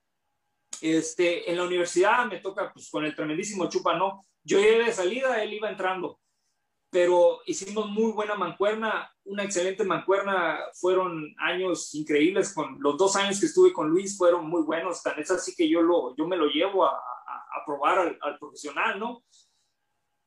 Este, 0.81 1.51
en 1.51 1.57
la 1.57 1.65
universidad 1.65 2.27
me 2.27 2.41
toca 2.41 2.73
pues, 2.73 2.91
con 2.91 3.05
el 3.05 3.15
tremendísimo 3.15 3.69
Chupa, 3.69 3.97
¿no? 3.97 4.27
Yo 4.45 4.59
llegué 4.59 4.85
de 4.85 4.93
salida, 4.93 5.43
él 5.43 5.55
iba 5.55 5.71
entrando, 5.71 6.21
pero 6.91 7.41
hicimos 7.47 7.89
muy 7.91 8.13
buena 8.13 8.37
mancuerna, 8.37 9.11
una 9.25 9.43
excelente 9.43 9.85
mancuerna, 9.85 10.59
fueron 10.75 11.35
años 11.39 11.95
increíbles, 11.95 12.55
con 12.55 12.79
los 12.81 12.97
dos 12.97 13.17
años 13.17 13.41
que 13.41 13.47
estuve 13.47 13.73
con 13.73 13.89
Luis 13.89 14.17
fueron 14.17 14.49
muy 14.49 14.63
buenos, 14.63 15.03
tan 15.03 15.19
es 15.19 15.31
así 15.31 15.55
que 15.55 15.69
yo, 15.69 15.83
lo, 15.83 16.15
yo 16.17 16.27
me 16.27 16.37
lo 16.37 16.47
llevo 16.47 16.85
a, 16.87 16.99
probar 17.67 18.17
al, 18.21 18.39
profesional, 18.39 19.01
¿no? 19.01 19.25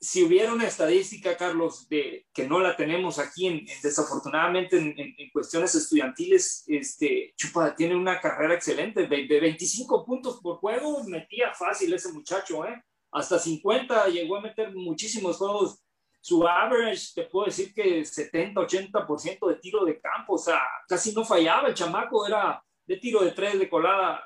Si 0.02 0.24
hubiera 0.24 0.54
una 0.54 0.66
estadística, 0.66 1.36
Carlos, 1.36 1.90
de, 1.90 2.28
que 2.34 2.48
no 2.48 2.60
la 2.60 2.76
tenemos 2.76 3.20
aquí, 3.20 3.48
en, 3.48 3.66
desafortunadamente 3.84 4.78
en, 4.78 4.96
en, 4.98 5.30
cuestiones 5.32 5.76
estudiantiles, 5.76 6.64
este, 6.68 7.34
Chupa 7.36 7.76
tiene 7.76 7.96
una 7.96 8.20
carrera 8.22 8.54
excelente, 8.54 9.08
de, 9.08 9.28
de, 9.28 9.40
25 9.40 10.06
puntos 10.06 10.40
por 10.42 10.58
juego, 10.58 11.04
metía 11.04 11.54
fácil 11.54 11.94
ese 11.94 12.14
muchacho, 12.14 12.66
¿eh? 12.66 12.82
hasta 13.12 13.40
50 13.40 14.08
llegó 14.08 14.38
a 14.38 14.42
meter 14.42 14.74
muchísimos 14.74 15.38
juegos. 15.38 15.84
Su 16.22 16.46
average, 16.48 17.14
te 17.16 17.24
puedo 17.24 17.46
decir 17.46 17.74
que 17.74 18.04
70, 18.04 18.60
80% 18.62 19.48
de 19.48 19.56
tiro 19.56 19.86
de 19.86 20.00
campo, 20.00 20.34
o 20.34 20.38
sea, 20.38 20.62
casi 20.88 21.14
no 21.14 21.24
fallaba, 21.24 21.70
el 21.70 21.74
chamaco 21.74 22.28
era 22.28 22.62
de 22.86 22.98
tiro 22.98 23.24
de 23.24 23.32
tres, 23.32 23.58
de 23.58 23.70
colada, 23.70 24.22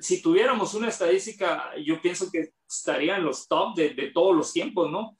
si 0.00 0.22
tuviéramos 0.22 0.74
una 0.74 0.88
estadística, 0.88 1.72
yo 1.76 2.00
pienso 2.00 2.30
que 2.30 2.52
estaría 2.68 3.16
en 3.16 3.24
los 3.24 3.46
top 3.46 3.76
de, 3.76 4.10
todos 4.12 4.34
los 4.34 4.52
tiempos, 4.52 4.90
¿no? 4.90 5.18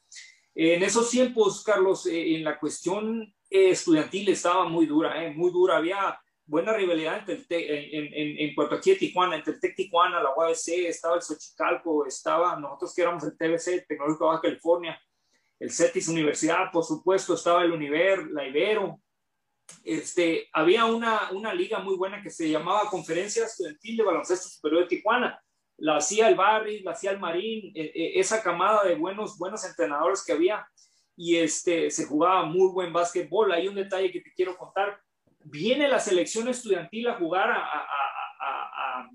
En 0.54 0.82
esos 0.82 1.10
tiempos, 1.10 1.62
Carlos, 1.62 2.06
eh, 2.06 2.36
en 2.36 2.44
la 2.44 2.58
cuestión 2.58 3.34
estudiantil 3.50 4.28
estaba 4.30 4.68
muy 4.68 4.86
dura, 4.86 5.22
¿eh? 5.22 5.30
muy 5.30 5.50
dura. 5.50 5.76
Había 5.76 6.18
buena 6.46 6.72
rivalidad 6.72 7.28
entre 7.28 7.34
el 7.58 7.94
en, 7.94 8.14
en, 8.14 8.48
en, 8.48 8.54
cuanto 8.54 8.76
aquí 8.76 8.94
Tijuana, 8.96 9.36
entre 9.36 9.54
el 9.54 9.60
TEC 9.60 9.76
Tijuana, 9.76 10.22
la 10.22 10.34
UABC, 10.34 10.86
estaba 10.86 11.16
el 11.16 11.22
Xochicalco, 11.22 12.06
estaba 12.06 12.58
nosotros 12.58 12.94
que 12.94 13.02
éramos 13.02 13.24
el 13.24 13.36
TBC, 13.36 13.86
Tecnológico 13.86 14.24
de 14.24 14.28
Baja 14.28 14.42
California, 14.42 15.00
el 15.58 15.70
CETIS 15.70 16.08
Universidad, 16.08 16.70
por 16.72 16.84
supuesto, 16.84 17.34
estaba 17.34 17.64
el 17.64 17.72
Univer, 17.72 18.26
la 18.30 18.46
Ibero, 18.46 19.00
este, 19.84 20.48
había 20.52 20.84
una, 20.84 21.30
una 21.32 21.54
liga 21.54 21.78
muy 21.78 21.96
buena 21.96 22.22
que 22.22 22.30
se 22.30 22.50
llamaba 22.50 22.90
Conferencia 22.90 23.44
Estudiantil 23.44 23.96
de 23.96 24.02
Baloncesto 24.02 24.48
Superior 24.48 24.82
de 24.82 24.88
Tijuana. 24.88 25.40
La 25.78 25.98
hacía 25.98 26.28
el 26.28 26.34
Barry, 26.34 26.80
la 26.80 26.92
hacía 26.92 27.10
el 27.12 27.20
Marín, 27.20 27.72
e, 27.74 27.92
e, 27.94 28.18
esa 28.18 28.42
camada 28.42 28.82
de 28.84 28.94
buenos, 28.94 29.38
buenos 29.38 29.64
entrenadores 29.64 30.24
que 30.24 30.32
había. 30.32 30.66
Y 31.16 31.36
este, 31.36 31.90
se 31.90 32.06
jugaba 32.06 32.44
muy 32.44 32.72
buen 32.72 32.92
básquetbol. 32.92 33.52
Hay 33.52 33.68
un 33.68 33.74
detalle 33.74 34.10
que 34.10 34.20
te 34.20 34.32
quiero 34.34 34.56
contar. 34.56 35.00
Viene 35.44 35.88
la 35.88 36.00
selección 36.00 36.48
estudiantil 36.48 37.08
a 37.08 37.14
jugar 37.14 37.50
a, 37.50 37.58
a, 37.58 37.80
a, 38.40 39.00
a 39.00 39.10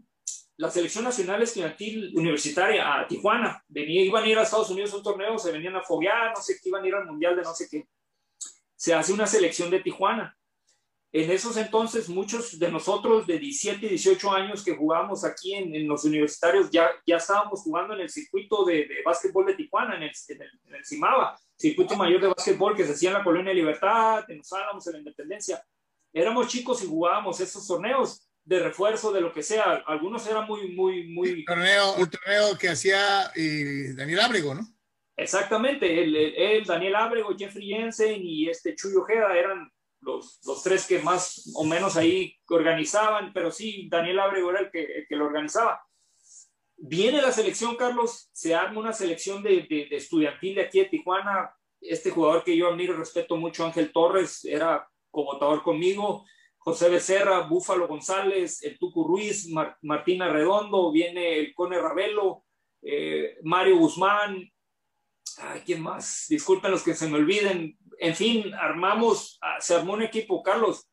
la 0.57 0.69
selección 0.69 1.03
nacional 1.03 1.41
estudiantil 1.41 2.13
universitaria 2.15 2.99
a 2.99 3.07
Tijuana. 3.07 3.63
Venía, 3.67 4.03
iban 4.03 4.23
a 4.23 4.27
ir 4.27 4.37
a 4.37 4.43
Estados 4.43 4.69
Unidos 4.69 4.93
a 4.93 4.97
un 4.97 5.03
torneo, 5.03 5.37
se 5.37 5.51
venían 5.51 5.75
a 5.75 5.81
foguear, 5.81 6.31
no 6.35 6.41
sé 6.41 6.55
qué, 6.61 6.69
iban 6.69 6.83
a 6.83 6.87
ir 6.87 6.95
al 6.95 7.07
mundial 7.07 7.35
de 7.35 7.41
no 7.41 7.53
sé 7.53 7.67
qué. 7.69 7.87
Se 8.75 8.93
hace 8.93 9.11
una 9.11 9.27
selección 9.27 9.69
de 9.69 9.81
Tijuana 9.81 10.37
en 11.13 11.29
esos 11.29 11.57
entonces, 11.57 12.07
muchos 12.07 12.57
de 12.57 12.71
nosotros 12.71 13.27
de 13.27 13.37
17 13.37 13.85
y 13.85 13.89
18 13.89 14.31
años 14.31 14.63
que 14.63 14.77
jugábamos 14.77 15.25
aquí 15.25 15.53
en, 15.53 15.85
los 15.85 16.05
universitarios, 16.05 16.69
ya, 16.71 16.89
ya 17.05 17.17
estábamos 17.17 17.61
jugando 17.63 17.93
en 17.93 18.01
el 18.01 18.09
circuito 18.09 18.63
de, 18.63 18.85
de 18.85 18.95
básquetbol 19.03 19.45
de 19.45 19.55
Tijuana, 19.55 19.97
en 19.97 20.03
el, 20.03 20.11
en, 20.29 20.75
el, 20.75 20.85
CIMABA, 20.85 21.37
circuito 21.57 21.97
mayor 21.97 22.21
de 22.21 22.27
básquetbol 22.27 22.77
que 22.77 22.85
se 22.85 22.93
hacía 22.93 23.09
en 23.09 23.17
la 23.17 23.23
Colonia 23.25 23.53
Libertad, 23.53 24.23
en 24.29 24.37
Los 24.37 24.53
Álamos, 24.53 24.87
en 24.87 24.93
la 24.93 24.99
Independencia. 24.99 25.61
Éramos 26.13 26.47
chicos 26.47 26.81
y 26.81 26.87
jugábamos 26.87 27.41
esos 27.41 27.67
torneos 27.67 28.29
de 28.45 28.59
refuerzo, 28.59 29.11
de 29.11 29.19
lo 29.19 29.33
que 29.33 29.43
sea. 29.43 29.83
Algunos 29.85 30.25
eran 30.27 30.47
muy, 30.47 30.73
muy, 30.73 31.07
muy... 31.09 31.31
Un 31.39 31.45
torneo, 31.45 31.93
un 31.95 32.09
torneo 32.09 32.57
que 32.57 32.69
hacía 32.69 33.31
eh, 33.35 33.93
Daniel 33.95 34.21
Ábrego, 34.21 34.55
¿no? 34.55 34.61
Exactamente, 35.17 36.01
él, 36.01 36.63
Daniel 36.65 36.95
Ábrego, 36.95 37.35
Jeffrey 37.37 37.67
Jensen 37.67 38.21
y 38.23 38.49
este 38.49 38.75
Chuyo 38.75 39.01
Ojeda 39.01 39.37
eran 39.37 39.69
los, 40.01 40.39
los, 40.45 40.63
tres 40.63 40.85
que 40.85 40.99
más 40.99 41.51
o 41.55 41.63
menos 41.63 41.97
ahí 41.97 42.35
organizaban, 42.49 43.31
pero 43.33 43.51
sí, 43.51 43.87
Daniel 43.89 44.19
Abrego 44.19 44.51
era 44.51 44.61
el 44.61 44.71
que, 44.71 45.05
que 45.07 45.15
lo 45.15 45.25
organizaba. 45.25 45.81
Viene 46.77 47.21
la 47.21 47.31
selección, 47.31 47.75
Carlos, 47.75 48.29
se 48.33 48.55
arma 48.55 48.79
una 48.79 48.93
selección 48.93 49.43
de, 49.43 49.67
de, 49.69 49.87
estudiantil 49.91 50.55
de 50.55 50.61
aquí 50.61 50.79
de 50.79 50.85
Tijuana. 50.85 51.55
Este 51.79 52.09
jugador 52.09 52.43
que 52.43 52.57
yo 52.57 52.69
admiro 52.69 52.93
y 52.93 52.97
respeto 52.97 53.37
mucho, 53.37 53.65
Ángel 53.65 53.91
Torres, 53.91 54.43
era 54.45 54.89
covotador 55.11 55.61
conmigo. 55.61 56.25
José 56.57 56.89
Becerra, 56.89 57.41
Búfalo 57.41 57.87
González, 57.87 58.63
el 58.63 58.79
Tucu 58.79 59.03
Ruiz, 59.03 59.47
Mar, 59.49 59.77
Martina 59.81 60.29
Redondo, 60.29 60.91
viene 60.91 61.39
el 61.39 61.53
Cone 61.53 61.79
Ravelo, 61.79 62.45
eh, 62.81 63.37
Mario 63.43 63.77
Guzmán. 63.77 64.51
Ay, 65.37 65.61
¿quién 65.65 65.81
más? 65.81 66.25
Disculpen 66.29 66.71
los 66.71 66.83
que 66.83 66.93
se 66.93 67.07
me 67.07 67.17
olviden 67.17 67.77
en 68.01 68.15
fin, 68.15 68.51
armamos, 68.55 69.37
ah, 69.41 69.61
se 69.61 69.75
armó 69.75 69.93
un 69.93 70.01
equipo, 70.01 70.41
Carlos, 70.41 70.89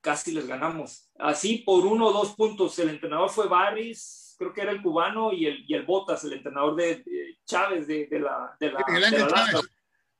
casi 0.00 0.32
les 0.32 0.44
ganamos. 0.48 1.08
Así 1.20 1.58
por 1.58 1.86
uno 1.86 2.08
o 2.08 2.12
dos 2.12 2.34
puntos, 2.34 2.76
el 2.80 2.88
entrenador 2.88 3.30
fue 3.30 3.46
Barris, 3.46 4.34
creo 4.36 4.52
que 4.52 4.62
era 4.62 4.72
el 4.72 4.82
cubano, 4.82 5.32
y 5.32 5.46
el, 5.46 5.64
y 5.68 5.74
el 5.74 5.86
Botas, 5.86 6.24
el 6.24 6.32
entrenador 6.32 6.74
de, 6.74 6.96
de 6.96 7.38
Chávez, 7.44 7.86
de, 7.86 8.06
de, 8.08 8.18
la, 8.18 8.56
de 8.58 8.72
la, 8.72 8.84
de 8.88 9.18
la 9.18 9.28
Lázaro. 9.28 9.60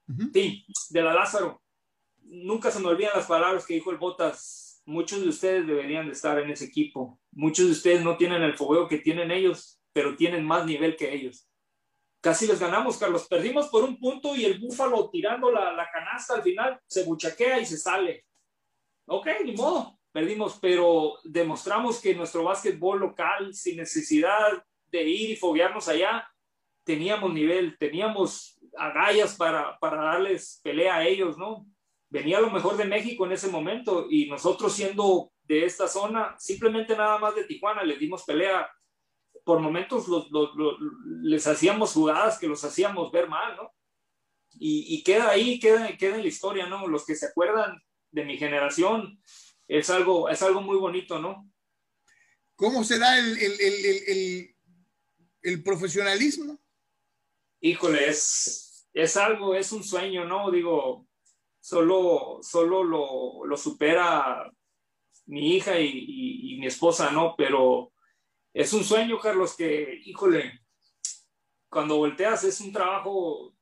Uh 0.08 0.12
-huh. 0.12 0.32
Sí, 0.32 0.64
de 0.90 1.02
la 1.02 1.12
Lázaro. 1.12 1.60
Nunca 2.22 2.70
se 2.70 2.78
me 2.78 2.86
olvidan 2.86 3.12
las 3.16 3.26
palabras 3.26 3.66
que 3.66 3.74
dijo 3.74 3.90
el 3.90 3.98
Botas. 3.98 4.80
Muchos 4.86 5.20
de 5.20 5.28
ustedes 5.28 5.66
deberían 5.66 6.06
de 6.06 6.12
estar 6.12 6.38
en 6.38 6.50
ese 6.50 6.66
equipo. 6.66 7.18
Muchos 7.32 7.66
de 7.66 7.72
ustedes 7.72 8.04
no 8.04 8.16
tienen 8.16 8.42
el 8.42 8.54
fogueo 8.54 8.86
que 8.86 8.98
tienen 8.98 9.32
ellos, 9.32 9.80
pero 9.92 10.14
tienen 10.14 10.44
más 10.44 10.64
nivel 10.64 10.94
que 10.94 11.12
ellos 11.12 11.48
casi 12.26 12.48
les 12.48 12.58
ganamos, 12.58 12.98
Carlos. 12.98 13.28
Perdimos 13.28 13.68
por 13.68 13.84
un 13.84 14.00
punto 14.00 14.34
y 14.34 14.44
el 14.44 14.58
Búfalo 14.58 15.08
tirando 15.10 15.48
la, 15.48 15.72
la 15.72 15.88
canasta 15.92 16.34
al 16.34 16.42
final 16.42 16.76
se 16.84 17.04
buchaquea 17.04 17.60
y 17.60 17.66
se 17.66 17.78
sale. 17.78 18.24
Ok, 19.06 19.28
ni 19.44 19.52
modo, 19.52 19.96
perdimos, 20.10 20.58
pero 20.60 21.18
demostramos 21.22 22.00
que 22.00 22.16
nuestro 22.16 22.42
básquetbol 22.42 22.98
local, 22.98 23.54
sin 23.54 23.76
necesidad 23.76 24.60
de 24.86 25.04
ir 25.04 25.30
y 25.30 25.36
foguearnos 25.36 25.86
allá, 25.86 26.28
teníamos 26.82 27.32
nivel, 27.32 27.78
teníamos 27.78 28.58
agallas 28.76 29.36
para, 29.36 29.78
para 29.78 30.02
darles 30.02 30.60
pelea 30.64 30.96
a 30.96 31.06
ellos, 31.06 31.38
¿no? 31.38 31.64
Venía 32.08 32.40
lo 32.40 32.50
mejor 32.50 32.76
de 32.76 32.86
México 32.86 33.24
en 33.24 33.32
ese 33.32 33.46
momento 33.46 34.08
y 34.10 34.28
nosotros 34.28 34.72
siendo 34.72 35.30
de 35.44 35.64
esta 35.64 35.86
zona, 35.86 36.34
simplemente 36.40 36.96
nada 36.96 37.18
más 37.18 37.36
de 37.36 37.44
Tijuana, 37.44 37.84
les 37.84 38.00
dimos 38.00 38.24
pelea 38.24 38.68
por 39.46 39.60
momentos 39.60 40.08
los, 40.08 40.28
los, 40.32 40.56
los, 40.56 40.74
les 41.22 41.46
hacíamos 41.46 41.92
jugadas 41.92 42.38
que 42.38 42.48
los 42.48 42.64
hacíamos 42.64 43.12
ver 43.12 43.28
mal, 43.28 43.56
¿no? 43.56 43.72
y, 44.58 45.02
queda 45.02 45.30
ahí, 45.30 45.58
queda, 45.60 45.96
queda 45.96 46.16
en 46.16 46.22
la 46.22 46.28
historia, 46.28 46.66
¿no? 46.66 46.86
Los 46.86 47.04
que 47.04 47.14
se 47.14 47.26
acuerdan 47.26 47.80
de 48.10 48.24
mi 48.24 48.38
generación, 48.38 49.22
es 49.68 49.90
algo, 49.90 50.28
es 50.28 50.42
algo 50.42 50.60
muy 50.62 50.76
bonito, 50.76 51.18
¿no? 51.18 51.50
¿Cómo 52.54 52.84
se 52.84 52.98
da 52.98 53.18
el, 53.18 53.38
el, 53.38 53.60
el, 53.60 54.56
el 55.42 55.62
profesionalismo? 55.62 56.58
Híjole, 57.60 58.08
es, 58.08 58.88
es 58.92 59.16
algo, 59.16 59.54
es 59.54 59.72
un 59.72 59.84
sueño, 59.84 60.24
¿no? 60.24 60.50
Digo, 60.50 61.06
solo, 61.60 62.38
solo 62.42 62.82
lo, 62.82 63.44
lo 63.44 63.56
supera 63.56 64.50
mi 65.26 65.56
hija 65.56 65.78
y, 65.78 66.54
y, 66.54 66.58
mi 66.58 66.66
esposa, 66.66 67.10
¿no? 67.10 67.34
Pero 67.36 67.92
es 68.56 68.72
un 68.72 68.82
sueño, 68.82 69.20
Carlos, 69.20 69.54
que, 69.54 70.00
híjole, 70.06 70.62
cuando 71.68 71.98
volteas 71.98 72.42
es 72.42 72.58
un 72.62 72.72
trabajo 72.72 73.54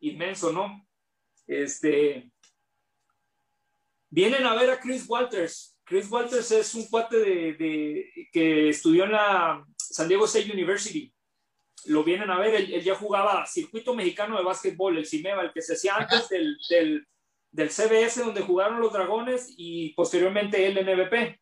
inmenso, 0.00 0.52
¿no? 0.52 0.86
Este, 1.46 2.30
vienen 4.10 4.44
a 4.44 4.54
ver 4.54 4.68
a 4.68 4.78
Chris 4.78 5.08
Walters. 5.08 5.80
Chris 5.84 6.10
Walters 6.10 6.50
es 6.50 6.74
un 6.74 6.86
cuate 6.88 7.16
de, 7.16 8.28
que 8.30 8.68
estudió 8.68 9.04
en 9.04 9.12
la 9.12 9.64
San 9.78 10.06
Diego 10.06 10.26
State 10.26 10.52
University. 10.52 11.10
Lo 11.86 12.04
vienen 12.04 12.30
a 12.30 12.38
ver, 12.38 12.56
él, 12.56 12.82
ya 12.82 12.94
jugaba 12.94 13.46
circuito 13.46 13.94
mexicano 13.94 14.36
de 14.36 14.44
básquetbol, 14.44 14.98
el 14.98 15.06
CIMEVA, 15.06 15.44
el 15.44 15.52
que 15.54 15.62
se 15.62 15.72
hacía 15.72 15.96
antes 15.96 16.28
del, 16.28 16.58
del, 16.68 17.06
del, 17.52 17.70
CBS, 17.70 18.22
donde 18.22 18.42
jugaron 18.42 18.80
los 18.80 18.92
Dragones, 18.92 19.54
y 19.56 19.94
posteriormente 19.94 20.66
el 20.66 20.74
NBP. 20.74 21.40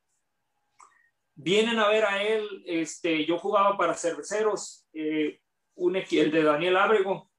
Vienen 1.37 1.79
a 1.79 1.89
ver 1.89 2.05
a 2.05 2.23
él, 2.23 2.63
este, 2.67 3.25
yo 3.27 3.39
jugaba 3.39 3.77
para 3.77 3.95
cerveceros, 3.95 4.87
eh, 4.93 5.41
un, 5.75 5.97
el 5.97 6.31
de 6.31 6.43
Daniel 6.43 6.77
Ábrego, 6.77 7.31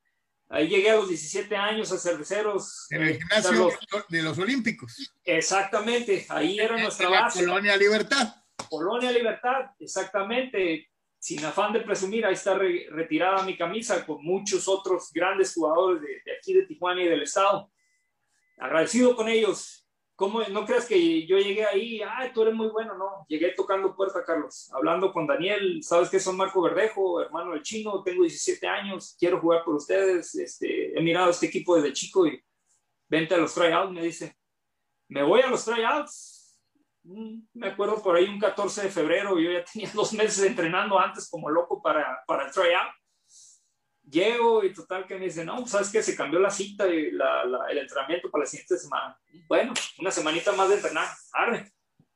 Ahí 0.49 0.67
llegué 0.67 0.91
a 0.91 0.95
los 0.95 1.09
17 1.09 1.55
años 1.55 1.91
a 1.91 1.97
cerveceros. 1.97 2.87
En 2.91 3.01
el 3.01 3.17
gimnasio 3.17 3.69
de 4.09 4.21
los 4.21 4.37
Olímpicos. 4.37 5.11
Exactamente, 5.23 6.25
ahí 6.29 6.59
era 6.59 6.77
nuestra 6.77 7.09
base. 7.09 7.39
Colonia 7.39 7.75
Libertad. 7.75 8.35
Colonia 8.69 9.11
Libertad, 9.11 9.71
exactamente. 9.79 10.89
Sin 11.17 11.43
afán 11.43 11.73
de 11.73 11.79
presumir, 11.79 12.23
ahí 12.25 12.35
está 12.35 12.55
retirada 12.55 13.43
mi 13.43 13.57
camisa 13.57 14.05
con 14.05 14.23
muchos 14.23 14.67
otros 14.67 15.11
grandes 15.11 15.53
jugadores 15.55 16.01
de, 16.01 16.21
de 16.23 16.37
aquí 16.37 16.53
de 16.53 16.67
Tijuana 16.67 17.01
y 17.01 17.07
del 17.07 17.23
estado. 17.23 17.71
Agradecido 18.59 19.15
con 19.15 19.27
ellos 19.27 19.84
¿Cómo, 20.15 20.41
no 20.43 20.65
creas 20.65 20.85
que 20.85 21.27
yo 21.27 21.37
llegué 21.37 21.65
ahí, 21.65 22.01
ay, 22.01 22.31
tú 22.33 22.43
eres 22.43 22.53
muy 22.53 22.67
bueno, 22.69 22.97
no, 22.97 23.25
llegué 23.27 23.51
tocando 23.51 23.93
puerta, 23.93 24.23
Carlos, 24.23 24.71
hablando 24.73 25.11
con 25.11 25.27
Daniel, 25.27 25.83
sabes 25.83 26.09
que 26.09 26.21
son 26.21 26.37
Marco 26.37 26.61
Verdejo, 26.61 27.19
hermano 27.21 27.51
del 27.51 27.63
chino, 27.63 28.01
tengo 28.01 28.21
17 28.21 28.65
años, 28.65 29.17
quiero 29.19 29.41
jugar 29.41 29.65
por 29.65 29.75
ustedes, 29.75 30.33
este, 30.35 30.97
he 30.97 31.01
mirado 31.03 31.31
este 31.31 31.47
equipo 31.47 31.75
desde 31.75 31.91
chico 31.91 32.25
y 32.25 32.41
vente 33.09 33.35
a 33.35 33.39
los 33.39 33.53
tryouts, 33.53 33.91
me 33.91 34.03
dice, 34.03 34.37
me 35.09 35.21
voy 35.21 35.41
a 35.41 35.47
los 35.47 35.65
tryouts, 35.65 36.61
mm, 37.03 37.39
me 37.53 37.67
acuerdo 37.67 38.01
por 38.01 38.15
ahí 38.15 38.29
un 38.29 38.39
14 38.39 38.83
de 38.83 38.89
febrero, 38.89 39.37
yo 39.37 39.51
ya 39.51 39.65
tenía 39.65 39.89
dos 39.93 40.13
meses 40.13 40.45
entrenando 40.45 40.97
antes 40.97 41.29
como 41.29 41.49
loco 41.49 41.81
para, 41.81 42.23
para 42.25 42.45
el 42.45 42.53
tryout, 42.53 42.93
Llego 44.09 44.63
y 44.63 44.73
total 44.73 45.07
que 45.07 45.15
me 45.15 45.25
dice, 45.25 45.43
no, 45.43 45.57
pues, 45.57 45.71
¿sabes 45.71 45.89
qué? 45.89 46.03
Se 46.03 46.15
cambió 46.15 46.39
la 46.39 46.51
cita 46.51 46.87
y 46.87 47.07
el 47.07 47.77
entrenamiento 47.77 48.29
para 48.29 48.43
la 48.43 48.49
siguiente 48.49 48.77
semana. 48.77 49.19
Bueno, 49.47 49.73
una 49.99 50.11
semanita 50.11 50.51
más 50.51 50.69
de 50.69 50.75
entrenar, 50.75 51.07
arre. 51.33 51.71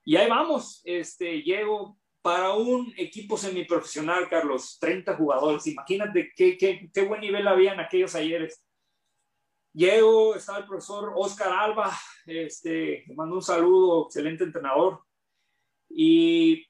Y 0.05 0.15
ahí 0.15 0.29
vamos, 0.29 0.81
este, 0.85 1.41
llego 1.41 1.97
para 2.21 2.53
un 2.53 2.93
equipo 2.97 3.37
semiprofesional, 3.37 4.29
Carlos, 4.29 4.77
30 4.79 5.15
jugadores. 5.15 5.65
Imagínate 5.67 6.31
qué, 6.35 6.57
qué, 6.57 6.89
qué 6.93 7.01
buen 7.03 7.21
nivel 7.21 7.47
había 7.47 7.73
en 7.73 7.79
aquellos 7.79 8.13
ayeres. 8.15 8.63
Llego, 9.73 10.35
estaba 10.35 10.59
el 10.59 10.65
profesor 10.65 11.13
Oscar 11.15 11.51
Alba, 11.53 11.91
este, 12.25 13.03
me 13.07 13.15
mandó 13.15 13.35
un 13.35 13.41
saludo, 13.41 14.05
excelente 14.05 14.43
entrenador. 14.43 15.03
Y 15.89 16.65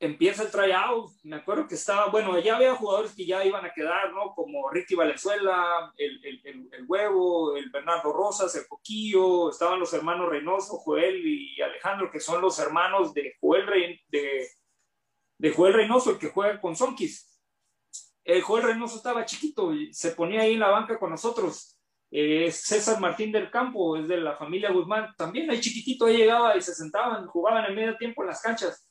empieza 0.00 0.44
el 0.44 0.50
tryout, 0.50 1.10
me 1.24 1.36
acuerdo 1.36 1.66
que 1.66 1.74
estaba, 1.74 2.06
bueno, 2.06 2.38
ya 2.38 2.56
había 2.56 2.74
jugadores 2.74 3.14
que 3.14 3.26
ya 3.26 3.44
iban 3.44 3.64
a 3.64 3.72
quedar, 3.72 4.12
¿no? 4.12 4.32
Como 4.34 4.70
Ricky 4.70 4.94
Valenzuela, 4.94 5.92
el, 5.96 6.24
el, 6.24 6.68
el, 6.72 6.84
Huevo, 6.86 7.56
el 7.56 7.70
Bernardo 7.70 8.12
Rosas, 8.12 8.54
el 8.54 8.68
Coquillo, 8.68 9.50
estaban 9.50 9.80
los 9.80 9.92
hermanos 9.92 10.28
Reynoso, 10.28 10.78
Joel 10.78 11.26
y 11.26 11.60
Alejandro, 11.60 12.10
que 12.10 12.20
son 12.20 12.40
los 12.40 12.58
hermanos 12.60 13.12
de 13.12 13.34
Joel, 13.40 13.66
de, 14.08 14.48
de 15.38 15.50
Joel 15.52 15.74
Reynoso, 15.74 16.12
el 16.12 16.18
que 16.18 16.30
juega 16.30 16.60
con 16.60 16.76
Sonkis. 16.76 17.40
El 18.24 18.42
Joel 18.42 18.64
Reynoso 18.64 18.96
estaba 18.96 19.24
chiquito 19.24 19.74
y 19.74 19.92
se 19.92 20.12
ponía 20.12 20.42
ahí 20.42 20.54
en 20.54 20.60
la 20.60 20.68
banca 20.68 20.98
con 20.98 21.10
nosotros. 21.10 21.76
Eh, 22.10 22.50
César 22.52 23.00
Martín 23.00 23.32
del 23.32 23.50
Campo, 23.50 23.96
es 23.96 24.06
de 24.06 24.18
la 24.18 24.36
familia 24.36 24.70
Guzmán, 24.70 25.12
también 25.16 25.50
ahí 25.50 25.60
chiquitito, 25.60 26.06
ahí 26.06 26.18
llegaba 26.18 26.56
y 26.56 26.62
se 26.62 26.74
sentaban, 26.74 27.26
jugaban 27.26 27.64
en 27.66 27.74
medio 27.74 27.96
tiempo 27.96 28.22
en 28.22 28.28
las 28.28 28.40
canchas 28.40 28.87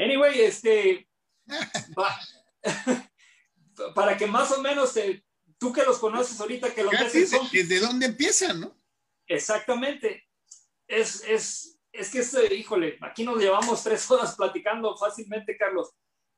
Anyway, 0.00 0.40
este, 0.40 1.06
para 3.94 4.16
que 4.16 4.26
más 4.26 4.50
o 4.52 4.62
menos 4.62 4.94
tú 5.58 5.72
que 5.72 5.82
los 5.82 5.98
conoces 5.98 6.40
ahorita, 6.40 6.74
que 6.74 6.82
los 6.82 6.92
ves 6.92 7.68
¿De 7.68 7.80
dónde 7.80 8.06
empiezan, 8.06 8.60
no? 8.60 8.80
Exactamente. 9.26 10.26
Es, 10.88 11.22
es, 11.28 11.78
es 11.92 12.10
que, 12.10 12.20
este, 12.20 12.54
híjole, 12.54 12.98
aquí 13.02 13.24
nos 13.24 13.38
llevamos 13.38 13.82
tres 13.82 14.10
horas 14.10 14.34
platicando 14.34 14.96
fácilmente, 14.96 15.56
Carlos, 15.56 15.92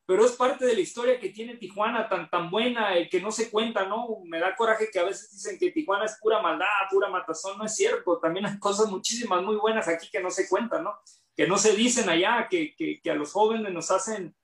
pero 0.05 0.27
es 0.27 0.33
parte 0.33 0.67
de 0.67 0.75
la 0.75 0.81
historia 0.81 1.21
que 1.21 1.31
tiene 1.31 1.57
Tijuana 1.57 2.09
tan, 2.09 2.29
tan 2.29 2.51
buena 2.51 2.99
y 2.99 3.09
que 3.09 3.21
no 3.21 3.31
se 3.31 3.49
cuenta, 3.49 3.87
¿no? 3.87 4.23
Me 4.25 4.41
da 4.41 4.57
coraje 4.57 4.89
que 4.93 4.99
a 4.99 5.05
veces 5.05 5.31
dicen 5.31 5.57
que 5.59 5.71
Tijuana 5.71 6.05
es 6.05 6.19
pura 6.21 6.43
maldad, 6.43 6.67
pura 6.91 7.09
matazón, 7.09 7.57
no 7.57 7.65
es 7.65 7.77
cierto, 7.77 8.19
también 8.19 8.47
hay 8.47 8.59
cosas 8.59 8.91
muchísimas 8.91 9.43
muy 9.43 9.57
buenas 9.57 9.87
aquí 9.87 10.09
que 10.11 10.21
no 10.21 10.31
se 10.31 10.49
cuentan, 10.49 10.83
¿no? 10.85 10.93
Que 11.37 11.47
no 11.47 11.59
se 11.59 11.75
dicen 11.75 12.09
allá, 12.09 12.47
que, 12.51 12.75
que, 12.77 13.11
a 13.11 13.15
los 13.15 13.33
jóvenes 13.33 13.73
nos 13.73 13.91
hacen 13.91 14.35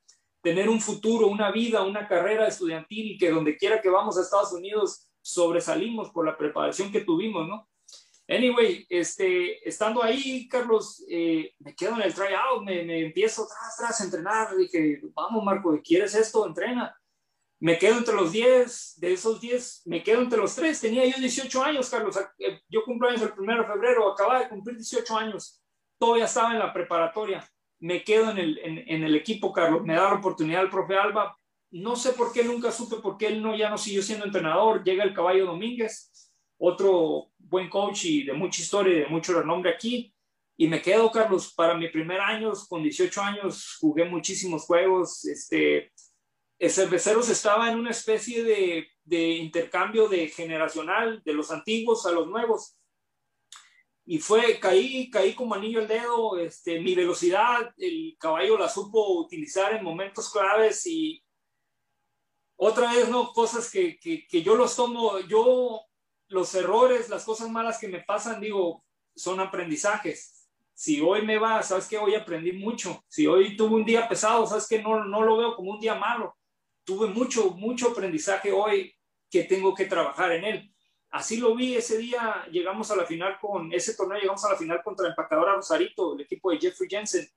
tener 0.43 0.69
un 0.69 0.81
futuro, 0.81 1.27
una 1.27 1.51
vida, 1.51 1.83
una 1.83 2.07
carrera 2.09 2.47
estudiantil 2.47 3.13
y 3.13 3.19
que 3.19 3.31
donde 3.31 3.57
quiera 3.57 3.81
que 3.81 3.91
vamos 3.91 4.17
a 4.17 4.23
Estados 4.23 4.53
Unidos 4.53 5.09
sobresalimos 5.21 6.11
por 6.11 6.25
la 6.25 6.37
preparación 6.37 6.91
que 6.91 7.03
tuvimos, 7.03 7.47
¿no? 7.47 7.69
Anyway, 8.31 8.87
este, 8.91 9.67
estando 9.67 10.03
ahí, 10.03 10.47
Carlos, 10.49 11.05
eh, 11.09 11.55
me 11.61 11.75
quedo 11.75 11.95
en 11.97 12.03
el 12.03 12.15
tryout, 12.15 12.63
me, 12.63 12.85
me 12.85 13.07
empiezo 13.07 13.47
tras, 13.47 13.77
tras 13.79 14.01
a 14.01 14.05
entrenar. 14.05 14.55
Dije, 14.55 15.01
vamos, 15.15 15.43
Marco, 15.43 15.79
¿quieres 15.83 16.15
esto? 16.15 16.47
Entrena. 16.47 16.95
Me 17.61 17.79
quedo 17.79 17.99
entre 17.99 18.15
los 18.15 18.31
10, 18.31 19.01
de 19.01 19.13
esos 19.15 19.41
10, 19.41 19.83
me 19.87 20.03
quedo 20.03 20.21
entre 20.21 20.39
los 20.39 20.55
3. 20.55 20.79
Tenía 20.79 21.07
yo 21.07 21.19
18 21.19 21.65
años, 21.65 21.89
Carlos. 21.89 22.19
Yo 22.69 22.85
cumplo 22.85 23.09
años 23.09 23.23
el 23.23 23.33
1 23.37 23.63
de 23.63 23.65
febrero, 23.65 24.13
acababa 24.13 24.41
de 24.41 24.49
cumplir 24.51 24.77
18 24.77 25.17
años 25.17 25.63
todavía 25.99 26.25
estaba 26.25 26.53
en 26.53 26.59
la 26.59 26.73
preparatoria, 26.73 27.49
me 27.81 28.03
quedo 28.03 28.31
en 28.31 28.39
el, 28.39 28.59
en, 28.59 29.05
el 29.05 29.15
equipo, 29.15 29.53
Carlos, 29.53 29.83
me 29.85 29.95
da 29.95 30.11
la 30.11 30.15
oportunidad 30.15 30.63
el 30.63 30.71
profe 30.71 30.97
Alba, 30.97 31.39
no 31.71 31.97
sé 31.97 32.13
por 32.13 32.33
qué, 32.33 32.45
nunca 32.45 32.73
supe 32.73 32.97
por 32.97 33.17
qué 33.17 33.29
él 33.29 33.43
no, 33.43 33.57
ya 33.57 33.71
no 33.71 33.79
siguió 33.79 34.03
siendo 34.03 34.25
entrenador, 34.25 34.83
llega 34.83 35.05
el 35.05 35.15
caballo 35.15 35.47
Domínguez, 35.47 36.33
otro 36.59 37.31
buen 37.39 37.69
coach 37.69 38.05
y 38.07 38.25
de 38.25 38.33
mucha 38.33 38.63
historia 38.63 38.97
y 38.97 39.01
de 39.01 39.07
mucho 39.07 39.39
renombre 39.39 39.71
aquí, 39.71 40.13
y 40.61 40.67
me 40.67 40.83
quedo, 40.83 41.11
Carlos, 41.13 41.55
para 41.55 41.75
mi 41.75 41.89
primer 41.89 42.21
año, 42.21 42.53
con 42.69 42.83
18 42.83 43.23
años, 43.23 43.77
jugué 43.81 44.05
muchísimos 44.05 44.65
juegos, 44.65 45.25
este, 45.25 45.93
el 46.59 46.71
Cerveceros 46.71 47.29
estaba 47.29 47.71
en 47.71 47.79
una 47.79 47.91
especie 47.91 48.43
de, 48.43 48.89
de 49.05 49.29
intercambio 49.37 50.09
de 50.09 50.27
generacional, 50.27 51.23
de 51.25 51.33
los 51.33 51.53
antiguos 51.53 52.05
a 52.07 52.11
los 52.11 52.27
nuevos, 52.27 52.77
y 54.11 54.21
fue, 54.21 54.59
caí, 54.59 55.11
caí 55.11 55.35
como 55.35 55.55
anillo 55.55 55.81
al 55.81 55.87
dedo, 55.87 56.39
este, 56.39 56.81
mi 56.81 56.95
velocidad, 56.95 57.75
el 57.77 58.17
caballo 58.19 58.57
la 58.57 58.67
supo 58.67 59.21
utilizar 59.21 59.75
en 59.75 59.85
momentos 59.85 60.33
claves 60.33 60.87
y 60.87 61.23
otra 62.57 62.91
vez, 62.95 63.11
¿no? 63.11 63.35
Cosas 63.35 63.71
que, 63.71 63.99
que, 63.99 64.43
yo 64.43 64.57
los 64.57 64.75
tomo, 64.75 65.21
yo, 65.29 65.83
los 66.29 66.55
errores, 66.55 67.11
las 67.11 67.23
cosas 67.23 67.51
malas 67.51 67.79
que 67.79 67.89
me 67.89 68.01
pasan, 68.01 68.41
digo, 68.41 68.83
son 69.15 69.41
aprendizajes. 69.41 70.49
Si 70.73 71.03
hoy 71.03 71.21
me 71.21 71.37
va, 71.37 71.63
sabes 71.63 71.87
que 71.87 71.99
hoy 71.99 72.15
aprendí 72.15 72.53
mucho. 72.53 73.05
Si 73.09 73.27
hoy 73.27 73.59
tuve 73.59 73.75
un 73.75 73.85
día 73.85 74.09
pesado, 74.09 74.47
sabes 74.47 74.67
que 74.67 74.81
no, 74.81 75.05
no 75.05 75.21
lo 75.21 75.37
veo 75.37 75.55
como 75.55 75.73
un 75.73 75.81
día 75.81 75.97
malo. 75.97 76.35
Tuve 76.83 77.09
mucho, 77.09 77.51
mucho 77.51 77.91
aprendizaje 77.91 78.53
hoy 78.53 78.91
que 79.31 79.45
tengo 79.45 79.75
que 79.75 79.85
trabajar 79.85 80.33
en 80.33 80.45
él 80.47 80.75
así 81.11 81.39
lo 81.39 81.55
vi 81.55 81.77
ese 81.77 81.99
día, 81.99 82.47
llegamos 82.51 82.91
a 82.91 82.97
la 82.97 83.05
final 83.05 83.39
con 83.41 83.73
ese 83.73 83.95
torneo, 83.95 84.19
llegamos 84.19 84.45
a 84.45 84.53
la 84.53 84.57
final 84.57 84.83
contra 84.83 85.09
empacadora 85.09 85.55
Rosarito, 85.55 86.15
el 86.15 86.23
equipo 86.23 86.51
de 86.51 86.59
Jeffrey 86.59 86.89
Jensen. 86.89 87.29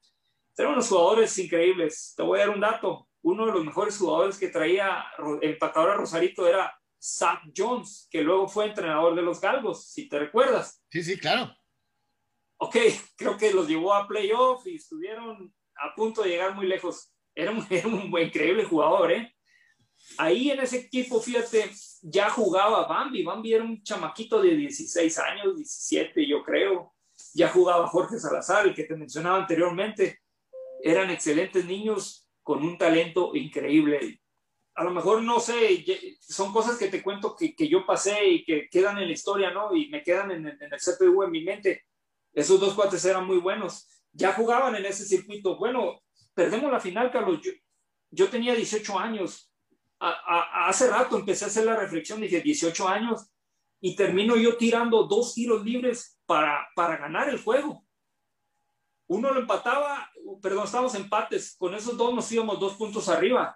Eran 0.57 0.73
unos 0.73 0.89
jugadores 0.89 1.37
increíbles. 1.39 2.13
Te 2.15 2.23
voy 2.23 2.39
a 2.39 2.45
dar 2.45 2.55
un 2.55 2.61
dato. 2.61 3.07
Uno 3.23 3.45
de 3.45 3.53
los 3.53 3.63
mejores 3.63 3.97
jugadores 3.97 4.37
que 4.37 4.49
traía 4.49 5.05
empacadora 5.41 5.95
Rosarito 5.95 6.47
era 6.47 6.73
Zach 7.01 7.41
Jones, 7.55 8.07
que 8.11 8.21
luego 8.21 8.47
fue 8.47 8.67
entrenador 8.67 9.15
de 9.15 9.21
los 9.21 9.41
Galgos, 9.41 9.87
si 9.87 10.07
te 10.07 10.19
recuerdas. 10.19 10.83
Sí, 10.89 11.03
sí, 11.03 11.17
claro. 11.17 11.55
Ok, 12.57 12.75
creo 13.17 13.37
que 13.37 13.53
los 13.53 13.67
llevó 13.67 13.93
a 13.93 14.07
playoff 14.07 14.65
y 14.67 14.75
estuvieron 14.75 15.53
a 15.77 15.95
punto 15.95 16.21
de 16.21 16.29
llegar 16.29 16.53
muy 16.53 16.67
lejos. 16.67 17.11
Era 17.33 17.51
un, 17.51 17.65
era 17.69 17.87
un 17.87 18.11
increíble 18.19 18.65
jugador, 18.65 19.11
¿eh? 19.11 19.35
Ahí 20.17 20.51
en 20.51 20.59
ese 20.59 20.77
equipo, 20.77 21.21
fíjate, 21.21 21.71
ya 22.01 22.29
jugaba 22.29 22.87
Bambi. 22.87 23.23
Bambi 23.23 23.53
era 23.53 23.63
un 23.63 23.81
chamaquito 23.83 24.41
de 24.41 24.55
16 24.55 25.19
años, 25.19 25.55
17, 25.55 26.27
yo 26.27 26.43
creo. 26.43 26.93
Ya 27.33 27.49
jugaba 27.49 27.87
Jorge 27.87 28.19
Salazar, 28.19 28.67
el 28.67 28.73
que 28.73 28.83
te 28.83 28.95
mencionaba 28.95 29.37
anteriormente. 29.37 30.19
Eran 30.83 31.11
excelentes 31.11 31.65
niños 31.65 32.27
con 32.43 32.63
un 32.63 32.77
talento 32.77 33.35
increíble. 33.35 34.21
A 34.73 34.83
lo 34.83 34.91
mejor 34.91 35.21
no 35.21 35.39
sé, 35.39 35.85
son 36.21 36.51
cosas 36.51 36.77
que 36.77 36.87
te 36.87 37.03
cuento 37.03 37.35
que, 37.35 37.55
que 37.55 37.67
yo 37.67 37.85
pasé 37.85 38.25
y 38.27 38.43
que 38.43 38.67
quedan 38.69 38.97
en 38.97 39.07
la 39.07 39.13
historia, 39.13 39.51
¿no? 39.51 39.75
Y 39.75 39.89
me 39.89 40.01
quedan 40.01 40.31
en, 40.31 40.47
el 40.47 40.79
CPU, 40.79 41.23
en 41.23 41.31
mi 41.31 41.43
mente. 41.43 41.85
Esos 42.33 42.59
dos 42.59 42.73
cuates 42.73 43.03
eran 43.05 43.27
muy 43.27 43.37
buenos. 43.37 43.87
Ya 44.13 44.33
jugaban 44.33 44.75
en 44.75 44.85
ese 44.85 45.05
circuito. 45.05 45.57
Bueno, 45.57 46.01
perdemos 46.33 46.71
la 46.71 46.79
final, 46.79 47.11
Carlos. 47.11 47.41
Yo 48.09 48.29
tenía 48.29 48.55
18 48.55 48.97
años. 48.97 49.50
A, 50.03 50.67
hace 50.67 50.89
rato 50.89 51.15
empecé 51.15 51.45
a 51.45 51.47
hacer 51.47 51.63
la 51.63 51.75
reflexión, 51.75 52.19
dije 52.19 52.41
18 52.41 52.87
años, 52.87 53.29
y 53.79 53.95
termino 53.95 54.35
yo 54.35 54.57
tirando 54.57 55.03
dos 55.03 55.35
tiros 55.35 55.63
libres 55.63 56.19
para, 56.25 56.67
para 56.75 56.97
ganar 56.97 57.29
el 57.29 57.39
juego. 57.39 57.85
Uno 59.07 59.31
lo 59.31 59.41
empataba, 59.41 60.09
perdón, 60.41 60.65
estábamos 60.65 60.95
empates, 60.95 61.55
con 61.55 61.75
esos 61.75 61.95
dos 61.97 62.15
nos 62.15 62.31
íbamos 62.31 62.59
dos 62.59 62.73
puntos 62.75 63.09
arriba. 63.09 63.55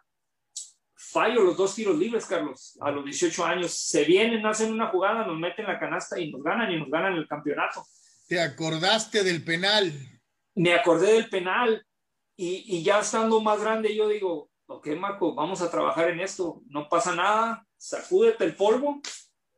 Fallo 0.93 1.41
los 1.43 1.58
dos 1.58 1.74
tiros 1.74 1.98
libres, 1.98 2.26
Carlos, 2.26 2.78
a 2.80 2.91
los 2.91 3.06
18 3.06 3.46
años. 3.46 3.72
Se 3.72 4.04
vienen, 4.04 4.46
hacen 4.46 4.72
una 4.72 4.89
jugada, 4.89 5.26
nos 5.26 5.39
meten 5.39 5.66
la 5.66 5.80
canasta 5.80 6.20
y 6.20 6.32
nos 6.32 6.43
ganan 6.43 6.72
y 6.72 6.80
nos 6.80 6.89
ganan 6.89 7.14
el 7.14 7.28
campeonato. 7.28 7.84
¿Te 8.28 8.39
acordaste 8.39 9.24
del 9.24 9.43
penal? 9.43 9.93
Me 10.56 10.74
acordé 10.74 11.14
del 11.14 11.30
penal 11.30 11.86
y, 12.36 12.78
y 12.78 12.84
ya 12.84 13.00
estando 13.00 13.41
más 13.41 13.62
grande 13.62 13.96
yo 13.96 14.08
digo, 14.08 14.50
ok 14.68 14.88
Marco, 14.97 15.36
vamos 15.36 15.61
a 15.61 15.70
trabajar 15.70 16.09
en 16.09 16.20
esto, 16.20 16.61
no 16.68 16.89
pasa 16.89 17.16
nada, 17.16 17.68
sacúdete 17.78 18.45
el 18.45 18.55
polvo 18.55 19.01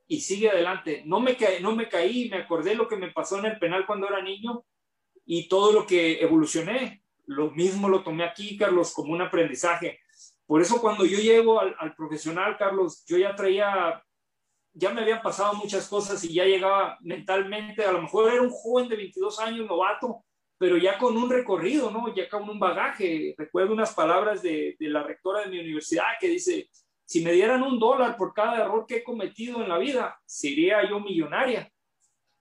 y 0.07 0.21
sigue 0.21 0.49
adelante. 0.49 1.03
No 1.05 1.19
me, 1.19 1.37
no 1.61 1.75
me 1.75 1.89
caí, 1.89 2.29
me 2.29 2.37
acordé 2.37 2.75
lo 2.75 2.87
que 2.87 2.95
me 2.95 3.11
pasó 3.11 3.39
en 3.39 3.45
el 3.45 3.59
penal 3.59 3.85
cuando 3.85 4.07
era 4.07 4.21
niño 4.21 4.63
y 5.25 5.47
todo 5.47 5.71
lo 5.71 5.85
que 5.85 6.21
evolucioné. 6.21 7.03
Lo 7.25 7.51
mismo 7.51 7.89
lo 7.89 8.03
tomé 8.03 8.23
aquí, 8.23 8.57
Carlos, 8.57 8.93
como 8.93 9.11
un 9.11 9.21
aprendizaje. 9.21 9.99
Por 10.45 10.61
eso 10.61 10.79
cuando 10.79 11.05
yo 11.05 11.17
llego 11.19 11.59
al, 11.59 11.75
al 11.77 11.93
profesional, 11.93 12.55
Carlos, 12.57 13.03
yo 13.05 13.17
ya 13.17 13.35
traía 13.35 14.01
ya 14.77 14.93
me 14.93 15.01
habían 15.01 15.23
pasado 15.23 15.55
muchas 15.55 15.87
cosas 15.87 16.23
y 16.23 16.35
ya 16.35 16.45
llegaba 16.45 16.99
mentalmente, 17.01 17.83
a 17.83 17.91
lo 17.91 18.03
mejor 18.03 18.31
era 18.31 18.43
un 18.43 18.51
joven 18.51 18.87
de 18.87 18.95
22 18.95 19.39
años, 19.39 19.65
novato, 19.65 20.23
pero 20.57 20.77
ya 20.77 20.97
con 20.97 21.15
un 21.17 21.29
recorrido, 21.29 21.91
¿no? 21.91 22.13
Ya 22.15 22.27
con 22.29 22.49
un 22.49 22.59
bagaje. 22.59 23.35
Recuerdo 23.37 23.73
unas 23.73 23.93
palabras 23.93 24.41
de, 24.41 24.75
la 24.79 25.03
rectora 25.03 25.41
de 25.41 25.49
mi 25.49 25.59
universidad 25.59 26.05
que 26.19 26.29
dice, 26.29 26.69
si 27.05 27.23
me 27.23 27.31
dieran 27.31 27.61
un 27.63 27.79
dólar 27.79 28.17
por 28.17 28.33
cada 28.33 28.63
error 28.63 28.85
que 28.87 28.97
he 28.97 29.03
cometido 29.03 29.61
en 29.61 29.69
la 29.69 29.77
vida, 29.77 30.19
sería 30.25 30.87
yo 30.89 30.99
millonaria. 30.99 31.71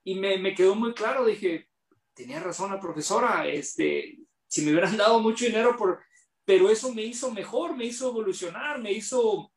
Y 0.05 0.15
me, 0.15 0.39
me 0.39 0.55
quedó 0.55 0.75
muy 0.75 0.95
claro, 0.95 1.25
dije, 1.25 1.69
tenía 2.15 2.41
razón 2.41 2.71
la 2.71 2.81
profesora, 2.81 3.47
este, 3.47 4.19
si 4.49 4.63
me 4.63 4.73
hubieran 4.73 4.97
dado 4.97 5.21
mucho 5.21 5.45
dinero 5.45 5.77
por... 5.77 6.03
Pero 6.45 6.71
eso 6.71 6.95
me 6.95 7.03
hizo 7.03 7.33
mejor, 7.33 7.77
me 7.77 7.87
hizo 7.87 8.09
evolucionar, 8.09 8.79
me 8.81 8.93
hizo... 8.93 9.53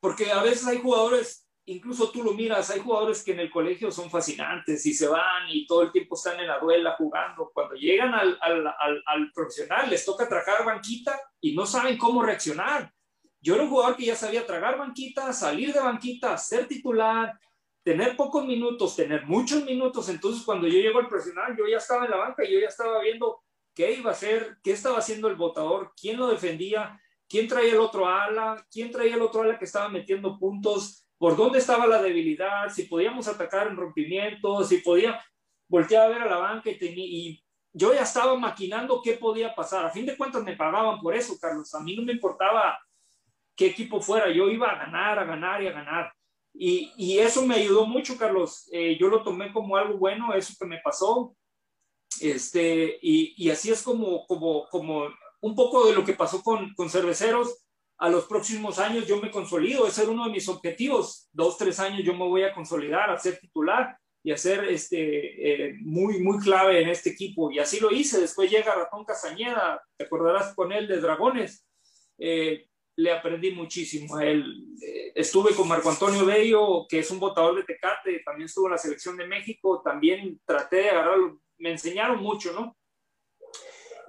Porque 0.00 0.30
a 0.30 0.42
veces 0.42 0.66
hay 0.66 0.78
jugadores 0.78 1.46
incluso 1.66 2.10
tú 2.10 2.22
lo 2.22 2.32
miras, 2.32 2.70
hay 2.70 2.80
jugadores 2.80 3.22
que 3.22 3.32
en 3.32 3.40
el 3.40 3.50
colegio 3.50 3.90
son 3.90 4.10
fascinantes 4.10 4.84
y 4.86 4.94
se 4.94 5.06
van 5.06 5.48
y 5.48 5.66
todo 5.66 5.82
el 5.82 5.92
tiempo 5.92 6.16
están 6.16 6.40
en 6.40 6.48
la 6.48 6.58
duela 6.58 6.94
jugando. 6.96 7.50
Cuando 7.52 7.74
llegan 7.74 8.14
al, 8.14 8.36
al, 8.40 8.66
al, 8.66 9.02
al, 9.06 9.32
profesional 9.32 9.88
les 9.88 10.04
toca 10.04 10.28
tragar 10.28 10.64
banquita 10.64 11.18
y 11.40 11.54
no 11.54 11.66
saben 11.66 11.96
cómo 11.96 12.22
reaccionar. 12.22 12.92
Yo 13.40 13.54
era 13.54 13.64
un 13.64 13.70
jugador 13.70 13.96
que 13.96 14.06
ya 14.06 14.16
sabía 14.16 14.46
tragar 14.46 14.78
banquita, 14.78 15.32
salir 15.32 15.72
de 15.72 15.80
banquita, 15.80 16.36
ser 16.38 16.66
titular, 16.66 17.38
tener 17.82 18.16
pocos 18.16 18.44
minutos, 18.44 18.94
tener 18.94 19.26
muchos 19.26 19.64
minutos. 19.64 20.08
Entonces 20.08 20.44
cuando 20.44 20.66
yo 20.66 20.78
llego 20.78 20.98
al 20.98 21.08
profesional, 21.08 21.56
yo 21.56 21.66
ya 21.66 21.78
estaba 21.78 22.04
en 22.04 22.10
la 22.10 22.18
banca 22.18 22.44
y 22.44 22.52
yo 22.52 22.60
ya 22.60 22.68
estaba 22.68 23.00
viendo 23.00 23.42
qué 23.74 23.92
iba 23.94 24.10
a 24.10 24.14
hacer, 24.14 24.58
qué 24.62 24.72
estaba 24.72 24.98
haciendo 24.98 25.28
el 25.28 25.36
votador, 25.36 25.92
quién 26.00 26.18
lo 26.18 26.28
defendía, 26.28 27.00
quién 27.28 27.48
traía 27.48 27.72
el 27.72 27.80
otro 27.80 28.06
ala, 28.06 28.64
quién 28.70 28.90
traía 28.90 29.14
el 29.14 29.22
otro 29.22 29.42
ala 29.42 29.58
que 29.58 29.64
estaba 29.64 29.88
metiendo 29.88 30.38
puntos 30.38 31.06
por 31.22 31.36
dónde 31.36 31.60
estaba 31.60 31.86
la 31.86 32.02
debilidad, 32.02 32.68
si 32.68 32.82
podíamos 32.82 33.28
atacar 33.28 33.68
en 33.68 33.76
rompimiento, 33.76 34.64
si 34.64 34.78
podía 34.78 35.24
voltear 35.68 36.02
a 36.02 36.08
ver 36.08 36.22
a 36.22 36.28
la 36.28 36.38
banca 36.38 36.68
y, 36.68 36.76
y 36.80 37.44
yo 37.72 37.94
ya 37.94 38.02
estaba 38.02 38.36
maquinando 38.36 39.00
qué 39.00 39.12
podía 39.12 39.54
pasar. 39.54 39.86
A 39.86 39.90
fin 39.90 40.04
de 40.04 40.16
cuentas 40.16 40.42
me 40.42 40.56
pagaban 40.56 40.98
por 40.98 41.14
eso, 41.14 41.38
Carlos. 41.40 41.72
A 41.76 41.80
mí 41.80 41.94
no 41.94 42.02
me 42.02 42.14
importaba 42.14 42.76
qué 43.54 43.66
equipo 43.66 44.00
fuera, 44.00 44.32
yo 44.32 44.50
iba 44.50 44.68
a 44.68 44.84
ganar, 44.84 45.20
a 45.20 45.24
ganar 45.24 45.62
y 45.62 45.68
a 45.68 45.70
ganar. 45.72 46.12
Y, 46.52 46.92
y 46.96 47.18
eso 47.20 47.46
me 47.46 47.54
ayudó 47.54 47.86
mucho, 47.86 48.18
Carlos. 48.18 48.68
Eh, 48.72 48.98
yo 48.98 49.06
lo 49.06 49.22
tomé 49.22 49.52
como 49.52 49.76
algo 49.76 49.98
bueno, 49.98 50.34
eso 50.34 50.54
que 50.58 50.66
me 50.66 50.80
pasó. 50.80 51.36
Este, 52.20 52.98
y, 53.00 53.32
y, 53.36 53.48
así 53.48 53.70
es 53.70 53.84
como, 53.84 54.26
como, 54.26 54.66
como 54.70 55.04
un 55.40 55.54
poco 55.54 55.86
de 55.86 55.94
lo 55.94 56.04
que 56.04 56.14
pasó 56.14 56.42
con, 56.42 56.74
con 56.74 56.90
cerveceros 56.90 57.61
a 58.02 58.08
los 58.08 58.24
próximos 58.24 58.80
años 58.80 59.06
yo 59.06 59.22
me 59.22 59.30
consolido, 59.30 59.86
ese 59.86 60.02
era 60.02 60.10
uno 60.10 60.24
de 60.24 60.32
mis 60.32 60.48
objetivos, 60.48 61.28
dos, 61.32 61.56
tres 61.56 61.78
años 61.78 62.02
yo 62.02 62.12
me 62.14 62.26
voy 62.26 62.42
a 62.42 62.52
consolidar, 62.52 63.08
a 63.08 63.16
ser 63.16 63.38
titular 63.38 63.96
y 64.24 64.32
a 64.32 64.36
ser 64.36 64.64
este, 64.64 65.68
eh, 65.68 65.74
muy, 65.82 66.18
muy 66.18 66.40
clave 66.40 66.82
en 66.82 66.88
este 66.88 67.10
equipo. 67.10 67.52
Y 67.52 67.60
así 67.60 67.78
lo 67.78 67.92
hice, 67.92 68.20
después 68.20 68.50
llega 68.50 68.74
Ratón 68.74 69.04
Casañeda, 69.04 69.80
te 69.96 70.06
acordarás 70.06 70.52
con 70.56 70.72
él 70.72 70.88
de 70.88 71.00
Dragones, 71.00 71.64
eh, 72.18 72.66
le 72.96 73.12
aprendí 73.12 73.52
muchísimo 73.52 74.16
a 74.16 74.24
él. 74.24 74.52
Eh, 74.84 75.12
estuve 75.14 75.54
con 75.54 75.68
Marco 75.68 75.88
Antonio 75.88 76.26
Bello, 76.26 76.86
que 76.88 76.98
es 76.98 77.10
un 77.12 77.20
votador 77.20 77.54
de 77.54 77.62
Tecate, 77.62 78.20
también 78.24 78.46
estuvo 78.46 78.66
en 78.66 78.72
la 78.72 78.78
selección 78.78 79.16
de 79.16 79.28
México, 79.28 79.80
también 79.84 80.40
traté 80.44 80.78
de 80.78 80.90
agarrarlo, 80.90 81.40
me 81.58 81.70
enseñaron 81.70 82.20
mucho, 82.20 82.52
¿no? 82.52 82.76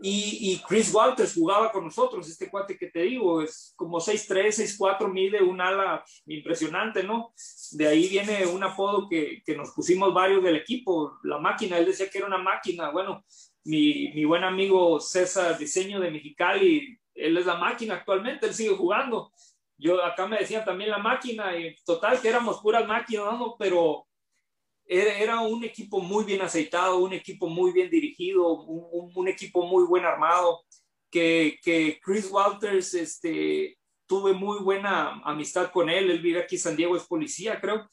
Y, 0.01 0.61
Chris 0.67 0.93
Walters 0.93 1.33
jugaba 1.33 1.71
con 1.71 1.85
nosotros, 1.85 2.27
este 2.29 2.49
cuate 2.49 2.77
que 2.77 2.87
te 2.87 3.01
digo, 3.01 3.41
es 3.41 3.73
como 3.75 3.99
6'3, 3.99 4.77
6'4, 4.77 5.11
mide 5.11 5.41
un 5.41 5.61
ala 5.61 6.03
impresionante, 6.25 7.03
¿no? 7.03 7.33
De 7.71 7.87
ahí 7.87 8.09
viene 8.09 8.45
un 8.45 8.63
apodo 8.63 9.07
que, 9.07 9.41
que, 9.45 9.55
nos 9.55 9.71
pusimos 9.71 10.13
varios 10.13 10.43
del 10.43 10.57
equipo, 10.57 11.19
la 11.23 11.37
máquina, 11.37 11.77
él 11.77 11.85
decía 11.85 12.09
que 12.09 12.17
era 12.17 12.27
una 12.27 12.37
máquina, 12.37 12.91
bueno, 12.91 13.23
mi, 13.63 14.11
mi 14.13 14.25
buen 14.25 14.43
amigo 14.43 14.99
César 14.99 15.57
Diseño 15.57 15.99
de 15.99 16.11
Mexicali, 16.11 16.99
él 17.15 17.37
es 17.37 17.45
la 17.45 17.55
máquina 17.55 17.95
actualmente, 17.95 18.47
él 18.47 18.53
sigue 18.53 18.75
jugando. 18.75 19.31
Yo 19.77 20.03
acá 20.03 20.27
me 20.27 20.37
decían 20.37 20.65
también 20.65 20.89
la 20.89 20.97
máquina, 20.97 21.55
y 21.57 21.75
total 21.85 22.19
que 22.21 22.29
éramos 22.29 22.61
puras 22.61 22.87
máquinas, 22.87 23.25
¿no? 23.37 23.55
Pero 23.57 24.05
era, 24.85 25.41
un 25.41 25.63
equipo 25.63 25.99
muy 25.99 26.23
bien 26.25 26.41
aceitado, 26.41 26.97
un 26.97 27.13
equipo 27.13 27.47
muy 27.47 27.71
bien 27.71 27.89
dirigido, 27.89 28.61
un, 28.63 29.27
equipo 29.27 29.65
muy 29.65 29.85
buen 29.85 30.05
armado, 30.05 30.63
que, 31.09 31.59
Chris 32.03 32.29
Walters, 32.29 32.93
este, 32.93 33.77
tuve 34.05 34.33
muy 34.33 34.59
buena 34.59 35.21
amistad 35.23 35.71
con 35.71 35.89
él, 35.89 36.09
él 36.11 36.21
vive 36.21 36.41
aquí, 36.41 36.57
San 36.57 36.75
Diego 36.75 36.95
es 36.97 37.03
policía, 37.03 37.59
creo. 37.59 37.89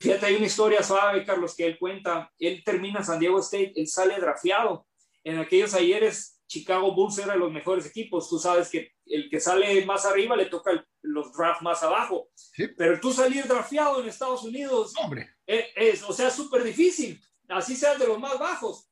Fíjate, 0.00 0.26
hay 0.26 0.34
una 0.36 0.46
historia 0.46 0.82
suave, 0.82 1.24
Carlos, 1.24 1.54
que 1.56 1.66
él 1.66 1.78
cuenta, 1.78 2.30
él 2.38 2.62
termina 2.64 3.02
San 3.02 3.18
Diego 3.18 3.38
State, 3.40 3.72
él 3.76 3.86
sale 3.86 4.18
drafiado. 4.18 4.86
En 5.22 5.38
aquellos 5.38 5.72
ayeres 5.74 6.33
Chicago 6.54 6.94
Bulls 6.94 7.18
era 7.18 7.32
de 7.32 7.38
los 7.40 7.50
mejores 7.50 7.84
equipos. 7.84 8.28
Tú 8.28 8.38
sabes 8.38 8.68
que 8.68 8.92
el 9.06 9.28
que 9.28 9.40
sale 9.40 9.84
más 9.84 10.06
arriba 10.06 10.36
le 10.36 10.46
toca 10.46 10.70
el, 10.70 10.86
los 11.02 11.32
drafts 11.36 11.62
más 11.62 11.82
abajo. 11.82 12.28
Sí. 12.34 12.68
Pero 12.68 13.00
tú 13.00 13.12
salir 13.12 13.44
drafteado 13.46 14.00
en 14.00 14.08
Estados 14.08 14.44
Unidos 14.44 14.94
Hombre. 15.02 15.28
Es, 15.44 15.66
es, 15.74 16.02
o 16.04 16.12
sea, 16.12 16.30
súper 16.30 16.62
difícil. 16.62 17.20
Así 17.48 17.74
seas 17.74 17.98
de 17.98 18.06
los 18.06 18.20
más 18.20 18.38
bajos. 18.38 18.88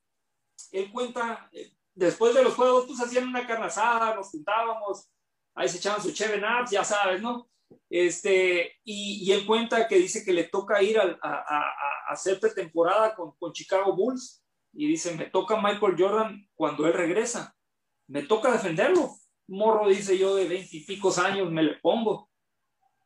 Él 0.71 0.91
cuenta, 0.91 1.49
eh, 1.53 1.71
después 1.95 2.33
de 2.33 2.43
los 2.43 2.53
juegos, 2.53 2.85
pues 2.85 2.99
hacían 2.99 3.29
una 3.29 3.47
carnazada, 3.47 4.13
nos 4.13 4.29
juntábamos, 4.29 5.09
ahí 5.55 5.69
se 5.69 5.77
echaban 5.77 6.01
su 6.01 6.11
cheve 6.11 6.39
naps, 6.39 6.71
ya 6.71 6.83
sabes, 6.83 7.21
¿no? 7.21 7.49
Este, 7.89 8.79
y, 8.83 9.23
y, 9.23 9.31
él 9.31 9.45
cuenta 9.45 9.87
que 9.87 9.97
dice 9.97 10.23
que 10.23 10.33
le 10.33 10.43
toca 10.45 10.83
ir 10.83 10.99
a, 10.99 11.03
a, 11.03 11.29
a, 11.31 11.59
a 11.59 12.13
hacer 12.13 12.39
pretemporada 12.39 13.15
con, 13.15 13.31
con 13.37 13.53
Chicago 13.53 13.95
Bulls 13.95 14.42
y 14.73 14.87
dice, 14.87 15.15
me 15.15 15.25
toca 15.25 15.61
Michael 15.61 15.95
Jordan 15.97 16.49
cuando 16.55 16.87
él 16.87 16.93
regresa, 16.93 17.55
me 18.07 18.23
toca 18.23 18.51
defenderlo. 18.51 19.15
Morro, 19.47 19.87
dice 19.87 20.17
yo, 20.17 20.35
de 20.35 20.47
veintipico 20.47 21.13
años, 21.21 21.51
me 21.51 21.63
le 21.63 21.75
pongo. 21.75 22.29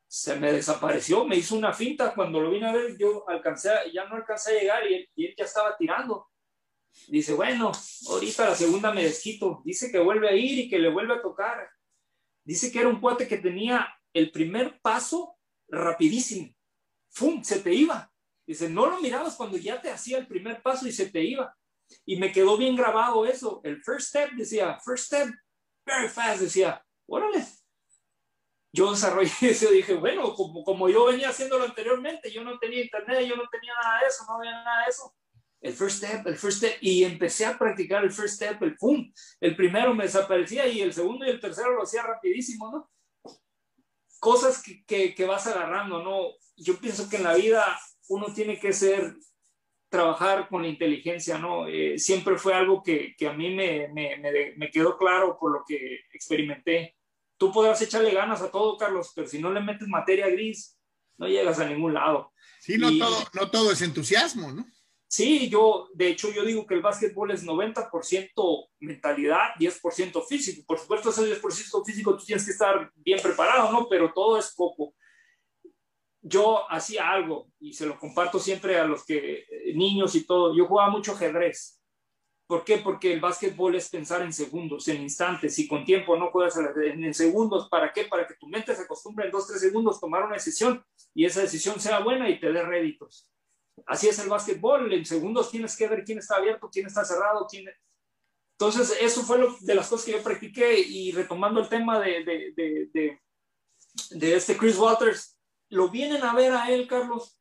Se 0.08 0.36
me 0.38 0.54
desapareció, 0.54 1.26
me 1.26 1.36
hizo 1.36 1.56
una 1.56 1.74
finta. 1.74 2.14
Cuando 2.14 2.40
lo 2.40 2.50
vine 2.50 2.68
a 2.68 2.74
ver, 2.74 2.98
yo 2.98 3.28
alcancé, 3.28 3.70
ya 3.94 4.06
no 4.06 4.16
alcancé 4.16 4.52
a 4.52 4.62
llegar 4.62 4.90
y 4.90 4.94
él, 4.94 5.10
y 5.16 5.26
él 5.26 5.36
ya 5.38 5.44
estaba 5.44 5.76
tirando. 5.76 6.30
Dice, 7.08 7.34
bueno, 7.34 7.72
ahorita 8.10 8.50
la 8.50 8.56
segunda 8.56 8.94
me 8.94 9.04
desquito. 9.04 9.62
Dice 9.66 9.92
que 9.92 10.00
vuelve 10.00 10.30
a 10.30 10.36
ir 10.36 10.60
y 10.60 10.70
que 10.70 10.80
le 10.80 10.90
vuelve 10.90 11.16
a 11.16 11.22
tocar. 11.22 11.70
Dice 12.44 12.72
que 12.72 12.80
era 12.80 12.88
un 12.88 13.02
cuate 13.02 13.28
que 13.28 13.38
tenía 13.38 13.88
el 14.14 14.32
primer 14.32 14.80
paso 14.80 15.36
rapidísimo. 15.68 16.56
¡Fum! 17.10 17.44
Se 17.44 17.60
te 17.60 17.74
iba. 17.74 18.12
Dice, 18.48 18.70
no 18.70 18.86
lo 18.86 19.02
mirabas 19.02 19.36
cuando 19.36 19.58
ya 19.58 19.82
te 19.82 19.92
hacía 19.92 20.18
el 20.18 20.26
primer 20.26 20.62
paso 20.62 20.88
y 20.88 20.94
se 20.94 21.10
te 21.10 21.22
iba. 21.22 21.54
Y 22.06 22.16
me 22.16 22.32
quedó 22.32 22.58
bien 22.58 22.78
grabado 22.78 23.26
eso. 23.26 23.60
El 23.64 23.84
first 23.84 24.08
step 24.08 24.32
decía, 24.32 24.80
first 24.80 25.08
step, 25.08 25.30
very 25.86 26.08
fast, 26.08 26.42
decía, 26.42 26.82
órale. 27.08 27.46
yo 28.72 28.92
desarrollé 28.92 29.32
eso, 29.42 29.70
dije, 29.70 29.96
bueno, 29.96 30.34
como, 30.34 30.64
como 30.64 30.88
yo 30.88 31.06
venía 31.06 31.30
haciéndolo 31.30 31.66
anteriormente, 31.66 32.32
yo 32.32 32.42
no 32.44 32.58
tenía 32.58 32.82
internet, 32.82 33.28
yo 33.28 33.36
no 33.36 33.44
tenía 33.52 33.74
nada 33.84 34.00
de 34.00 34.08
eso, 34.08 34.24
no 34.26 34.36
había 34.38 34.52
nada 34.52 34.84
de 34.86 34.92
eso. 34.92 35.14
El 35.60 35.74
first 35.74 35.98
step, 35.98 36.28
el 36.28 36.38
first 36.38 36.60
step, 36.60 36.78
y 36.80 37.04
empecé 37.04 37.46
a 37.46 37.58
practicar 37.58 38.04
el 38.06 38.12
first 38.12 38.36
step, 38.36 38.62
el 38.64 38.78
pum, 38.78 39.12
el 39.42 39.56
primero 39.58 39.94
me 39.94 40.06
desaparecía 40.06 40.68
y 40.68 40.82
el 40.82 40.94
segundo 40.94 41.26
y 41.26 41.30
el 41.30 41.42
tercero 41.42 41.74
lo 41.74 41.84
hacía 41.84 42.04
rapidísimo, 42.04 42.72
¿no? 42.72 42.90
Cosas 44.20 44.64
que, 44.64 44.86
que, 44.86 45.14
que 45.14 45.26
vas 45.26 45.48
agarrando, 45.48 46.02
¿no? 46.02 46.30
Yo 46.56 46.78
pienso 46.80 47.10
que 47.10 47.18
en 47.18 47.24
la 47.24 47.34
vida 47.34 47.78
uno 48.10 48.34
tiene 48.34 48.60
que 48.60 48.74
ser, 48.74 49.16
trabajar 49.90 50.50
con 50.50 50.62
la 50.64 50.68
inteligencia, 50.68 51.38
¿no? 51.38 51.68
Eh, 51.68 51.98
siempre 51.98 52.38
fue 52.38 52.54
algo 52.54 52.84
que, 52.84 53.16
que 53.18 53.28
a 53.28 53.34
mí 53.34 53.54
me, 53.54 53.88
me, 53.90 54.18
me, 54.18 54.54
me 54.58 54.70
quedó 54.70 54.98
claro 54.98 55.38
por 55.40 55.52
lo 55.52 55.64
que 55.66 56.02
experimenté 56.14 56.98
tú 57.38 57.52
podrás 57.52 57.82
echarle 57.82 58.12
ganas 58.12 58.42
a 58.42 58.52
todo, 58.52 58.78
Carlos, 58.78 59.12
pero 59.16 59.28
si 59.28 59.40
no 59.40 59.52
le 59.52 59.62
metes 59.62 59.88
materia 59.88 60.28
gris, 60.28 60.78
no 61.18 61.28
llegas 61.28 61.60
a 61.60 61.66
ningún 61.66 61.94
lado. 61.94 62.34
Sí, 62.60 62.78
no, 62.78 62.96
todo, 62.98 63.24
no 63.34 63.50
todo 63.50 63.72
es 63.72 63.82
entusiasmo, 63.82 64.52
¿no? 64.52 64.66
Sí, 65.10 65.48
yo, 65.48 65.88
de 65.94 66.10
hecho, 66.10 66.34
yo 66.34 66.44
digo 66.44 66.68
que 66.68 66.74
el 66.74 66.82
básquetbol 66.82 67.32
es 67.32 67.46
90% 67.46 68.70
mentalidad, 68.80 69.54
10% 69.58 70.26
físico. 70.28 70.66
Por 70.68 70.80
supuesto, 70.80 71.12
ese 71.12 71.42
10% 71.42 71.86
físico 71.86 72.18
tú 72.18 72.26
tienes 72.26 72.44
que 72.44 72.52
estar 72.52 72.92
bien 72.96 73.20
preparado, 73.22 73.72
¿no? 73.72 73.88
Pero 73.88 74.12
todo 74.14 74.38
es 74.38 74.54
poco. 74.54 74.96
Yo 76.28 76.70
hacía 76.72 77.10
algo 77.10 77.48
y 77.60 77.74
se 77.74 77.86
lo 77.86 77.98
comparto 78.00 78.40
siempre 78.40 78.80
a 78.80 78.86
los 78.86 79.06
que, 79.06 79.40
eh, 79.40 79.74
niños 79.76 80.16
y 80.16 80.26
todo. 80.26 80.56
Yo 80.56 80.68
jugaba 80.68 80.90
mucho 80.90 81.14
ajedrez 81.14 81.78
¿Por 82.48 82.64
qué? 82.64 82.78
Porque 82.78 83.12
el 83.12 83.20
básquetbol 83.20 83.76
es 83.76 83.90
pensar 83.90 84.22
en 84.22 84.32
segundos, 84.32 84.88
en 84.88 85.02
instantes, 85.02 85.60
y 85.60 85.68
con 85.68 85.84
tiempo 85.84 86.16
no 86.16 86.32
puedes 86.32 86.56
en, 86.56 87.14
segundos. 87.14 87.68
¿Para 87.68 87.92
qué? 87.92 88.06
Para 88.06 88.26
que 88.26 88.36
tu 88.36 88.48
mente 88.48 88.74
se 88.74 88.84
acostumbre 88.84 89.26
en 89.26 89.32
dos, 89.32 89.48
tres 89.48 89.60
segundos 89.60 90.00
tomar 90.00 90.24
una 90.24 90.36
decisión 90.36 90.82
y 91.14 91.26
esa 91.26 91.42
decisión 91.42 91.78
sea 91.78 92.00
buena 92.00 92.30
y 92.30 92.40
te 92.40 92.50
dé 92.50 92.64
réditos. 92.64 93.30
Así 93.86 94.08
es 94.08 94.18
el 94.20 94.30
básquetbol, 94.30 94.92
en 94.94 95.06
segundos 95.06 95.52
tienes 95.52 95.76
que 95.76 95.90
ver 95.90 96.06
quién 96.06 96.20
está 96.20 96.38
abierto, 96.38 96.70
quién 96.72 96.88
está 96.88 97.04
cerrado, 97.04 97.46
quién... 97.50 97.66
Entonces, 98.58 98.98
eso 99.02 99.24
fue 99.24 99.38
lo, 99.38 99.56
de 99.60 99.76
las 99.76 99.90
cosas 99.90 100.06
que 100.06 100.14
yo 100.14 100.24
practiqué 100.24 100.80
y 100.80 101.12
retomando 101.12 101.60
el 101.60 101.68
tema 101.68 102.00
de, 102.00 102.24
de, 102.24 102.54
de, 102.94 103.20
de 104.12 104.36
este 104.36 104.58
Chris 104.58 104.78
Walters, 104.78 105.37
lo 105.70 105.90
vienen 105.90 106.24
a 106.24 106.34
ver 106.34 106.54
a 106.54 106.72
él, 106.72 106.88
Carlos, 106.88 107.38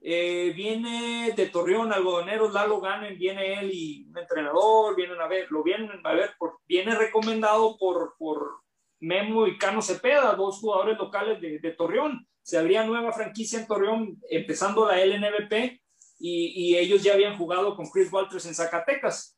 eh, 0.00 0.52
viene 0.54 1.32
de 1.34 1.46
Torreón, 1.46 1.92
algodoneros, 1.92 2.52
Lalo 2.52 2.80
Ganen, 2.80 3.18
viene 3.18 3.60
él 3.60 3.70
y 3.72 4.06
un 4.08 4.16
entrenador, 4.16 4.94
vienen 4.94 5.20
a 5.20 5.26
ver, 5.26 5.50
lo 5.50 5.62
vienen 5.62 5.90
a 6.04 6.12
ver, 6.12 6.34
por, 6.38 6.60
viene 6.66 6.94
recomendado 6.94 7.76
por, 7.78 8.14
por 8.16 8.62
Memo 9.00 9.46
y 9.46 9.58
Cano 9.58 9.82
Cepeda, 9.82 10.34
dos 10.34 10.60
jugadores 10.60 10.98
locales 10.98 11.40
de, 11.40 11.58
de, 11.58 11.72
Torreón. 11.72 12.26
Se 12.42 12.58
abría 12.58 12.84
nueva 12.84 13.12
franquicia 13.12 13.58
en 13.58 13.66
Torreón, 13.66 14.18
empezando 14.30 14.86
la 14.86 15.04
LNBP, 15.04 15.80
y, 16.20 16.72
y, 16.72 16.76
ellos 16.76 17.02
ya 17.02 17.14
habían 17.14 17.36
jugado 17.36 17.76
con 17.76 17.88
Chris 17.90 18.12
Walters 18.12 18.46
en 18.46 18.54
Zacatecas. 18.54 19.36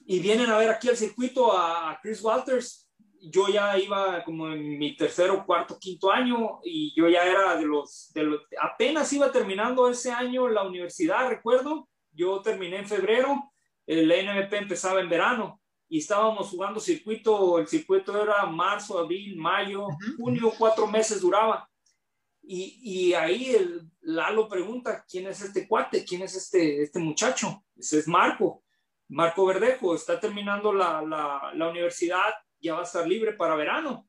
Y 0.00 0.20
vienen 0.20 0.50
a 0.50 0.58
ver 0.58 0.70
aquí 0.70 0.88
al 0.88 0.96
circuito 0.96 1.52
a 1.56 1.98
Chris 2.02 2.22
Walters, 2.22 2.85
yo 3.22 3.48
ya 3.48 3.78
iba 3.78 4.22
como 4.24 4.48
en 4.48 4.78
mi 4.78 4.96
tercero, 4.96 5.44
cuarto, 5.44 5.78
quinto 5.78 6.10
año 6.10 6.60
y 6.64 6.94
yo 6.94 7.08
ya 7.08 7.24
era 7.24 7.56
de 7.56 7.66
los, 7.66 8.10
de 8.14 8.22
los, 8.22 8.42
apenas 8.60 9.12
iba 9.12 9.32
terminando 9.32 9.88
ese 9.88 10.12
año 10.12 10.48
la 10.48 10.62
universidad, 10.62 11.28
recuerdo, 11.28 11.88
yo 12.12 12.40
terminé 12.40 12.78
en 12.78 12.86
febrero, 12.86 13.52
el 13.86 14.08
NMP 14.08 14.52
empezaba 14.54 15.00
en 15.00 15.08
verano 15.08 15.60
y 15.88 15.98
estábamos 15.98 16.48
jugando 16.48 16.80
circuito, 16.80 17.58
el 17.58 17.68
circuito 17.68 18.20
era 18.20 18.46
marzo, 18.46 18.98
abril, 18.98 19.36
mayo, 19.36 19.88
junio, 20.16 20.52
cuatro 20.58 20.86
meses 20.86 21.20
duraba. 21.20 21.68
Y, 22.42 22.78
y, 22.82 23.14
ahí 23.14 23.54
el 23.54 23.90
Lalo 24.00 24.48
pregunta, 24.48 25.04
¿quién 25.08 25.26
es 25.26 25.42
este 25.42 25.66
cuate? 25.66 26.04
¿Quién 26.04 26.22
es 26.22 26.36
este, 26.36 26.82
este 26.82 27.00
muchacho? 27.00 27.64
Ese 27.76 27.98
es 27.98 28.08
Marco, 28.08 28.62
Marco 29.08 29.46
Verdejo, 29.46 29.94
está 29.94 30.18
terminando 30.20 30.72
la, 30.72 31.02
la, 31.02 31.52
la 31.54 31.68
universidad 31.68 32.32
ya 32.66 32.74
va 32.74 32.80
a 32.80 32.84
estar 32.84 33.06
libre 33.06 33.32
para 33.32 33.56
verano. 33.56 34.08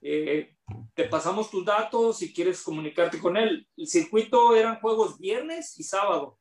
Eh, 0.00 0.56
te 0.94 1.04
pasamos 1.04 1.50
tus 1.50 1.64
datos 1.64 2.18
si 2.18 2.32
quieres 2.32 2.62
comunicarte 2.62 3.18
con 3.18 3.36
él. 3.36 3.68
El 3.76 3.86
circuito 3.86 4.54
eran 4.54 4.80
juegos 4.80 5.18
viernes 5.18 5.78
y 5.78 5.84
sábado. 5.84 6.38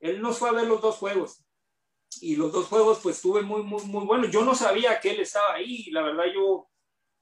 Él 0.00 0.20
nos 0.20 0.38
fue 0.38 0.48
a 0.48 0.52
ver 0.52 0.66
los 0.66 0.80
dos 0.80 0.96
juegos. 0.96 1.44
Y 2.20 2.36
los 2.36 2.52
dos 2.52 2.66
juegos 2.66 3.00
pues 3.02 3.20
tuve 3.20 3.42
muy, 3.42 3.62
muy, 3.62 3.82
muy 3.84 4.04
bueno. 4.04 4.26
Yo 4.26 4.44
no 4.44 4.54
sabía 4.54 5.00
que 5.00 5.10
él 5.10 5.20
estaba 5.20 5.54
ahí. 5.54 5.90
La 5.90 6.02
verdad 6.02 6.24
yo 6.34 6.68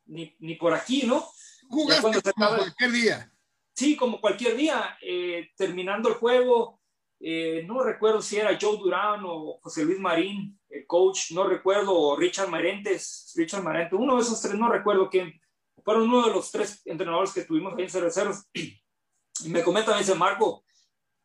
ni, 0.06 0.34
ni 0.40 0.54
por 0.54 0.74
aquí, 0.74 1.04
¿no? 1.06 1.26
Jugaste 1.68 2.32
como 2.32 2.56
cualquier 2.56 2.92
día. 2.92 3.32
Sí, 3.74 3.96
como 3.96 4.20
cualquier 4.20 4.56
día. 4.56 4.98
Eh, 5.00 5.50
terminando 5.56 6.08
el 6.08 6.16
juego, 6.16 6.80
eh, 7.20 7.64
no 7.66 7.82
recuerdo 7.82 8.20
si 8.20 8.36
era 8.36 8.58
Joe 8.60 8.76
Durán 8.76 9.22
o 9.24 9.58
José 9.62 9.84
Luis 9.84 9.98
Marín, 9.98 10.59
el 10.70 10.86
coach, 10.86 11.32
no 11.32 11.46
recuerdo, 11.46 11.94
o 11.94 12.16
Richard 12.16 12.48
Marentes, 12.48 13.32
Richard 13.36 13.62
Marentes, 13.62 13.98
uno 13.98 14.16
de 14.16 14.22
esos 14.22 14.40
tres, 14.40 14.54
no 14.54 14.70
recuerdo 14.70 15.08
quién, 15.10 15.40
fueron 15.84 16.04
uno 16.04 16.26
de 16.26 16.32
los 16.32 16.50
tres 16.50 16.82
entrenadores 16.84 17.32
que 17.32 17.44
tuvimos 17.44 17.74
ahí 17.74 17.84
en 17.84 17.90
Cerveceros. 17.90 18.46
Y 19.42 19.48
me 19.48 19.62
comenta, 19.62 19.92
me 19.92 20.00
dice, 20.00 20.14
Marco, 20.14 20.64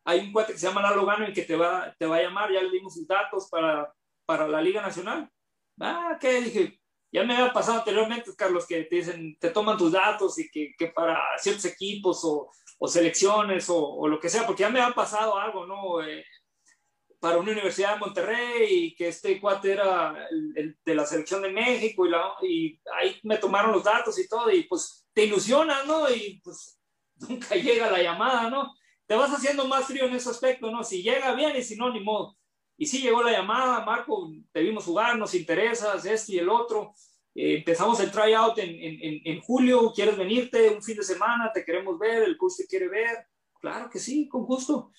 hay 0.02 0.20
un 0.20 0.32
cuate 0.32 0.54
que 0.54 0.58
se 0.58 0.66
llama 0.66 0.80
Lalo 0.80 1.04
Gano 1.04 1.28
y 1.28 1.34
que 1.34 1.42
te 1.42 1.54
va, 1.54 1.94
te 1.98 2.06
va 2.06 2.16
a 2.16 2.22
llamar, 2.22 2.50
ya 2.50 2.62
le 2.62 2.70
dimos 2.70 2.94
sus 2.94 3.06
datos 3.06 3.46
para, 3.50 3.92
para 4.24 4.48
la 4.48 4.62
Liga 4.62 4.80
Nacional. 4.80 5.30
Ah, 5.78 6.16
¿qué? 6.18 6.40
Dije, 6.40 6.80
ya 7.12 7.24
me 7.24 7.36
había 7.36 7.52
pasado 7.52 7.80
anteriormente, 7.80 8.34
Carlos, 8.34 8.66
que 8.66 8.84
te 8.84 8.96
dicen, 8.96 9.36
te 9.38 9.50
toman 9.50 9.76
tus 9.76 9.92
datos 9.92 10.38
y 10.38 10.48
que, 10.48 10.72
que 10.78 10.86
para 10.86 11.20
ciertos 11.36 11.66
equipos 11.66 12.24
o 12.24 12.50
o 12.78 12.88
selecciones 12.88 13.66
o, 13.68 14.06
lo 14.08 14.20
que 14.20 14.28
sea, 14.28 14.46
porque 14.46 14.62
ya 14.62 14.70
me 14.70 14.80
ha 14.80 14.90
pasado 14.90 15.36
algo, 15.38 15.66
¿no? 15.66 16.02
Eh, 16.02 16.24
para 17.18 17.38
una 17.38 17.52
universidad 17.52 17.94
de 17.94 18.00
Monterrey 18.00 18.66
y 18.68 18.94
que 18.94 19.08
este 19.08 19.40
cuate 19.40 19.72
era 19.72 20.28
el, 20.30 20.76
de 20.84 20.94
la 20.94 21.06
selección 21.06 21.42
de 21.42 21.50
México 21.50 22.06
y, 22.06 22.10
la, 22.10 22.32
y, 22.42 22.80
ahí 22.98 23.18
me 23.22 23.38
tomaron 23.38 23.72
los 23.72 23.84
datos 23.84 24.18
y 24.18 24.28
todo 24.28 24.50
y 24.50 24.64
pues 24.64 25.06
te 25.12 25.24
ilusiona, 25.24 25.84
¿no? 25.84 26.10
Y 26.10 26.40
pues 26.44 26.78
nunca 27.28 27.54
llega 27.54 27.90
la 27.90 28.02
llamada, 28.02 28.50
¿no? 28.50 28.74
Te 29.06 29.14
vas 29.14 29.30
haciendo 29.30 29.66
más 29.66 29.86
frío 29.86 30.04
en 30.04 30.14
ese 30.14 30.30
aspecto, 30.30 30.70
¿no? 30.70 30.82
Si 30.84 31.02
llega 31.02 31.34
bien 31.34 31.56
y 31.56 31.62
si 31.62 31.76
no, 31.76 31.90
ni 31.92 32.00
modo. 32.00 32.36
Y 32.76 32.86
sí 32.86 33.00
llegó 33.00 33.22
la 33.22 33.32
llamada, 33.32 33.84
Marco, 33.84 34.30
te 34.52 34.60
vimos 34.60 34.84
jugar, 34.84 35.16
nos 35.16 35.34
interesas, 35.34 36.04
este 36.04 36.34
y 36.34 36.38
el 36.38 36.50
otro. 36.50 36.92
Eh, 37.34 37.58
empezamos 37.58 37.98
el 38.00 38.10
tryout 38.10 38.58
en, 38.58 38.70
en, 38.70 39.20
en, 39.24 39.40
julio, 39.40 39.92
¿quieres 39.94 40.16
venirte 40.16 40.68
un 40.70 40.82
fin 40.82 40.96
de 40.96 41.02
semana? 41.02 41.50
Te 41.52 41.64
queremos 41.64 41.98
ver, 41.98 42.22
el 42.24 42.36
coach 42.36 42.56
te 42.58 42.66
quiere 42.66 42.88
ver. 42.88 43.26
Claro 43.60 43.88
que 43.88 43.98
sí, 43.98 44.28
con 44.28 44.44
gusto. 44.44 44.90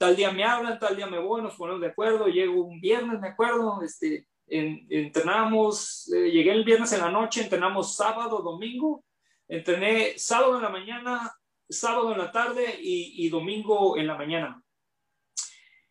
Tal 0.00 0.16
día 0.16 0.32
me 0.32 0.44
hablan, 0.44 0.78
tal 0.78 0.96
día 0.96 1.06
me 1.06 1.18
voy, 1.18 1.42
nos 1.42 1.56
ponemos 1.56 1.82
de 1.82 1.88
acuerdo. 1.88 2.26
Llego 2.26 2.64
un 2.64 2.80
viernes, 2.80 3.20
me 3.20 3.28
acuerdo, 3.28 3.82
este, 3.82 4.26
entrenamos, 4.46 6.10
eh, 6.10 6.30
llegué 6.30 6.52
el 6.52 6.64
viernes 6.64 6.90
en 6.94 7.00
la 7.00 7.10
noche, 7.10 7.42
entrenamos 7.42 7.96
sábado, 7.96 8.40
domingo. 8.40 9.04
Entrené 9.46 10.18
sábado 10.18 10.56
en 10.56 10.62
la 10.62 10.70
mañana, 10.70 11.30
sábado 11.68 12.12
en 12.12 12.18
la 12.18 12.32
tarde 12.32 12.78
y, 12.80 13.28
domingo 13.28 13.98
en 13.98 14.06
la 14.06 14.16
mañana. 14.16 14.64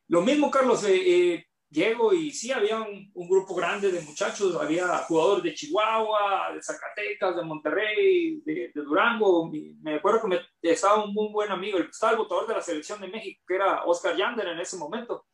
Lo 0.07 0.23
mismo, 0.23 0.49
Carlos, 0.49 0.83
eh, 0.85 0.95
eh 0.95 1.48
llego 1.69 2.13
y 2.13 2.31
sí, 2.31 2.51
había 2.51 2.81
un, 2.81 3.11
grupo 3.13 3.53
grande 3.55 3.91
de 3.91 4.01
muchachos, 4.01 4.55
había 4.59 4.87
jugadores 4.99 5.43
de 5.43 5.53
Chihuahua, 5.53 6.53
de 6.53 6.61
Zacatecas, 6.61 7.35
de 7.35 7.43
Monterrey, 7.43 8.41
de, 8.45 8.71
Durango. 8.73 9.51
Me 9.81 9.95
acuerdo 9.95 10.27
que 10.61 10.71
estaba 10.71 11.03
un 11.03 11.13
muy 11.13 11.31
buen 11.31 11.51
amigo, 11.51 11.77
estaba 11.77 12.13
el 12.13 12.17
votador 12.17 12.47
de 12.47 12.55
la 12.55 12.61
selección 12.61 12.99
de 13.01 13.07
México, 13.07 13.41
que 13.47 13.55
era 13.55 13.83
Oscar 13.85 14.15
Yander 14.15 14.47
en 14.47 14.59
ese 14.59 14.77
momento. 14.77 15.25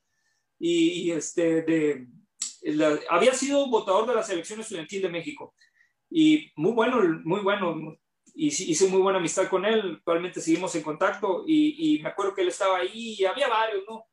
Y, 0.59 1.11
este, 1.11 2.07
había 3.09 3.33
sido 3.33 3.69
votador 3.69 4.07
de 4.07 4.15
la 4.15 4.23
selección 4.23 4.59
estudiantil 4.59 5.01
de 5.01 5.09
México. 5.09 5.53
Y 6.09 6.51
muy 6.55 6.73
bueno, 6.73 7.01
muy 7.23 7.41
bueno. 7.41 7.97
Y 8.37 8.47
hice 8.47 8.89
muy 8.89 9.01
buena 9.01 9.19
amistad 9.19 9.47
con 9.47 9.63
él, 9.63 9.95
actualmente 9.97 10.41
seguimos 10.41 10.75
en 10.75 10.83
contacto 10.83 11.45
y, 11.47 11.95
y 11.95 12.03
me 12.03 12.09
acuerdo 12.09 12.33
que 12.33 12.41
él 12.41 12.49
estaba 12.49 12.79
ahí 12.79 13.15
y 13.17 13.23
había 13.23 13.47
varios, 13.47 13.85
¿no? 13.87 14.05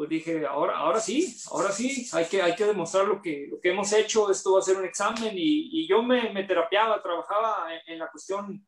Pues 0.00 0.08
dije, 0.08 0.46
ahora, 0.46 0.78
ahora 0.78 0.98
sí, 0.98 1.36
ahora 1.50 1.70
sí, 1.70 2.08
hay 2.14 2.24
que, 2.24 2.40
hay 2.40 2.54
que 2.54 2.64
demostrar 2.64 3.06
lo 3.06 3.20
que, 3.20 3.48
lo 3.50 3.60
que 3.60 3.68
hemos 3.68 3.92
hecho, 3.92 4.30
esto 4.30 4.54
va 4.54 4.60
a 4.60 4.62
ser 4.62 4.78
un 4.78 4.86
examen 4.86 5.34
y, 5.36 5.82
y 5.82 5.86
yo 5.86 6.02
me, 6.02 6.32
me, 6.32 6.44
terapiaba, 6.44 7.02
trabajaba 7.02 7.66
en, 7.86 7.98
la 7.98 8.10
cuestión 8.10 8.66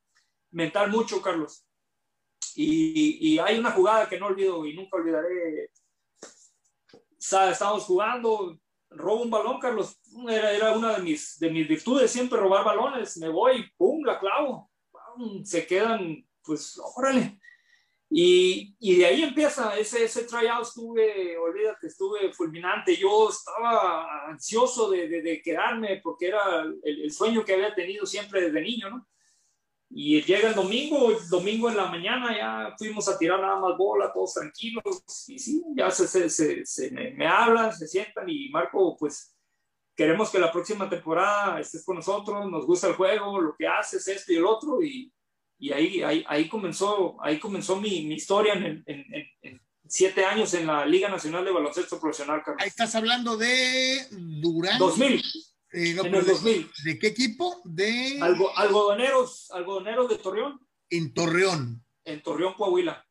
mental 0.50 0.90
mucho, 0.90 1.22
Carlos. 1.22 1.66
Y, 2.54 3.32
y, 3.32 3.38
hay 3.38 3.58
una 3.58 3.70
jugada 3.70 4.10
que 4.10 4.20
no 4.20 4.26
olvido 4.26 4.66
y 4.66 4.74
nunca 4.74 4.98
olvidaré. 4.98 5.70
Estábamos 7.18 7.84
jugando, 7.84 8.58
robo 8.90 9.22
un 9.22 9.30
balón, 9.30 9.58
Carlos, 9.58 9.98
era, 10.28 10.52
era 10.52 10.72
una 10.72 10.96
de 10.98 11.02
mis, 11.02 11.38
de 11.38 11.48
mis 11.48 11.66
virtudes, 11.66 12.10
siempre 12.10 12.38
robar 12.38 12.62
balones, 12.62 13.16
me 13.16 13.30
voy, 13.30 13.72
pum, 13.78 14.04
la 14.04 14.20
clavo, 14.20 14.70
se 15.44 15.66
quedan, 15.66 16.28
pues, 16.44 16.78
órale 16.94 17.40
y, 18.14 18.76
y, 18.78 18.96
de 18.96 19.06
ahí 19.06 19.22
empieza 19.22 19.74
ese, 19.78 20.04
ese 20.04 20.24
tryout, 20.24 20.66
estuve, 20.66 21.38
olvídate, 21.38 21.86
estuve 21.86 22.30
fulminante. 22.34 22.94
Yo 22.94 23.30
estaba 23.30 24.26
ansioso 24.26 24.90
de, 24.90 25.08
de, 25.08 25.22
de 25.22 25.40
quedarme 25.40 25.98
porque 26.02 26.26
era 26.26 26.60
el, 26.60 26.78
el, 26.84 27.10
sueño 27.10 27.42
que 27.42 27.54
había 27.54 27.74
tenido 27.74 28.04
siempre 28.04 28.42
desde 28.42 28.60
niño, 28.60 28.90
¿no? 28.90 29.08
Y 29.88 30.20
llega 30.20 30.50
el 30.50 30.54
domingo, 30.54 31.10
el 31.10 31.26
domingo 31.30 31.70
en 31.70 31.76
la 31.78 31.86
mañana 31.86 32.36
ya 32.36 32.76
fuimos 32.76 33.08
a 33.08 33.16
tirar 33.16 33.40
nada 33.40 33.58
más 33.58 33.78
bola, 33.78 34.12
todos 34.12 34.34
tranquilos. 34.34 34.82
Y 35.28 35.38
sí, 35.38 35.64
ya 35.74 35.90
se, 35.90 36.06
se, 36.28 36.66
se, 36.66 36.90
me, 36.90 37.26
hablan, 37.26 37.72
se 37.72 37.88
sientan 37.88 38.28
y 38.28 38.50
Marco, 38.50 38.94
pues 38.98 39.34
queremos 39.96 40.28
que 40.28 40.38
la 40.38 40.52
próxima 40.52 40.86
temporada 40.86 41.60
estés 41.60 41.82
con 41.82 41.96
nosotros, 41.96 42.50
nos 42.50 42.66
gusta 42.66 42.88
el 42.88 42.94
juego, 42.94 43.40
lo 43.40 43.56
que 43.56 43.66
haces, 43.66 44.06
esto 44.06 44.34
y 44.34 44.36
el 44.36 44.44
otro. 44.44 44.82
Y, 44.82 45.10
y 45.62 45.72
ahí, 45.72 46.02
ahí, 46.02 46.24
ahí, 46.26 46.48
comenzó, 46.48 47.16
ahí 47.22 47.38
comenzó 47.38 47.76
mi, 47.76 48.04
mi 48.04 48.16
historia 48.16 48.54
en, 48.54 48.82
en, 48.84 49.06
en, 49.42 49.62
siete 49.86 50.24
años 50.24 50.52
en 50.54 50.66
la 50.66 50.84
Liga 50.84 51.08
Nacional 51.08 51.44
de 51.44 51.52
Baloncesto 51.52 52.00
Profesional, 52.00 52.42
Carlos. 52.44 52.60
Ahí 52.60 52.68
estás 52.68 52.96
hablando 52.96 53.36
de 53.36 54.04
Durán. 54.10 54.76
2000. 54.80 55.22
Eh, 55.72 55.90
en 55.90 56.14
el 56.16 56.26
2000. 56.26 56.68
De, 56.84 56.98
qué 56.98 57.06
equipo? 57.06 57.62
De 57.64 58.18
algodoneros, 58.56 59.52
algodoneros 59.52 60.08
de 60.08 60.18
Torreón. 60.18 60.66
En 60.90 61.14
Torreón. 61.14 61.86
En 62.04 62.20
Torreón, 62.24 62.54
Coahuila. 62.54 63.06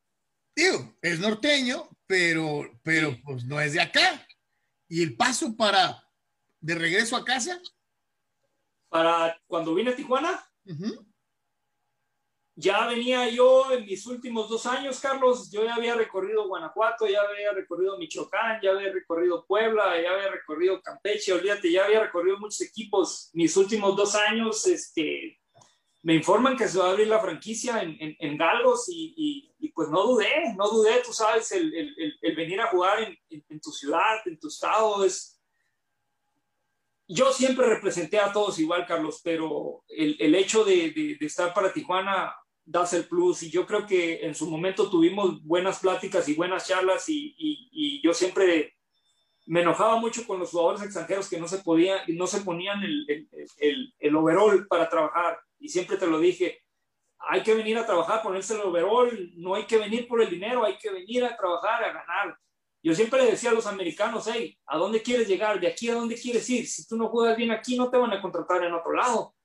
Digo, 0.54 0.98
es 1.02 1.22
norteño, 1.22 1.88
pero, 2.06 2.70
pero 2.84 3.18
pues 3.24 3.46
no 3.46 3.62
es 3.62 3.72
de 3.72 3.80
acá. 3.80 4.28
Y 4.90 5.02
el 5.02 5.16
paso 5.16 5.56
para 5.56 6.04
de 6.60 6.76
regreso 6.76 7.16
a 7.16 7.24
casa. 7.24 7.62
Para 8.90 9.40
cuando 9.48 9.74
vine 9.74 9.92
a 9.92 9.96
Tijuana 9.96 10.46
ya 12.56 12.86
venía 12.88 13.30
yo 13.30 13.72
en 13.72 13.86
mis 13.86 14.06
últimos 14.06 14.50
dos 14.50 14.66
años, 14.66 15.00
Carlos, 15.00 15.50
yo 15.52 15.64
ya 15.64 15.76
había 15.76 15.96
recorrido 15.96 16.48
Guanajuato, 16.48 17.08
ya 17.08 17.22
había 17.22 17.54
recorrido 17.54 17.98
Michoacán, 17.98 18.60
ya 18.62 18.72
había 18.72 18.92
recorrido 18.92 19.46
Puebla, 19.46 20.02
ya 20.02 20.12
había 20.12 20.30
recorrido 20.30 20.82
Campeche, 20.82 21.34
olvídate, 21.34 21.72
ya 21.72 21.86
había 21.86 22.02
recorrido 22.02 22.38
muchos 22.40 22.62
equipos. 22.62 23.30
Mis 23.34 23.56
últimos 23.56 23.96
dos 23.96 24.16
años, 24.16 24.68
este, 24.68 25.40
me 26.04 26.16
informan 26.16 26.58
que 26.58 26.68
se 26.68 26.78
va 26.78 26.88
a 26.88 26.92
abrir 26.92 27.08
la 27.08 27.22
franquicia 27.22 27.82
en, 27.82 27.98
en, 28.00 28.38
Galgos 28.38 28.90
y, 28.90 29.54
y, 29.58 29.70
pues 29.70 29.90
no 29.90 30.04
dudé, 30.04 30.54
no 30.58 30.68
dudé, 30.70 31.02
tú 31.06 31.14
sabes, 31.14 31.52
el, 31.54 31.74
el, 31.74 32.18
el 32.22 32.36
venir 32.36 32.60
a 32.60 32.68
jugar 32.68 33.02
en, 33.02 33.44
en, 33.50 33.62
tu 33.62 33.72
ciudad, 33.72 34.20
en 34.26 34.40
tu 34.40 34.50
estado, 34.50 35.06
es... 35.06 35.38
Yo 37.08 37.32
siempre 37.34 37.68
representé 37.68 38.20
a 38.20 38.32
todos 38.32 38.58
igual, 38.60 38.86
Carlos, 38.86 39.20
pero 39.22 39.84
el, 39.90 40.34
hecho 40.34 40.64
de, 40.64 40.92
de, 40.92 41.18
de 41.20 41.26
estar 41.26 41.54
para 41.54 41.74
Tijuana 41.74 42.34
das 42.72 42.94
el 42.94 43.06
plus. 43.06 43.44
Y 43.44 43.52
yo 43.52 43.66
creo 43.66 43.86
que 43.86 44.26
en 44.26 44.34
su 44.34 44.50
momento 44.50 44.90
tuvimos 44.90 45.44
buenas 45.44 45.80
pláticas 45.80 46.28
y 46.30 46.36
buenas 46.36 46.68
charlas 46.68 47.08
y, 47.10 47.36
y, 47.38 48.02
yo 48.04 48.14
siempre 48.14 48.76
me 49.46 49.62
enojaba 49.62 49.98
mucho 50.00 50.26
con 50.26 50.40
los 50.40 50.50
jugadores 50.50 50.82
extranjeros 50.82 51.30
que 51.30 51.40
no 51.40 51.48
se, 51.48 51.60
podía, 51.60 52.04
no 52.08 52.26
se 52.26 52.42
ponían 52.42 52.82
el, 52.82 53.30
el, 53.58 53.94
el, 54.00 54.16
overall 54.16 54.66
para 54.68 54.90
trabajar. 54.90 55.40
Y 55.60 55.70
siempre 55.70 55.98
te 55.98 56.08
lo 56.08 56.20
dije, 56.20 56.64
hay 57.20 57.44
que 57.44 57.54
venir 57.54 57.78
a 57.78 57.86
trabajar, 57.86 58.24
ponerse 58.24 58.56
el 58.56 58.62
overall, 58.62 59.32
no 59.36 59.54
hay 59.54 59.66
que 59.66 59.78
venir 59.78 60.08
por 60.08 60.22
el 60.22 60.30
dinero, 60.30 60.64
hay 60.64 60.78
que 60.78 60.90
venir 60.90 61.24
a 61.26 61.38
trabajar, 61.38 61.84
a 61.84 61.94
ganar. 61.94 62.38
Yo 62.82 62.96
siempre 62.96 63.24
le 63.24 63.32
decía 63.32 63.52
a 63.52 63.54
los 63.54 63.68
americanos, 63.68 64.28
hey, 64.34 64.58
¿a 64.66 64.78
dónde 64.78 65.04
quieres 65.04 65.28
llegar? 65.28 65.60
¿De 65.60 65.68
aquí 65.68 65.90
a 65.90 65.96
dónde 65.96 66.16
quieres 66.16 66.50
ir? 66.50 66.66
Si 66.66 66.88
tú 66.88 66.98
no 66.98 67.10
juegas 67.10 67.38
bien 67.38 67.52
aquí, 67.52 67.78
no 67.78 67.92
te 67.92 67.98
van 67.98 68.12
a 68.14 68.22
contratar 68.22 68.64
en 68.64 68.74
otro 68.74 68.94
lado. 68.94 69.36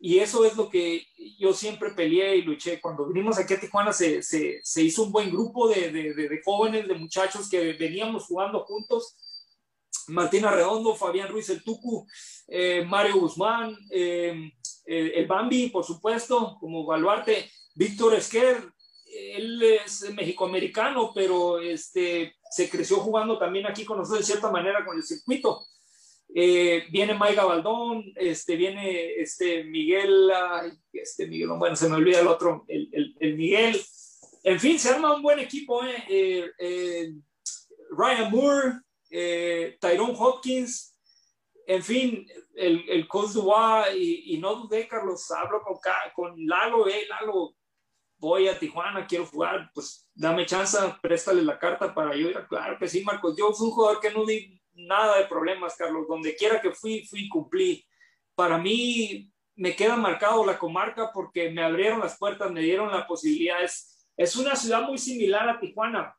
Y 0.00 0.18
eso 0.20 0.44
es 0.44 0.56
lo 0.56 0.68
que 0.68 1.06
yo 1.38 1.52
siempre 1.52 1.90
peleé 1.90 2.36
y 2.36 2.42
luché. 2.42 2.80
Cuando 2.80 3.06
vinimos 3.06 3.38
aquí 3.38 3.54
a 3.54 3.60
Tijuana 3.60 3.92
se, 3.92 4.22
se, 4.22 4.60
se 4.62 4.82
hizo 4.82 5.02
un 5.02 5.12
buen 5.12 5.30
grupo 5.30 5.68
de, 5.68 5.90
de, 5.90 6.14
de, 6.14 6.40
jóvenes, 6.44 6.86
de 6.86 6.94
muchachos 6.94 7.48
que 7.48 7.72
veníamos 7.72 8.26
jugando 8.26 8.64
juntos. 8.64 9.16
Martina 10.06 10.50
Redondo, 10.50 10.94
Fabián 10.94 11.28
Ruiz 11.28 11.50
el 11.50 11.62
Tucu, 11.62 12.06
eh, 12.46 12.84
Mario 12.86 13.20
Guzmán, 13.20 13.76
eh, 13.90 14.52
el 14.86 15.26
Bambi, 15.26 15.68
por 15.68 15.84
supuesto, 15.84 16.56
como 16.60 16.86
baluarte, 16.86 17.50
Víctor 17.74 18.14
Esquer, 18.14 18.72
él 19.12 19.62
es 19.62 20.10
mexicoamericano, 20.14 21.12
pero 21.14 21.60
este, 21.60 22.36
se 22.50 22.68
creció 22.68 22.98
jugando 22.98 23.38
también 23.38 23.66
aquí 23.66 23.84
con 23.84 23.98
nosotros 23.98 24.20
de 24.20 24.32
cierta 24.32 24.50
manera 24.50 24.84
con 24.84 24.96
el 24.96 25.02
circuito. 25.02 25.66
Eh, 26.34 26.86
viene 26.90 27.14
Maiga 27.14 27.44
Baldón, 27.44 28.04
este, 28.16 28.56
viene 28.56 29.14
este 29.14 29.64
Miguel, 29.64 30.30
este 30.92 31.26
Miguel, 31.26 31.48
bueno, 31.58 31.74
se 31.74 31.88
me 31.88 31.96
olvida 31.96 32.20
el 32.20 32.28
otro, 32.28 32.64
el, 32.68 33.14
el, 33.18 33.36
Miguel. 33.36 33.80
En 34.44 34.60
fin, 34.60 34.78
se 34.78 34.90
arma 34.90 35.14
un 35.14 35.22
buen 35.22 35.38
equipo, 35.38 35.82
eh, 35.84 36.50
eh, 36.58 37.12
Ryan 37.90 38.30
Moore, 38.30 38.80
Tyrone 39.80 40.14
Hopkins, 40.18 40.98
en 41.68 41.82
fin, 41.82 42.26
el, 42.54 42.88
el 42.88 43.06
Coach 43.06 43.32
Dubois, 43.32 43.94
y, 43.94 44.34
y, 44.34 44.38
no 44.38 44.54
dudé, 44.54 44.88
Carlos, 44.88 45.30
hablo 45.30 45.60
con, 45.62 45.76
con 46.14 46.46
Lalo, 46.46 46.88
eh, 46.88 47.06
Lalo, 47.08 47.54
voy 48.16 48.48
a 48.48 48.58
Tijuana, 48.58 49.06
quiero 49.06 49.26
jugar, 49.26 49.70
pues 49.74 50.08
dame 50.14 50.46
chance, 50.46 50.78
préstale 51.02 51.42
la 51.42 51.58
carta 51.58 51.94
para 51.94 52.16
yo 52.16 52.30
ir. 52.30 52.46
Claro 52.48 52.78
que 52.78 52.88
sí, 52.88 53.04
Marcos, 53.04 53.36
yo 53.36 53.52
fui 53.52 53.68
un 53.68 53.74
jugador 53.74 54.00
que 54.00 54.10
no 54.10 54.24
di 54.24 54.57
nada 54.78 55.18
de 55.18 55.26
problemas, 55.26 55.76
Carlos. 55.76 56.06
Donde 56.08 56.34
quiera 56.36 56.60
que 56.60 56.72
fui, 56.72 57.04
fui 57.06 57.24
y 57.24 57.28
cumplí. 57.28 57.86
Para 58.34 58.58
mí 58.58 59.30
me 59.56 59.74
queda 59.74 59.96
marcado 59.96 60.44
la 60.46 60.58
comarca 60.58 61.10
porque 61.12 61.50
me 61.50 61.62
abrieron 61.62 62.00
las 62.00 62.16
puertas, 62.16 62.50
me 62.50 62.62
dieron 62.62 62.90
la 62.90 63.06
posibilidad. 63.06 63.62
Es, 63.62 64.06
es 64.16 64.36
una 64.36 64.56
ciudad 64.56 64.82
muy 64.82 64.98
similar 64.98 65.48
a 65.48 65.58
Tijuana. 65.58 66.16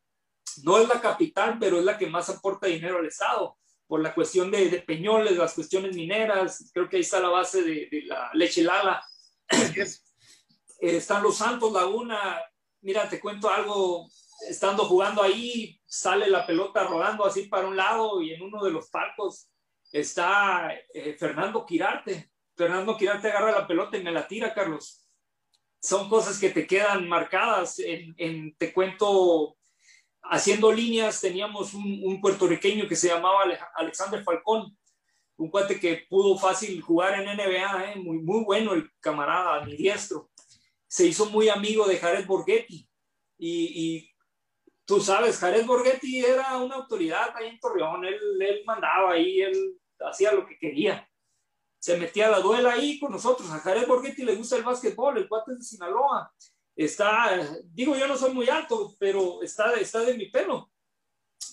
No 0.64 0.78
es 0.78 0.88
la 0.88 1.00
capital, 1.00 1.58
pero 1.60 1.80
es 1.80 1.86
la 1.86 1.98
que 1.98 2.08
más 2.08 2.30
aporta 2.30 2.68
dinero 2.68 2.98
al 2.98 3.06
Estado 3.06 3.58
por 3.88 4.02
la 4.02 4.14
cuestión 4.14 4.52
de, 4.52 4.70
de 4.70 4.82
Peñoles, 4.82 5.38
las 5.38 5.54
cuestiones 5.54 5.96
mineras. 5.96 6.70
Creo 6.74 6.88
que 6.88 6.98
ahí 6.98 7.02
está 7.02 7.20
la 7.20 7.30
base 7.30 7.64
de, 7.64 7.88
de 7.90 8.04
la 8.04 8.30
leche 8.34 8.62
Lala. 8.62 9.04
están 10.80 11.24
los 11.24 11.38
Santos 11.38 11.72
Laguna. 11.72 12.40
Mira, 12.82 13.10
te 13.10 13.20
cuento 13.20 13.50
algo 13.50 14.08
estando 14.48 14.86
jugando 14.86 15.24
ahí, 15.24 15.79
sale 15.90 16.30
la 16.30 16.46
pelota 16.46 16.84
rodando 16.84 17.26
así 17.26 17.48
para 17.48 17.68
un 17.68 17.76
lado 17.76 18.22
y 18.22 18.32
en 18.32 18.44
uno 18.44 18.64
de 18.64 18.72
los 18.72 18.90
palcos 18.92 19.50
está 19.92 20.72
eh, 20.94 21.16
Fernando 21.18 21.66
Quirarte. 21.66 22.32
Fernando 22.56 22.96
Quirarte 22.96 23.30
agarra 23.30 23.52
la 23.52 23.68
pelota 23.68 23.98
y 23.98 24.04
me 24.04 24.12
la 24.12 24.28
tira, 24.28 24.54
Carlos. 24.54 25.04
Son 25.82 26.08
cosas 26.08 26.40
que 26.40 26.52
te 26.52 26.68
quedan 26.68 27.10
marcadas. 27.10 27.80
En, 27.80 28.56
te 28.56 28.72
cuento, 28.72 29.58
haciendo 30.22 30.72
líneas, 30.72 31.20
teníamos 31.22 31.74
un, 31.74 32.22
puertorriqueño 32.22 32.88
que 32.88 32.96
se 32.96 33.08
llamaba 33.08 33.46
Alexander 33.74 34.24
Falcón, 34.24 34.78
un 35.38 35.50
cuate 35.50 35.80
que 35.80 36.06
pudo 36.08 36.38
fácil 36.38 36.80
jugar 36.82 37.20
en 37.20 37.36
NBA, 37.36 37.94
eh, 37.94 37.96
muy, 37.96 38.20
muy 38.20 38.44
bueno 38.44 38.74
el 38.74 38.92
camarada, 39.00 39.66
mi 39.66 39.76
diestro. 39.76 40.30
Se 40.86 41.08
hizo 41.08 41.26
muy 41.28 41.50
amigo 41.50 41.88
de 41.88 41.98
Jared 41.98 42.28
Borghetti 42.28 42.88
y 43.38 44.09
tú 44.90 45.00
sabes, 45.00 45.38
Jared 45.38 45.68
Borghetti 45.68 46.26
era 46.26 46.58
una 46.58 46.78
autoridad 46.78 47.30
ahí 47.36 47.50
en 47.50 47.60
Torreón, 47.60 48.04
él, 48.06 48.42
él 48.42 48.64
mandaba 48.66 49.12
ahí, 49.12 49.40
él 49.40 49.80
hacía 50.00 50.32
lo 50.32 50.48
que 50.48 50.58
quería. 50.58 51.08
Se 51.78 51.96
metía 51.96 52.26
a 52.26 52.32
la 52.32 52.40
duela 52.40 52.74
ahí 52.74 53.00
con 53.00 53.12
nosotros. 53.12 53.52
A 53.52 53.60
Jared 53.60 53.88
Borghetti 53.88 54.24
le 54.24 54.36
gusta 54.36 54.56
el 54.56 54.64
básquetbol, 54.64 55.20
el 55.20 55.30
cuate 55.30 55.54
de 55.54 55.62
Sinaloa. 55.62 56.34
Está, 56.76 57.48
digo, 57.66 57.96
yo 57.96 58.08
no 58.08 58.18
soy 58.18 58.34
muy 58.34 58.50
alto, 58.50 58.96
pero 59.00 59.44
está, 59.44 59.76
está 59.76 60.00
de 60.00 60.18
mi 60.18 60.26
pelo. 60.32 60.72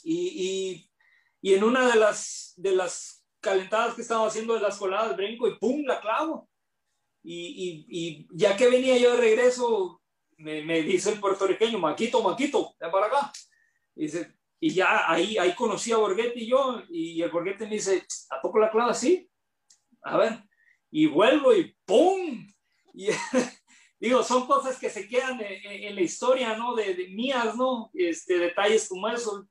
Y, 0.03 0.89
y, 1.43 1.51
y 1.51 1.55
en 1.55 1.62
una 1.62 1.87
de 1.93 1.97
las, 1.97 2.55
de 2.57 2.74
las 2.74 3.22
calentadas 3.41 3.97
que 3.97 4.01
estaba 4.03 4.26
haciendo 4.26 4.55
de 4.55 4.61
las 4.61 4.78
coladas, 4.78 5.14
brinco 5.14 5.47
y 5.47 5.59
¡pum! 5.59 5.84
la 5.84 6.01
clavo. 6.01 6.49
Y, 7.22 7.34
y, 7.37 7.87
y, 7.91 8.28
ya 8.30 8.57
que 8.57 8.70
venía 8.70 8.97
yo 8.97 9.12
de 9.12 9.20
regreso, 9.20 10.01
me, 10.39 10.82
dice 10.82 11.12
el 11.12 11.20
puertorriqueño, 11.20 11.78
Maquito, 11.78 12.22
Maquito, 12.22 12.74
ven 12.78 12.91
para 12.91 13.07
acá. 13.07 13.32
Y, 13.95 14.03
dice, 14.03 14.34
y 14.61 14.70
ya 14.70 15.11
ahí, 15.11 15.39
ahí 15.39 15.55
conocí 15.55 15.93
a 15.93 15.97
Borghetti 15.97 16.41
y 16.41 16.49
yo, 16.49 16.82
y 16.89 17.22
el 17.22 17.30
Borghetti 17.30 17.64
me 17.64 17.76
dice, 17.76 18.07
¿a 18.30 18.41
poco 18.41 18.59
la 18.59 18.70
clava 18.70 18.91
así? 18.91 19.28
A 20.03 20.16
ver, 20.16 20.39
y 20.91 21.07
vuelvo 21.07 21.55
y 21.55 21.76
¡pum! 21.84 22.47
Y 22.95 23.09
digo, 24.01 24.22
son 24.22 24.47
cosas 24.47 24.78
que 24.78 24.91
se 24.91 25.09
quedan 25.09 25.41
en, 25.41 25.95
la 25.95 26.01
historia, 26.01 26.57
¿no? 26.57 26.74
De, 26.74 26.95
de, 26.95 27.09
mías, 27.09 27.57
¿no? 27.57 27.91
Este, 27.95 28.39
detalles 28.39 28.89
como 28.89 29.09
eso 29.09 29.49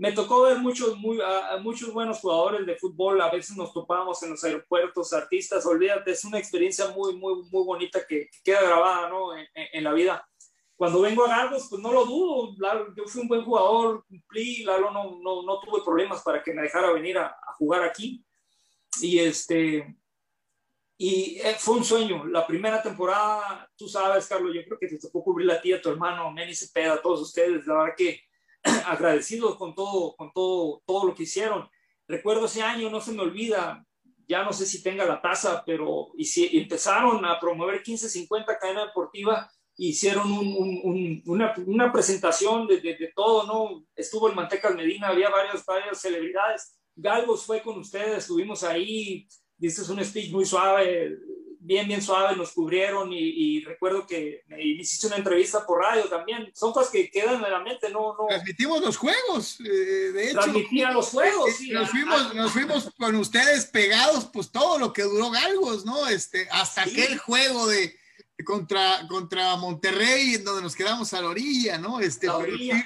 me 0.00 0.12
tocó 0.12 0.44
ver 0.44 0.56
muchos, 0.56 0.96
muy, 0.96 1.20
a, 1.20 1.58
muchos 1.58 1.92
buenos 1.92 2.20
jugadores 2.20 2.64
de 2.64 2.74
fútbol, 2.74 3.20
a 3.20 3.30
veces 3.30 3.54
nos 3.54 3.70
topábamos 3.74 4.22
en 4.22 4.30
los 4.30 4.42
aeropuertos, 4.42 5.12
artistas, 5.12 5.66
olvídate, 5.66 6.12
es 6.12 6.24
una 6.24 6.38
experiencia 6.38 6.88
muy, 6.88 7.14
muy, 7.16 7.42
muy 7.50 7.64
bonita 7.66 8.00
que, 8.08 8.30
queda 8.42 8.62
grabada 8.62 9.10
¿no? 9.10 9.26
en, 9.36 9.84
la 9.84 9.92
vida. 9.92 10.26
Cuando 10.74 11.02
vengo 11.02 11.26
a 11.26 11.28
Gargos, 11.28 11.66
pues 11.68 11.82
no 11.82 11.92
lo 11.92 12.06
dudo, 12.06 12.56
yo 12.96 13.04
fui 13.08 13.20
un 13.20 13.28
buen 13.28 13.44
jugador, 13.44 14.06
cumplí, 14.06 14.62
Lalo 14.62 14.90
no, 14.90 15.18
no, 15.20 15.42
no 15.42 15.60
tuve 15.60 15.82
problemas 15.84 16.22
para 16.22 16.42
que 16.42 16.54
me 16.54 16.62
dejara 16.62 16.92
venir 16.92 17.18
a, 17.18 17.36
jugar 17.58 17.82
aquí. 17.82 18.24
Y 19.02 19.18
este, 19.18 19.98
y 20.96 21.40
eh, 21.44 21.56
fue 21.58 21.76
un 21.76 21.84
sueño. 21.84 22.24
La 22.24 22.46
primera 22.46 22.82
temporada, 22.82 23.70
tú 23.76 23.86
sabes, 23.86 24.26
Carlos, 24.26 24.54
yo 24.54 24.64
creo 24.64 24.78
que 24.78 24.88
te 24.88 24.98
tocó 24.98 25.22
cubrir 25.22 25.50
a 25.50 25.60
ti, 25.60 25.74
a 25.74 25.82
tu 25.82 25.90
hermano, 25.90 26.30
Meni 26.30 26.54
Cepeda, 26.54 27.02
todos 27.02 27.20
ustedes. 27.20 27.66
La 27.66 27.74
verdad 27.74 27.94
que 27.94 28.29
agradecidos 28.86 29.56
con 29.56 29.74
todo, 29.74 30.14
con 30.16 30.32
todo, 30.32 30.82
todo 30.86 31.06
lo 31.06 31.14
que 31.14 31.24
hicieron. 31.24 31.68
Recuerdo 32.06 32.46
ese 32.46 32.62
año, 32.62 32.90
no 32.90 33.00
se 33.00 33.12
me 33.12 33.22
olvida, 33.22 33.86
ya 34.26 34.44
no 34.44 34.52
sé 34.52 34.66
si 34.66 34.82
tenga 34.82 35.04
la 35.04 35.20
tasa, 35.20 35.62
pero 35.64 36.08
y 36.16 36.24
si 36.24 36.58
empezaron 36.58 37.24
a 37.24 37.38
promover 37.38 37.76
1550 37.76 38.58
cadena 38.58 38.86
deportiva, 38.86 39.50
hicieron 39.76 40.30
una, 41.24 41.54
una, 41.66 41.92
presentación 41.92 42.66
de, 42.66 42.80
de, 42.80 43.12
todo, 43.14 43.46
¿no? 43.46 43.86
Estuvo 43.96 44.28
el 44.28 44.34
Mantecas 44.34 44.74
Medina, 44.74 45.08
había 45.08 45.30
varias, 45.30 45.64
varias 45.64 46.00
celebridades. 46.00 46.78
Galgos 46.94 47.46
fue 47.46 47.62
con 47.62 47.78
ustedes, 47.78 48.18
estuvimos 48.18 48.62
ahí, 48.62 49.26
dices 49.56 49.88
un 49.88 50.04
speech 50.04 50.32
muy 50.32 50.44
suave, 50.44 51.16
bien, 51.60 51.86
bien 51.86 52.02
suave, 52.02 52.34
nos 52.36 52.52
cubrieron 52.52 53.12
y, 53.12 53.62
recuerdo 53.64 54.06
que 54.06 54.42
me 54.48 54.62
hiciste 54.62 55.06
una 55.06 55.16
entrevista 55.16 55.64
por 55.66 55.80
radio 55.80 56.04
también. 56.04 56.50
Son 56.54 56.72
cosas 56.72 56.90
que 56.90 57.10
quedan 57.10 57.44
en 57.44 57.50
la 57.50 57.60
mente, 57.60 57.90
no, 57.90 58.16
no. 58.18 58.26
Transmitimos 58.28 58.80
los 58.80 58.96
juegos, 58.96 59.60
eh, 59.60 60.12
de 60.12 60.24
hecho. 60.24 60.40
Transmitían 60.40 60.94
los 60.94 61.08
juegos, 61.08 61.54
sí. 61.56 61.70
Nos 61.70 61.90
fuimos, 61.90 62.34
nos 62.34 62.52
fuimos 62.52 62.90
con 62.98 63.14
ustedes 63.16 63.66
pegados, 63.66 64.28
pues 64.32 64.50
todo 64.50 64.78
lo 64.78 64.92
que 64.92 65.02
duró 65.02 65.30
Galgos, 65.30 65.84
¿no? 65.84 66.08
Este, 66.08 66.48
hasta 66.50 66.82
aquel 66.82 67.18
juego 67.18 67.66
de 67.68 67.94
contra, 68.44 69.06
contra 69.08 69.56
Monterrey, 69.56 70.34
en 70.34 70.44
donde 70.44 70.62
nos 70.62 70.74
quedamos 70.74 71.12
a 71.12 71.20
la 71.20 71.28
orilla, 71.28 71.78
¿no? 71.78 72.00
Este, 72.00 72.26
la 72.26 72.36
orilla. 72.36 72.78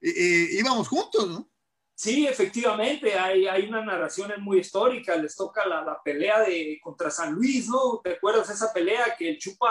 Eh, 0.00 0.10
eh, 0.10 0.48
íbamos 0.52 0.88
juntos, 0.88 1.28
¿no? 1.28 1.51
Sí, 2.02 2.26
efectivamente, 2.26 3.16
hay, 3.16 3.46
hay 3.46 3.68
una 3.68 3.80
narración 3.80 4.32
muy 4.40 4.58
histórica, 4.58 5.14
les 5.14 5.36
toca 5.36 5.64
la, 5.64 5.84
la, 5.84 6.02
pelea 6.02 6.40
de 6.40 6.80
contra 6.82 7.12
San 7.12 7.32
Luis, 7.32 7.68
¿no? 7.68 8.00
¿Te 8.02 8.14
acuerdas 8.14 8.50
esa 8.50 8.72
pelea 8.72 9.14
que 9.16 9.28
el 9.28 9.38
Chupa, 9.38 9.68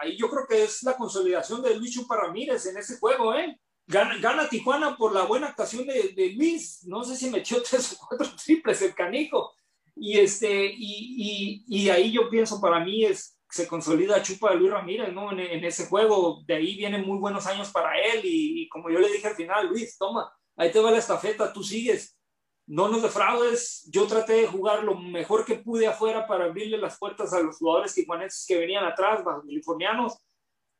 ahí 0.00 0.16
yo 0.16 0.30
creo 0.30 0.46
que 0.48 0.62
es 0.62 0.84
la 0.84 0.96
consolidación 0.96 1.60
de 1.60 1.74
Luis 1.74 1.94
Chupa 1.94 2.16
Ramírez 2.16 2.66
en 2.66 2.76
ese 2.76 2.98
juego, 3.00 3.34
¿eh? 3.34 3.58
Gana, 3.88 4.48
Tijuana 4.48 4.96
por 4.96 5.12
la 5.12 5.24
buena 5.24 5.48
actuación 5.48 5.84
de, 5.84 6.34
Luis, 6.36 6.84
no 6.84 7.02
sé 7.02 7.16
si 7.16 7.28
me 7.30 7.38
echó 7.38 7.60
tres 7.68 7.94
o 7.94 8.06
cuatro 8.06 8.28
triples 8.36 8.80
el 8.82 8.94
canijo, 8.94 9.50
y 9.96 10.20
este, 10.20 10.66
y, 10.66 11.64
y, 11.66 11.84
y 11.84 11.90
ahí 11.90 12.12
yo 12.12 12.30
pienso 12.30 12.60
para 12.60 12.78
mí 12.78 13.06
es, 13.06 13.36
se 13.50 13.66
consolida 13.66 14.22
Chupa 14.22 14.50
de 14.50 14.56
Luis 14.58 14.70
Ramírez, 14.70 15.12
¿no? 15.12 15.32
En, 15.32 15.40
en, 15.40 15.64
ese 15.64 15.86
juego, 15.86 16.44
de 16.46 16.54
ahí 16.54 16.76
vienen 16.76 17.04
muy 17.04 17.18
buenos 17.18 17.44
años 17.48 17.72
para 17.72 18.00
él, 18.00 18.20
y 18.22 18.68
como 18.68 18.88
yo 18.88 19.00
le 19.00 19.10
dije 19.10 19.26
al 19.26 19.34
final, 19.34 19.66
Luis, 19.66 19.98
toma, 19.98 20.32
ahí 20.56 20.70
te 20.70 20.80
va 20.80 20.90
la 20.90 20.98
estafeta, 20.98 21.52
tú 21.52 21.62
sigues, 21.62 22.18
no 22.66 22.88
nos 22.88 23.02
defraudes, 23.02 23.88
yo 23.90 24.06
traté 24.06 24.34
de 24.34 24.46
jugar 24.46 24.84
lo 24.84 24.96
mejor 24.96 25.44
que 25.44 25.56
pude 25.56 25.86
afuera 25.86 26.26
para 26.26 26.44
abrirle 26.44 26.78
las 26.78 26.98
puertas 26.98 27.32
a 27.32 27.40
los 27.40 27.58
jugadores 27.58 27.94
tijuanenses 27.94 28.46
que 28.46 28.58
venían 28.58 28.84
atrás, 28.84 29.24
bajo 29.24 29.42
californianos, 29.42 30.16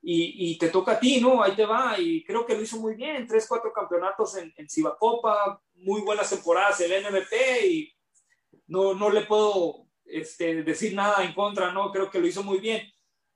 y, 0.05 0.51
y, 0.51 0.59
te 0.59 0.69
toca 0.69 0.93
a 0.93 1.01
ti, 1.01 1.21
¿no? 1.21 1.45
Ahí 1.45 1.55
te 1.55 1.65
va, 1.65 1.97
y 1.97 2.25
creo 2.25 2.45
que 2.45 2.57
lo 2.57 2.63
hizo 2.63 2.77
muy 2.79 2.97
bien, 2.97 3.25
tres, 3.25 3.47
cuatro 3.49 3.73
campeonatos 3.73 4.37
en, 4.37 4.53
en 4.57 4.69
Cibacopa, 4.69 5.63
muy 5.75 6.01
buenas 6.01 6.29
temporadas 6.29 6.81
en 6.81 6.91
el 6.91 7.05
MVP, 7.05 7.67
y 7.69 7.93
no, 8.67 8.95
no 8.95 9.11
le 9.11 9.23
puedo 9.23 9.87
este, 10.05 10.65
decir 10.65 10.95
nada 10.95 11.25
en 11.25 11.33
contra, 11.33 11.73
¿no? 11.73 11.93
Creo 11.93 12.11
que 12.11 12.19
lo 12.19 12.27
hizo 12.27 12.43
muy 12.43 12.59
bien 12.59 12.92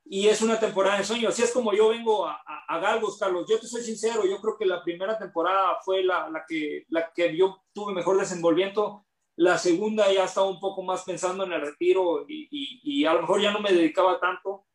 y 0.09 0.29
es 0.29 0.41
una 0.41 0.59
temporada 0.59 0.99
de 0.99 1.05
sueño. 1.05 1.29
Así 1.29 1.43
es 1.43 1.53
como 1.53 1.73
yo 1.73 1.89
vengo 1.89 2.27
a, 2.27 2.41
a, 2.69 2.79
Galgos, 2.79 3.19
Carlos. 3.19 3.47
Yo 3.49 3.59
te 3.59 3.67
soy 3.67 3.83
sincero, 3.83 4.25
yo 4.25 4.41
creo 4.41 4.57
que 4.57 4.67
la 4.67 4.83
primera 4.83 5.19
temporada 5.19 5.79
fue 5.85 6.03
la, 6.05 6.29
la, 6.31 6.45
que, 6.47 6.85
la 6.89 7.13
que 7.13 7.37
yo 7.37 7.65
tuve 7.73 7.93
mejor 7.93 8.19
desenvolvimiento. 8.19 9.05
La 9.37 9.59
segunda 9.59 10.11
ya 10.13 10.25
estaba 10.25 10.49
un 10.49 10.61
poco 10.61 10.83
más 10.83 11.03
pensando 11.03 11.45
en 11.45 11.53
el 11.53 11.61
retiro 11.61 12.25
y, 12.27 12.49
y, 12.51 12.81
y, 12.83 13.05
a 13.05 13.15
lo 13.15 13.23
mejor 13.23 13.41
ya 13.41 13.51
no 13.53 13.61
me 13.61 13.73
dedicaba 13.73 14.19
tanto, 14.19 14.67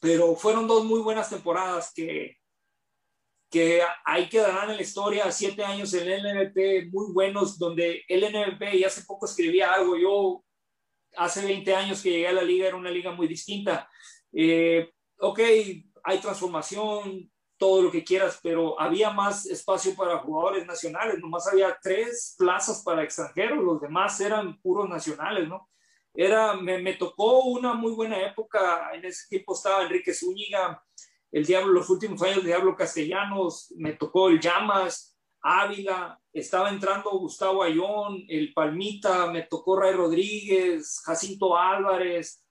pero 0.00 0.36
fueron 0.36 0.68
dos 0.68 0.84
muy 0.84 1.00
buenas 1.00 1.28
temporadas 1.28 1.92
que, 1.92 2.36
que 3.50 3.82
ahí 4.04 4.28
quedarán 4.28 4.70
en 4.70 4.76
la 4.76 4.82
historia. 4.82 5.32
Siete 5.32 5.64
años 5.64 5.92
en 5.94 6.08
el 6.08 6.22
NLP 6.22 6.92
muy 6.92 7.12
buenos, 7.12 7.58
donde 7.58 8.04
el 8.06 8.30
NLP, 8.30 8.74
y 8.74 8.84
hace 8.84 9.02
poco 9.02 9.26
escribía 9.26 9.72
algo, 9.72 9.96
yo 9.96 10.44
hace 11.16 11.44
20 11.44 11.74
años 11.74 12.02
que 12.02 12.10
llegué 12.10 12.28
a 12.28 12.32
la 12.32 12.42
liga 12.42 12.68
era 12.68 12.76
una 12.76 12.90
liga 12.90 13.10
muy 13.10 13.26
distinta 13.26 13.90
eh, 14.32 14.90
ok, 15.18 15.40
hay 16.02 16.18
transformación, 16.20 17.30
todo 17.60 17.82
lo 17.82 17.90
que 17.90 18.02
quieras, 18.02 18.40
pero 18.42 18.80
había 18.80 19.10
más 19.10 19.44
espacio 19.44 19.94
para 19.94 20.18
jugadores 20.20 20.66
nacionales, 20.66 21.18
nomás 21.18 21.46
había 21.46 21.76
tres 21.82 22.34
plazas 22.38 22.82
para 22.82 23.04
extranjeros, 23.04 23.62
los 23.62 23.80
demás 23.82 24.18
eran 24.20 24.58
puros 24.62 24.88
nacionales, 24.88 25.46
¿no? 25.46 25.68
Era, 26.14 26.54
me, 26.54 26.78
me 26.78 26.94
tocó 26.94 27.44
una 27.44 27.74
muy 27.74 27.92
buena 27.92 28.18
época, 28.26 28.90
en 28.94 29.04
ese 29.04 29.28
tiempo 29.28 29.54
estaba 29.54 29.82
Enrique 29.82 30.14
Zúñiga, 30.14 30.82
el 31.30 31.44
Diablo, 31.44 31.72
los 31.72 31.90
últimos 31.90 32.22
años 32.22 32.36
de 32.38 32.48
Diablo 32.48 32.74
Castellanos, 32.74 33.72
me 33.76 33.92
tocó 33.92 34.28
el 34.28 34.40
Llamas, 34.40 35.18
Ávila, 35.42 36.18
estaba 36.32 36.70
entrando 36.70 37.10
Gustavo 37.10 37.62
Ayón, 37.62 38.24
el 38.28 38.54
Palmita, 38.54 39.30
me 39.30 39.42
tocó 39.42 39.78
Ray 39.78 39.92
Rodríguez, 39.92 41.00
Jacinto 41.04 41.56
Álvarez, 41.56 42.42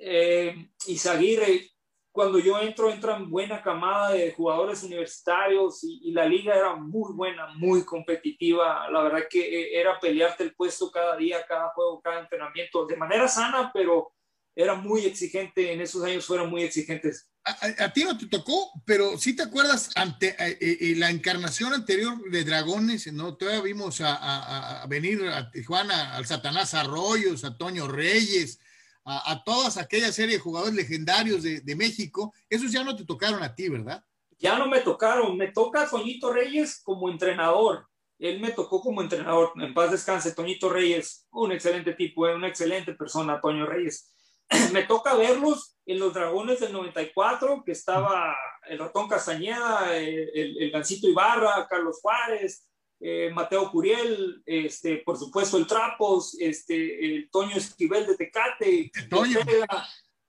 eh, 0.00 0.70
Izaguirre, 0.86 1.70
cuando 2.12 2.38
yo 2.40 2.60
entro, 2.60 2.90
entran 2.90 3.30
buena 3.30 3.62
camada 3.62 4.12
de 4.12 4.32
jugadores 4.32 4.82
universitarios 4.82 5.84
y, 5.84 6.10
la 6.10 6.26
liga 6.26 6.54
era 6.54 6.74
muy 6.74 7.12
buena, 7.12 7.48
muy 7.54 7.84
competitiva. 7.84 8.90
La 8.90 9.02
verdad 9.02 9.20
que 9.30 9.40
eh, 9.40 9.80
era 9.80 9.98
pelearte 10.00 10.42
el 10.42 10.54
puesto 10.54 10.90
cada 10.90 11.16
día, 11.16 11.44
cada 11.46 11.68
juego, 11.70 12.00
cada 12.00 12.20
entrenamiento, 12.20 12.84
de 12.86 12.96
manera 12.96 13.28
sana, 13.28 13.70
pero 13.72 14.12
era 14.56 14.74
muy 14.74 15.06
exigente. 15.06 15.72
En 15.72 15.80
esos 15.80 16.02
años 16.02 16.26
fueron 16.26 16.50
muy 16.50 16.62
exigentes. 16.62 17.28
A, 17.44 17.92
ti 17.92 18.04
no 18.04 18.18
te 18.18 18.26
tocó, 18.26 18.70
pero 18.84 19.16
sí 19.16 19.34
te 19.34 19.44
acuerdas 19.44 19.90
ante 19.94 20.36
eh, 20.38 20.58
eh, 20.60 20.94
la 20.96 21.10
encarnación 21.10 21.72
anterior 21.72 22.18
de 22.30 22.44
Dragones, 22.44 23.10
¿no? 23.12 23.36
Todavía 23.36 23.62
vimos 23.62 24.00
a, 24.00 24.82
a 24.82 24.86
venir 24.88 25.24
a 25.26 25.50
Tijuana, 25.50 26.16
al 26.16 26.26
Satanás 26.26 26.74
Arroyos, 26.74 27.44
a 27.44 27.56
Toño 27.56 27.88
Reyes, 27.88 28.60
a, 29.04 29.42
todas 29.44 29.76
aquella 29.76 30.12
serie 30.12 30.36
de 30.36 30.42
jugadores 30.42 30.74
legendarios 30.74 31.42
de, 31.42 31.60
de, 31.60 31.76
México, 31.76 32.32
esos 32.48 32.70
ya 32.70 32.84
no 32.84 32.94
te 32.94 33.04
tocaron 33.04 33.42
a 33.42 33.54
ti, 33.54 33.68
¿verdad? 33.68 34.04
Ya 34.38 34.58
no 34.58 34.66
me 34.66 34.80
tocaron, 34.80 35.36
me 35.36 35.48
toca 35.48 35.88
Toñito 35.88 36.32
Reyes 36.32 36.80
como 36.82 37.10
entrenador. 37.10 37.86
Él 38.18 38.40
me 38.40 38.52
tocó 38.52 38.80
como 38.80 39.00
entrenador. 39.00 39.52
En 39.56 39.74
paz 39.74 39.90
descanse, 39.90 40.34
Toñito 40.34 40.68
Reyes, 40.68 41.26
un 41.30 41.52
excelente 41.52 41.94
tipo, 41.94 42.28
eh, 42.28 42.34
una 42.34 42.48
excelente 42.48 42.94
persona, 42.94 43.40
Toño 43.40 43.66
Reyes. 43.66 44.12
me 44.72 44.82
toca 44.84 45.14
verlos 45.14 45.76
en 45.86 45.98
los 45.98 46.12
Dragones 46.12 46.60
del 46.60 46.72
94, 46.72 47.62
que 47.64 47.72
estaba 47.72 48.36
el 48.68 48.78
ratón 48.78 49.08
Castañeda, 49.08 49.96
el, 49.96 50.30
el, 50.34 50.62
el 50.62 50.70
Gancito 50.70 51.08
Ibarra, 51.08 51.66
Carlos 51.68 51.98
Juárez, 52.00 52.69
eh, 53.00 53.30
Mateo 53.32 53.70
Curiel, 53.70 54.42
este, 54.44 54.98
por 54.98 55.18
supuesto 55.18 55.56
el 55.56 55.66
Trapos, 55.66 56.36
este, 56.38 57.04
el 57.04 57.30
Toño 57.30 57.56
Esquivel 57.56 58.06
de 58.06 58.16
Tecate, 58.16 58.92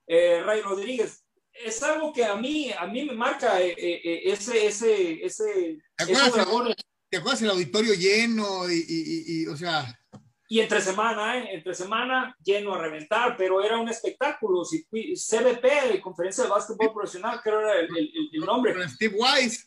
eh, 0.07 0.41
Ray 0.43 0.61
Rodríguez. 0.61 1.25
Es 1.53 1.83
algo 1.83 2.13
que 2.13 2.23
a 2.23 2.35
mí, 2.35 2.71
a 2.71 2.87
mí 2.87 3.03
me 3.03 3.13
marca 3.13 3.61
eh, 3.61 3.75
ese, 4.23 4.65
ese, 4.65 5.25
ese, 5.25 5.79
¿Te 5.97 6.03
acuerdas, 6.05 6.75
¿Te 7.11 7.17
acuerdas 7.17 7.41
el 7.41 7.49
auditorio 7.49 7.93
lleno 7.93 8.71
y, 8.71 8.85
y, 8.87 9.41
y, 9.41 9.47
o 9.47 9.57
sea... 9.57 9.99
Y 10.47 10.61
entre 10.61 10.79
semana, 10.81 11.37
¿eh? 11.37 11.49
entre 11.53 11.73
semana 11.73 12.35
lleno 12.41 12.73
a 12.73 12.81
reventar, 12.81 13.35
pero 13.37 13.61
era 13.61 13.77
un 13.77 13.89
espectáculo. 13.89 14.63
Si, 14.63 14.83
CBP, 14.83 16.01
Conferencia 16.01 16.45
de 16.45 16.49
Básquetbol 16.49 16.93
Profesional, 16.93 17.41
creo 17.43 17.59
era 17.59 17.79
el, 17.79 17.87
el, 17.97 18.29
el 18.31 18.39
nombre. 18.41 18.73
Steve 18.89 19.15
Wise. 19.17 19.65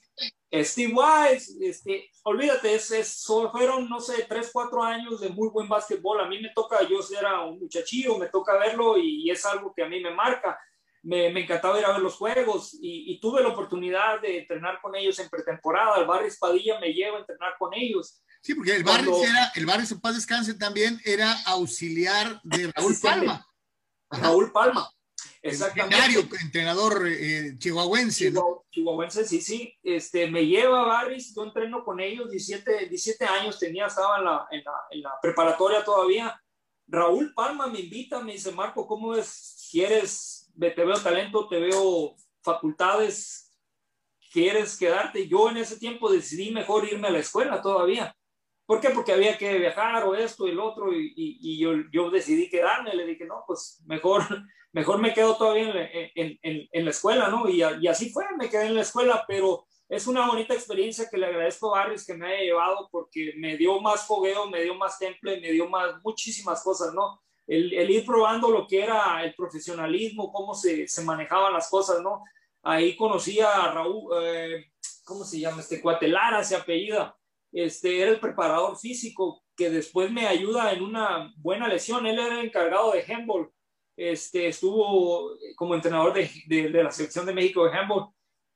Steve 0.63 0.93
Wise, 0.95 1.57
este, 1.61 2.11
olvídate, 2.23 2.75
es, 2.75 3.25
fueron, 3.51 3.89
no 3.89 3.99
sé, 3.99 4.27
tres, 4.29 4.51
cuatro 4.53 4.83
años 4.83 5.21
de 5.21 5.31
muy 5.31 5.49
buen 5.49 5.69
básquetbol. 5.69 6.21
A 6.21 6.29
mí 6.29 6.39
me 6.41 6.51
toca, 6.51 6.87
yo 6.89 6.99
era 7.19 7.41
un 7.45 7.59
muchachillo, 7.59 8.19
me 8.19 8.29
toca 8.29 8.57
verlo 8.59 8.99
y, 8.99 9.31
es 9.31 9.45
algo 9.47 9.73
que 9.75 9.83
a 9.83 9.89
mí 9.89 10.01
me 10.01 10.13
marca. 10.13 10.59
Me, 11.03 11.31
me 11.31 11.43
encantaba 11.43 11.79
ir 11.79 11.85
a 11.85 11.93
ver 11.93 12.01
los 12.01 12.15
juegos 12.15 12.75
y, 12.75 13.13
y, 13.13 13.21
tuve 13.21 13.43
la 13.43 13.49
oportunidad 13.49 14.21
de 14.21 14.39
entrenar 14.39 14.81
con 14.81 14.95
ellos 14.95 15.19
en 15.19 15.29
pretemporada. 15.29 15.99
El 15.99 16.07
Barrio 16.07 16.29
Espadilla 16.29 16.79
me 16.79 16.93
lleva 16.93 17.17
a 17.17 17.21
entrenar 17.21 17.55
con 17.59 17.75
ellos. 17.75 18.23
Sí, 18.41 18.55
porque 18.55 18.77
el 18.77 18.85
Barrio 18.85 19.23
era, 19.23 19.53
el 19.55 19.67
Barrio 19.67 19.87
en 19.91 20.01
paz 20.01 20.15
descanse 20.15 20.55
también 20.55 21.01
era 21.05 21.33
auxiliar 21.47 22.41
de 22.43 22.71
Raúl 22.73 22.95
Palma. 23.03 23.47
Raúl 24.11 24.53
Palma. 24.53 24.94
Exactamente. 25.45 26.27
entrenador 26.43 27.07
eh, 27.07 27.55
chihuahuense. 27.59 28.31
¿no? 28.31 28.65
Chihuahuense, 28.71 29.27
sí, 29.27 29.43
sí. 29.43 29.75
Este, 29.83 30.27
me 30.31 30.47
lleva 30.47 30.83
a 30.83 30.87
Barris, 30.87 31.35
yo 31.35 31.45
entreno 31.45 31.85
con 31.85 32.01
ellos, 32.01 32.31
17, 32.31 32.89
17 32.89 33.25
años 33.27 33.59
tenía, 33.59 33.87
estaba 33.87 34.19
en 34.19 34.25
la, 34.25 34.47
en, 34.51 34.65
la, 34.65 34.73
en 34.91 35.03
la, 35.03 35.11
preparatoria 35.21 35.85
todavía. 35.85 36.41
Raúl 36.87 37.35
Palma 37.35 37.67
me 37.67 37.81
invita, 37.81 38.21
me 38.21 38.33
dice, 38.33 38.53
Marco, 38.53 38.87
¿cómo 38.87 39.15
es? 39.15 39.69
¿Quieres, 39.71 40.51
te 40.59 40.71
veo 40.71 41.03
talento, 41.03 41.47
te 41.47 41.61
veo 41.61 42.15
facultades, 42.43 43.53
quieres 44.33 44.79
quedarte? 44.79 45.29
Yo 45.29 45.51
en 45.51 45.59
ese 45.59 45.79
tiempo 45.79 46.11
decidí 46.11 46.53
mejor 46.53 46.89
irme 46.89 47.09
a 47.09 47.13
la 47.13 47.19
escuela 47.19 47.61
todavía. 47.61 48.17
¿Por 48.67 48.81
qué? 48.81 48.91
Porque 48.91 49.13
había 49.13 49.37
que 49.37 49.59
viajar 49.59 50.05
o 50.05 50.15
esto 50.15 50.47
y 50.47 50.51
el 50.51 50.61
otro 50.61 50.93
y, 50.93 51.13
y, 51.17 51.39
y 51.41 51.59
yo, 51.59 51.73
yo 51.93 52.11
decidí 52.11 52.49
quedarme. 52.49 52.95
Le 52.95 53.07
dije, 53.07 53.25
no, 53.27 53.45
pues 53.47 53.83
mejor 53.87 54.23
mejor 54.73 54.99
me 54.99 55.15
quedo 55.15 55.37
todavía 55.37 55.71
en, 56.15 56.39
en, 56.43 56.69
en, 56.73 56.85
la 56.85 56.91
escuela, 56.91 57.29
¿no? 57.29 57.49
Y, 57.49 57.63
y, 57.63 57.87
así 57.87 58.11
fue, 58.11 58.25
me 58.37 58.49
quedé 58.49 58.67
en 58.67 58.75
la 58.75 58.83
escuela, 58.83 59.25
pero 59.29 59.67
es 59.89 60.07
una 60.07 60.27
bonita 60.27 60.55
experiencia 60.55 61.09
que 61.09 61.17
le 61.17 61.27
agradezco 61.27 61.75
a 61.75 61.79
Barris 61.79 62.05
que 62.05 62.15
me 62.15 62.27
haya 62.27 62.43
llevado 62.43 62.89
porque 62.91 63.35
me 63.37 63.57
dio 63.57 63.81
más 63.81 64.07
fogueo, 64.07 64.49
me 64.51 64.63
dio 64.63 64.75
más 64.75 64.99
temple, 64.99 65.41
me 65.41 65.53
dio 65.53 65.69
más, 65.69 65.95
muchísimas 66.03 66.63
cosas, 66.65 66.93
¿no? 66.93 67.21
el, 67.47 67.91
ir 67.91 68.05
probando 68.05 68.51
lo 68.51 68.67
que 68.67 68.83
era 68.83 69.23
el 69.23 69.35
profesionalismo, 69.35 70.33
cómo 70.33 70.55
se, 70.55 70.89
se 70.89 71.05
manejaban 71.05 71.53
las 71.53 71.69
cosas, 71.69 72.01
¿no? 72.03 72.25
Ahí 72.63 72.97
conocí 72.97 73.41
a 73.41 73.71
Raúl, 73.73 74.11
eh, 74.23 74.73
¿cómo 75.05 75.25
se 75.25 75.39
llama 75.39 75.61
este 75.61 75.81
cuate? 75.81 76.09
Lara 76.09 76.43
se 76.43 76.57
apellida. 76.57 77.17
Este, 77.55 78.03
era 78.03 78.11
el 78.11 78.19
preparador 78.19 78.77
físico 78.77 79.45
que 79.57 79.71
después 79.71 80.11
me 80.11 80.27
ayuda 80.27 80.73
en 80.73 80.83
una 80.83 81.33
buena 81.37 81.69
lesión. 81.69 82.05
Él 82.05 82.19
era 82.19 82.41
el 82.41 82.47
encargado 82.47 82.91
de 82.91 83.05
handball. 83.05 83.49
Este, 83.97 84.49
estuvo 84.49 85.31
como 85.55 85.77
entrenador 85.77 86.13
de, 86.13 86.29
de, 86.49 86.83
la 86.83 86.91
selección 86.91 87.25
de 87.25 87.33
México 87.33 87.65
de 87.65 87.79
handball. 87.79 88.09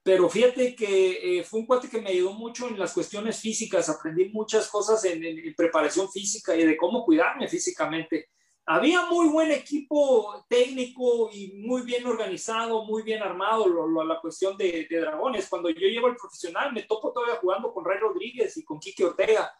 Pero 0.03 0.29
fíjate 0.29 0.75
que 0.75 1.39
eh, 1.39 1.45
fue 1.45 1.61
un 1.61 1.67
cuate 1.67 1.89
que 1.89 2.01
me 2.03 2.11
ayudó 2.11 2.33
mucho 2.33 2.67
en 2.67 2.77
las 2.77 2.93
cuestiones 2.93 3.39
físicas. 3.39 3.89
Aprendí 3.89 4.31
muchas 4.31 4.69
cosas 4.69 5.05
en, 5.05 5.25
en 5.25 5.55
preparación 5.55 6.11
física 6.11 6.57
y 6.57 6.65
de 6.67 6.77
cómo 6.77 7.05
cuidarme 7.05 7.47
físicamente 7.47 8.27
había 8.71 9.07
muy 9.07 9.29
buen 9.29 9.51
equipo 9.51 10.45
técnico 10.47 11.31
y 11.33 11.55
muy 11.55 11.81
bien 11.83 12.07
organizado, 12.07 12.85
muy 12.85 13.03
bien 13.03 13.23
armado 13.23 13.67
la 14.05 14.21
cuestión 14.21 14.59
de, 14.59 14.87
Dragones. 14.91 15.49
Cuando 15.49 15.71
yo 15.71 15.89
llego 15.89 16.07
al 16.07 16.17
profesional, 16.17 16.75
me 16.75 16.83
topo 16.83 17.11
todavía 17.11 17.37
jugando 17.37 17.73
con 17.73 17.83
Ray 17.83 17.99
Rodríguez 17.99 18.59
y 18.59 18.65
con 18.65 18.79
Kiki 18.79 19.05
Ortega. 19.05 19.51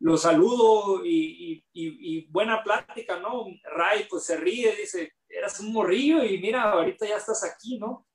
Los 0.00 0.22
saludo 0.22 1.02
y, 1.04 2.26
buena 2.28 2.60
plática, 2.64 3.20
¿no? 3.20 3.46
Ray 3.62 4.08
pues 4.10 4.24
se 4.24 4.36
ríe, 4.36 4.74
dice, 4.74 5.12
eras 5.28 5.60
un 5.60 5.72
morrillo 5.72 6.24
y 6.24 6.38
mira, 6.38 6.72
ahorita 6.72 7.06
ya 7.06 7.18
estás 7.18 7.44
aquí, 7.44 7.78
¿no? 7.78 8.08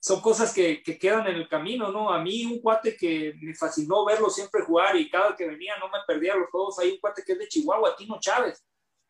Son 0.00 0.20
cosas 0.20 0.52
que, 0.52 0.82
que 0.82 0.98
quedan 0.98 1.28
en 1.28 1.36
el 1.36 1.48
camino, 1.48 1.90
¿no? 1.90 2.12
A 2.12 2.22
mí 2.22 2.44
un 2.44 2.60
cuate 2.60 2.94
que 2.94 3.32
me 3.40 3.54
fascinó 3.54 4.04
verlo 4.04 4.28
siempre 4.28 4.60
jugar 4.60 4.96
y 4.96 5.08
cada 5.08 5.34
que 5.34 5.46
venía 5.46 5.78
no 5.78 5.86
me 5.86 6.00
perdía 6.06 6.36
los 6.36 6.50
juegos. 6.50 6.78
Hay 6.78 6.90
un 6.90 6.98
cuate 6.98 7.22
que 7.24 7.32
es 7.32 7.38
de 7.38 7.48
Chihuahua, 7.48 7.96
Tino 7.96 8.20
Chávez 8.20 8.62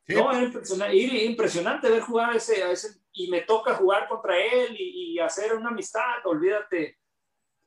no, 0.09 0.31
era 0.31 0.43
impresionante, 0.43 1.25
impresionante 1.25 1.91
ver 1.91 2.03
jugar 2.03 2.37
ese, 2.37 2.63
a 2.63 2.71
ese, 2.71 3.01
y 3.13 3.29
me 3.29 3.41
toca 3.43 3.75
jugar 3.75 4.09
contra 4.09 4.39
él 4.39 4.77
y, 4.79 5.19
hacer 5.19 5.55
una 5.55 5.71
amistad, 5.71 6.27
olvídate. 6.27 6.99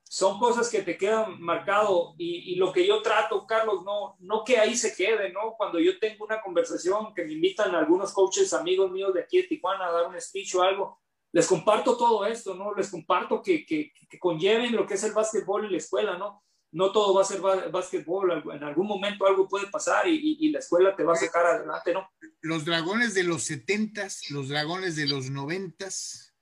Son 0.04 0.38
cosas 0.38 0.70
que 0.70 0.84
te 0.84 0.98
quedan 0.98 1.42
marcado 1.42 2.14
y, 2.18 2.54
y, 2.54 2.56
lo 2.56 2.72
que 2.72 2.86
yo 2.86 3.02
trato, 3.02 3.48
Carlos, 3.48 3.84
no, 3.84 4.16
no 4.20 4.44
que 4.44 4.58
ahí 4.58 4.76
se 4.76 4.96
quede, 4.96 5.32
¿no? 5.32 5.56
Cuando 5.58 5.80
yo 5.80 5.98
tengo 5.98 6.26
una 6.26 6.42
conversación 6.42 7.14
que 7.14 7.26
me 7.26 7.34
invitan 7.34 7.74
algunos 7.74 8.14
coaches, 8.14 8.54
amigos 8.54 8.92
míos 8.92 9.14
de 9.14 9.22
aquí 9.22 9.42
de 9.42 9.48
Tijuana 9.48 9.88
a 9.88 9.92
dar 9.92 10.08
un 10.08 10.20
speech 10.22 10.56
o 10.56 10.62
algo, 10.62 11.02
les 11.32 11.48
comparto 11.48 11.98
todo 11.98 12.26
esto, 12.26 12.54
¿no? 12.54 12.74
Les 12.74 12.92
comparto 12.92 13.42
que, 13.42 13.66
que, 13.66 13.92
que 14.10 14.20
conlleven 14.20 14.76
lo 14.76 14.86
que 14.86 14.94
es 14.94 15.04
el 15.04 15.14
básquetbol 15.14 15.66
en 15.66 15.72
la 15.72 15.78
escuela, 15.78 16.18
¿no? 16.18 16.44
No 16.72 16.91
todo 16.91 17.13
va 17.15 17.22
a 17.22 17.26
ser 17.26 17.41
básquetbol, 17.41 18.43
en 18.53 18.63
algún 18.63 18.88
momento 18.88 19.26
algo 19.26 19.47
puede 19.47 19.68
pasar 19.68 20.07
y, 20.07 20.49
la 20.51 20.59
escuela 20.59 20.95
te 20.95 21.03
va 21.03 21.13
a 21.13 21.18
sacar 21.18 21.45
adelante, 21.45 21.93
¿no? 21.93 22.09
Los 22.41 22.65
dragones 22.65 23.13
de 23.13 23.24
los 23.24 23.43
setentas, 23.43 24.30
los 24.30 24.49
dragones 24.49 24.95
de 24.95 25.07
los 25.07 25.30
noventas, 25.30 26.36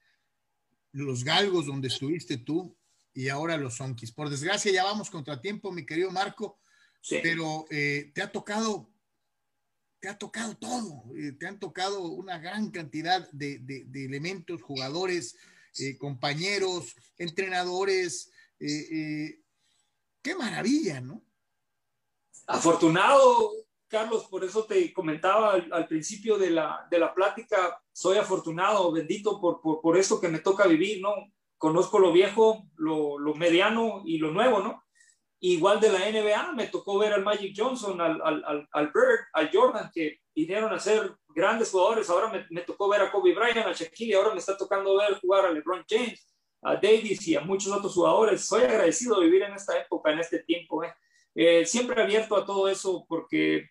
los 0.92 1.24
galgos 1.24 1.68
donde 1.68 1.90
estuviste 1.90 2.38
tú 2.38 2.76
y 3.14 3.30
ahora 3.30 3.58
los 3.58 3.78
zonkis. 3.78 4.12
Por 4.12 4.30
desgracia 4.30 4.72
ya 4.72 4.84
vamos 4.84 5.10
contra 5.10 5.42
tiempo, 5.42 5.72
mi 5.72 5.86
querido 5.86 6.12
Marco, 6.12 6.60
pero 7.10 7.66
eh, 7.70 8.12
te 8.14 8.22
ha 8.22 8.32
tocado, 8.32 8.90
te 10.00 10.10
ha 10.10 10.18
tocado 10.18 10.58
todo, 10.58 11.04
eh, 11.16 11.34
te 11.34 11.48
han 11.48 11.60
tocado 11.60 12.02
una 12.08 12.40
gran 12.40 12.72
cantidad 12.72 13.30
de, 13.32 13.86
elementos, 13.94 14.62
jugadores, 14.62 15.38
eh, 15.78 15.98
compañeros, 15.98 16.96
entrenadores, 17.18 18.32
Qué 20.26 20.34
maravilla, 20.34 21.00
¿no? 21.02 21.22
Afortunado, 22.48 23.52
Carlos, 23.88 24.26
por 24.26 24.44
eso 24.44 24.66
te 24.66 24.92
comentaba 24.92 25.54
al, 25.54 25.88
principio 25.88 26.40
de 26.40 26.50
la, 26.50 26.88
de 26.90 26.98
la, 26.98 27.14
plática, 27.14 27.80
soy 27.92 28.18
afortunado, 28.18 28.92
bendito 28.92 29.40
por, 29.40 29.62
por, 29.62 29.82
por, 29.82 29.96
esto 30.00 30.20
que 30.20 30.28
me 30.28 30.40
toca 30.40 30.66
vivir, 30.66 31.00
¿no? 31.00 31.14
Conozco 31.60 32.00
lo 32.00 32.12
viejo, 32.12 32.68
lo, 32.76 33.20
lo, 33.20 33.36
mediano 33.36 34.02
y 34.04 34.18
lo 34.18 34.32
nuevo, 34.32 34.62
¿no? 34.62 34.84
Igual 35.42 35.80
de 35.80 35.92
la 35.92 36.00
NBA, 36.00 36.54
me 36.54 36.70
tocó 36.70 36.98
ver 36.98 37.14
al 37.14 37.24
Magic 37.24 37.54
Johnson, 37.56 38.02
al, 38.02 38.20
al, 38.24 38.68
al 38.72 38.88
Bird, 38.88 39.28
al 39.32 39.52
Jordan, 39.54 39.92
que 39.94 40.22
vinieron 40.34 40.74
a 40.74 40.80
ser 40.80 41.16
grandes 41.36 41.70
jugadores. 41.70 42.10
Ahora 42.10 42.30
me, 42.30 42.48
me 42.50 42.62
tocó 42.62 42.90
ver 42.90 43.02
a 43.04 43.12
Kobe 43.12 43.36
Bryant, 43.36 43.68
a 43.68 43.74
Shaquille, 43.74 44.16
ahora 44.16 44.34
me 44.34 44.40
está 44.40 44.58
tocando 44.58 44.98
ver 44.98 45.20
jugar 45.20 45.46
a 45.46 45.52
LeBron 45.52 45.86
James 45.88 46.35
a 46.66 46.76
Davis 46.78 47.28
y 47.28 47.36
a 47.36 47.42
muchos 47.42 47.72
otros 47.72 47.94
jugadores. 47.94 48.44
Soy 48.44 48.64
agradecido 48.64 49.20
de 49.20 49.28
vivir 49.28 49.44
en 49.44 49.54
esta 49.54 49.80
época, 49.80 50.12
en 50.12 50.20
este 50.20 50.40
tiempo. 50.40 50.84
¿eh? 50.84 50.94
Eh, 51.36 51.66
siempre 51.66 52.02
abierto 52.02 52.36
a 52.36 52.46
todo 52.46 52.68
eso 52.68 53.06
porque 53.08 53.70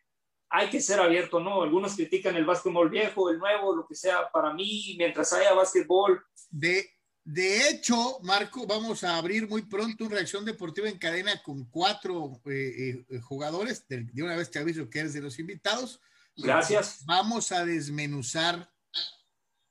hay 0.48 0.70
que 0.70 0.80
ser 0.80 1.00
abierto, 1.00 1.40
¿no? 1.40 1.62
Algunos 1.62 1.96
critican 1.96 2.36
el 2.36 2.44
básquetbol 2.44 2.88
viejo, 2.88 3.30
el 3.30 3.38
nuevo, 3.38 3.74
lo 3.74 3.84
que 3.84 3.96
sea. 3.96 4.30
Para 4.30 4.54
mí, 4.54 4.94
mientras 4.96 5.32
haya 5.32 5.52
básquetbol. 5.54 6.24
De, 6.50 6.88
de 7.24 7.68
hecho, 7.68 8.20
Marco, 8.22 8.64
vamos 8.64 9.02
a 9.02 9.16
abrir 9.16 9.48
muy 9.48 9.62
pronto 9.62 10.04
una 10.04 10.14
reacción 10.14 10.44
deportiva 10.44 10.88
en 10.88 10.98
cadena 10.98 11.42
con 11.42 11.64
cuatro 11.64 12.40
eh, 12.44 13.04
jugadores. 13.22 13.88
De, 13.88 14.04
de, 14.04 14.22
una 14.22 14.36
vez 14.36 14.52
te 14.52 14.60
aviso 14.60 14.88
que 14.88 15.00
eres 15.00 15.14
de 15.14 15.20
los 15.20 15.40
invitados. 15.40 16.00
Gracias. 16.36 17.04
Vamos 17.04 17.50
a 17.50 17.64
desmenuzar 17.64 18.70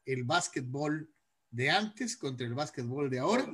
el 0.05 0.25
básquetbol 0.25 1.09
de 1.53 1.69
antes 1.69 2.17
contra 2.17 2.45
el 2.45 2.53
básquetbol 2.53 3.09
de 3.09 3.19
ahora, 3.19 3.45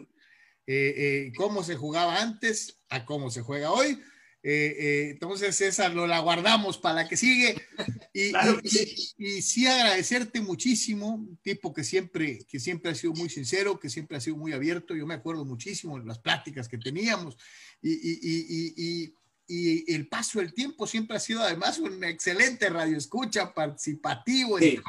eh, 0.66 0.94
eh, 0.98 1.34
cómo 1.36 1.64
se 1.64 1.76
jugaba 1.76 2.22
antes 2.22 2.82
a 2.90 3.06
cómo 3.06 3.30
se 3.30 3.42
juega 3.42 3.72
hoy. 3.72 4.02
Eh, 4.42 5.10
entonces, 5.12 5.60
esa 5.60 5.90
lo 5.90 6.08
la 6.08 6.20
guardamos 6.20 6.78
para 6.78 6.96
la 6.96 7.08
que 7.10 7.18
sigue. 7.18 7.56
Y, 8.12 8.32
y, 9.18 9.42
sí 9.42 9.68
agradecerte 9.68 10.42
muchísimo, 10.42 11.28
tipo 11.42 11.74
que 11.74 11.84
siempre, 11.84 12.40
que 12.50 12.60
siempre 12.60 12.92
ha 12.92 12.96
sido 12.96 13.14
muy 13.14 13.30
sincero, 13.30 13.80
que 13.80 13.90
siempre 13.90 14.18
ha 14.18 14.22
sido 14.22 14.38
muy 14.38 14.54
abierto. 14.54 14.96
Yo 14.96 15.06
me 15.06 15.14
acuerdo 15.14 15.46
muchísimo 15.46 16.00
de 16.00 16.06
las 16.06 16.20
pláticas 16.20 16.68
que 16.68 16.78
teníamos 16.78 17.38
y, 17.82 19.14
y 19.52 19.92
el 19.96 20.08
paso 20.08 20.38
del 20.38 20.54
tiempo 20.54 20.86
siempre 20.86 21.18
ha 21.18 21.20
sido 21.20 21.42
además 21.42 21.80
un 21.80 22.04
excelente 22.04 22.70
radioescucha, 22.70 23.52
participativo, 23.52 24.60
sí, 24.60 24.80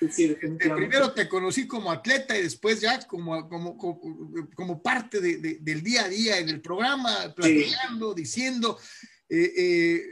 este, 0.00 0.36
primero 0.48 1.12
te 1.12 1.28
conocí 1.28 1.68
como 1.68 1.92
atleta 1.92 2.36
y 2.36 2.42
después 2.42 2.80
ya 2.80 3.06
como, 3.06 3.48
como, 3.48 3.78
como, 4.56 4.82
parte 4.82 5.20
de, 5.20 5.58
del 5.60 5.82
día 5.84 6.06
a 6.06 6.08
día 6.08 6.38
en 6.38 6.48
el 6.48 6.60
programa, 6.60 7.32
platicando, 7.36 8.12
diciendo. 8.12 8.80
Eh, 9.28 9.52
eh, 9.56 10.02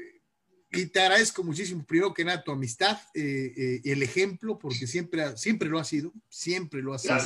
y 0.70 0.86
te 0.86 1.00
agradezco 1.00 1.42
muchísimo, 1.42 1.84
primero 1.84 2.14
que 2.14 2.24
nada, 2.24 2.44
tu 2.44 2.52
amistad, 2.52 3.00
eh, 3.14 3.80
el 3.82 4.00
ejemplo, 4.04 4.60
porque 4.60 4.86
siempre, 4.86 5.36
siempre 5.36 5.68
lo 5.68 5.80
ha 5.80 5.84
sido, 5.84 6.12
siempre 6.28 6.82
lo 6.82 6.94
ha 6.94 7.00
sido. 7.00 7.18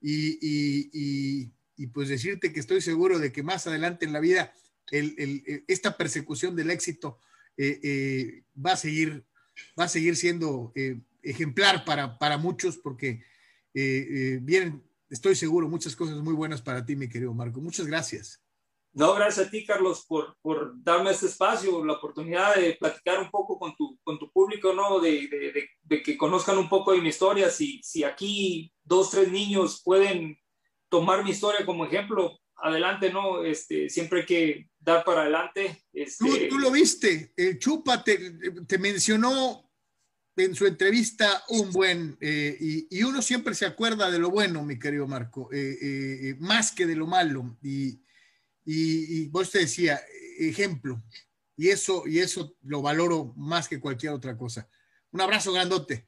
Y, 0.00 0.38
y, 0.40 0.90
y, 0.92 1.52
y 1.76 1.86
pues 1.86 2.08
decirte 2.08 2.52
que 2.52 2.58
estoy 2.58 2.80
seguro 2.80 3.20
de 3.20 3.30
que 3.30 3.44
más 3.44 3.68
adelante 3.68 4.04
en 4.04 4.12
la 4.12 4.20
vida 4.20 4.52
el, 4.90 5.64
esta 5.68 5.96
persecución 5.96 6.54
del 6.56 6.70
éxito 6.70 7.18
eh, 7.56 7.80
eh, 7.82 8.44
va, 8.54 8.72
a 8.72 8.76
seguir, 8.76 9.24
va 9.78 9.84
a 9.84 9.88
seguir 9.88 10.16
siendo 10.16 10.72
eh, 10.74 11.00
ejemplar 11.22 11.84
para, 11.84 12.18
para, 12.18 12.36
muchos 12.38 12.76
porque 12.76 13.22
vienen, 13.72 14.82
estoy 15.10 15.34
seguro, 15.34 15.68
muchas 15.68 15.94
cosas 15.94 16.16
muy 16.16 16.32
buenas 16.32 16.62
para 16.62 16.84
ti, 16.84 16.96
mi 16.96 17.08
querido 17.08 17.34
Marco. 17.34 17.60
Muchas 17.60 17.86
gracias. 17.86 18.42
No, 18.94 19.14
gracias 19.14 19.48
a 19.48 19.50
ti, 19.50 19.66
Carlos, 19.66 20.06
por, 20.08 20.38
por 20.40 20.82
darme 20.82 21.10
este 21.10 21.26
espacio, 21.26 21.84
la 21.84 21.92
oportunidad 21.92 22.54
de 22.54 22.78
platicar 22.80 23.20
un 23.20 23.30
poco 23.30 23.58
con 23.58 23.76
tu, 23.76 23.98
con 24.02 24.18
tu 24.18 24.32
público, 24.32 24.72
¿no? 24.72 25.00
De, 25.00 25.28
de, 25.28 25.68
de, 25.82 26.02
que 26.02 26.16
conozcan 26.16 26.56
un 26.56 26.70
poco 26.70 26.92
de 26.92 27.02
mi 27.02 27.10
historia. 27.10 27.50
Si, 27.50 27.82
si 27.82 28.04
aquí 28.04 28.72
dos, 28.82 29.10
tres 29.10 29.30
niños 29.30 29.82
pueden 29.84 30.38
tomar 30.88 31.22
mi 31.22 31.32
historia 31.32 31.66
como 31.66 31.84
ejemplo, 31.84 32.38
adelante, 32.58 33.12
¿no? 33.12 33.44
Este, 33.44 33.88
siempre 33.88 34.20
hay 34.20 34.26
que 34.26 34.70
dar 34.78 35.04
para 35.04 35.22
adelante. 35.22 35.84
Este... 35.92 36.48
Tú, 36.48 36.58
lo 36.58 36.70
viste, 36.70 37.32
el 37.36 37.58
Chupa 37.58 38.02
te, 38.02 38.18
mencionó 38.78 39.70
en 40.36 40.54
su 40.54 40.66
entrevista 40.66 41.44
un 41.48 41.72
buen, 41.72 42.16
eh, 42.20 42.56
y, 42.90 43.02
uno 43.02 43.22
siempre 43.22 43.54
se 43.54 43.66
acuerda 43.66 44.10
de 44.10 44.18
lo 44.18 44.30
bueno, 44.30 44.62
mi 44.62 44.78
querido 44.78 45.06
Marco, 45.06 45.48
eh, 45.52 45.78
eh, 45.80 46.36
más 46.38 46.72
que 46.72 46.86
de 46.86 46.96
lo 46.96 47.06
malo. 47.06 47.58
Y, 47.62 48.02
y, 48.64 49.28
vos 49.28 49.50
te 49.50 49.60
decía, 49.60 50.00
ejemplo, 50.38 51.02
y 51.56 51.68
eso, 51.68 52.04
y 52.06 52.18
eso 52.18 52.54
lo 52.62 52.82
valoro 52.82 53.32
más 53.36 53.68
que 53.68 53.80
cualquier 53.80 54.12
otra 54.12 54.36
cosa. 54.36 54.68
Un 55.10 55.22
abrazo 55.22 55.52
grandote. 55.52 56.04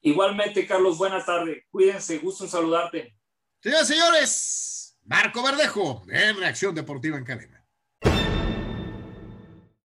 Igualmente, 0.00 0.66
Carlos, 0.66 0.98
buenas 0.98 1.26
tardes. 1.26 1.64
Cuídense, 1.70 2.18
gusto 2.18 2.44
en 2.44 2.50
saludarte. 2.50 3.14
Señoras 3.60 3.90
y 3.90 3.92
señores, 3.94 4.77
Marco 5.08 5.42
Verdejo, 5.42 6.02
en 6.10 6.36
Reacción 6.36 6.74
Deportiva 6.74 7.16
en 7.16 7.24
Cadena. 7.24 7.57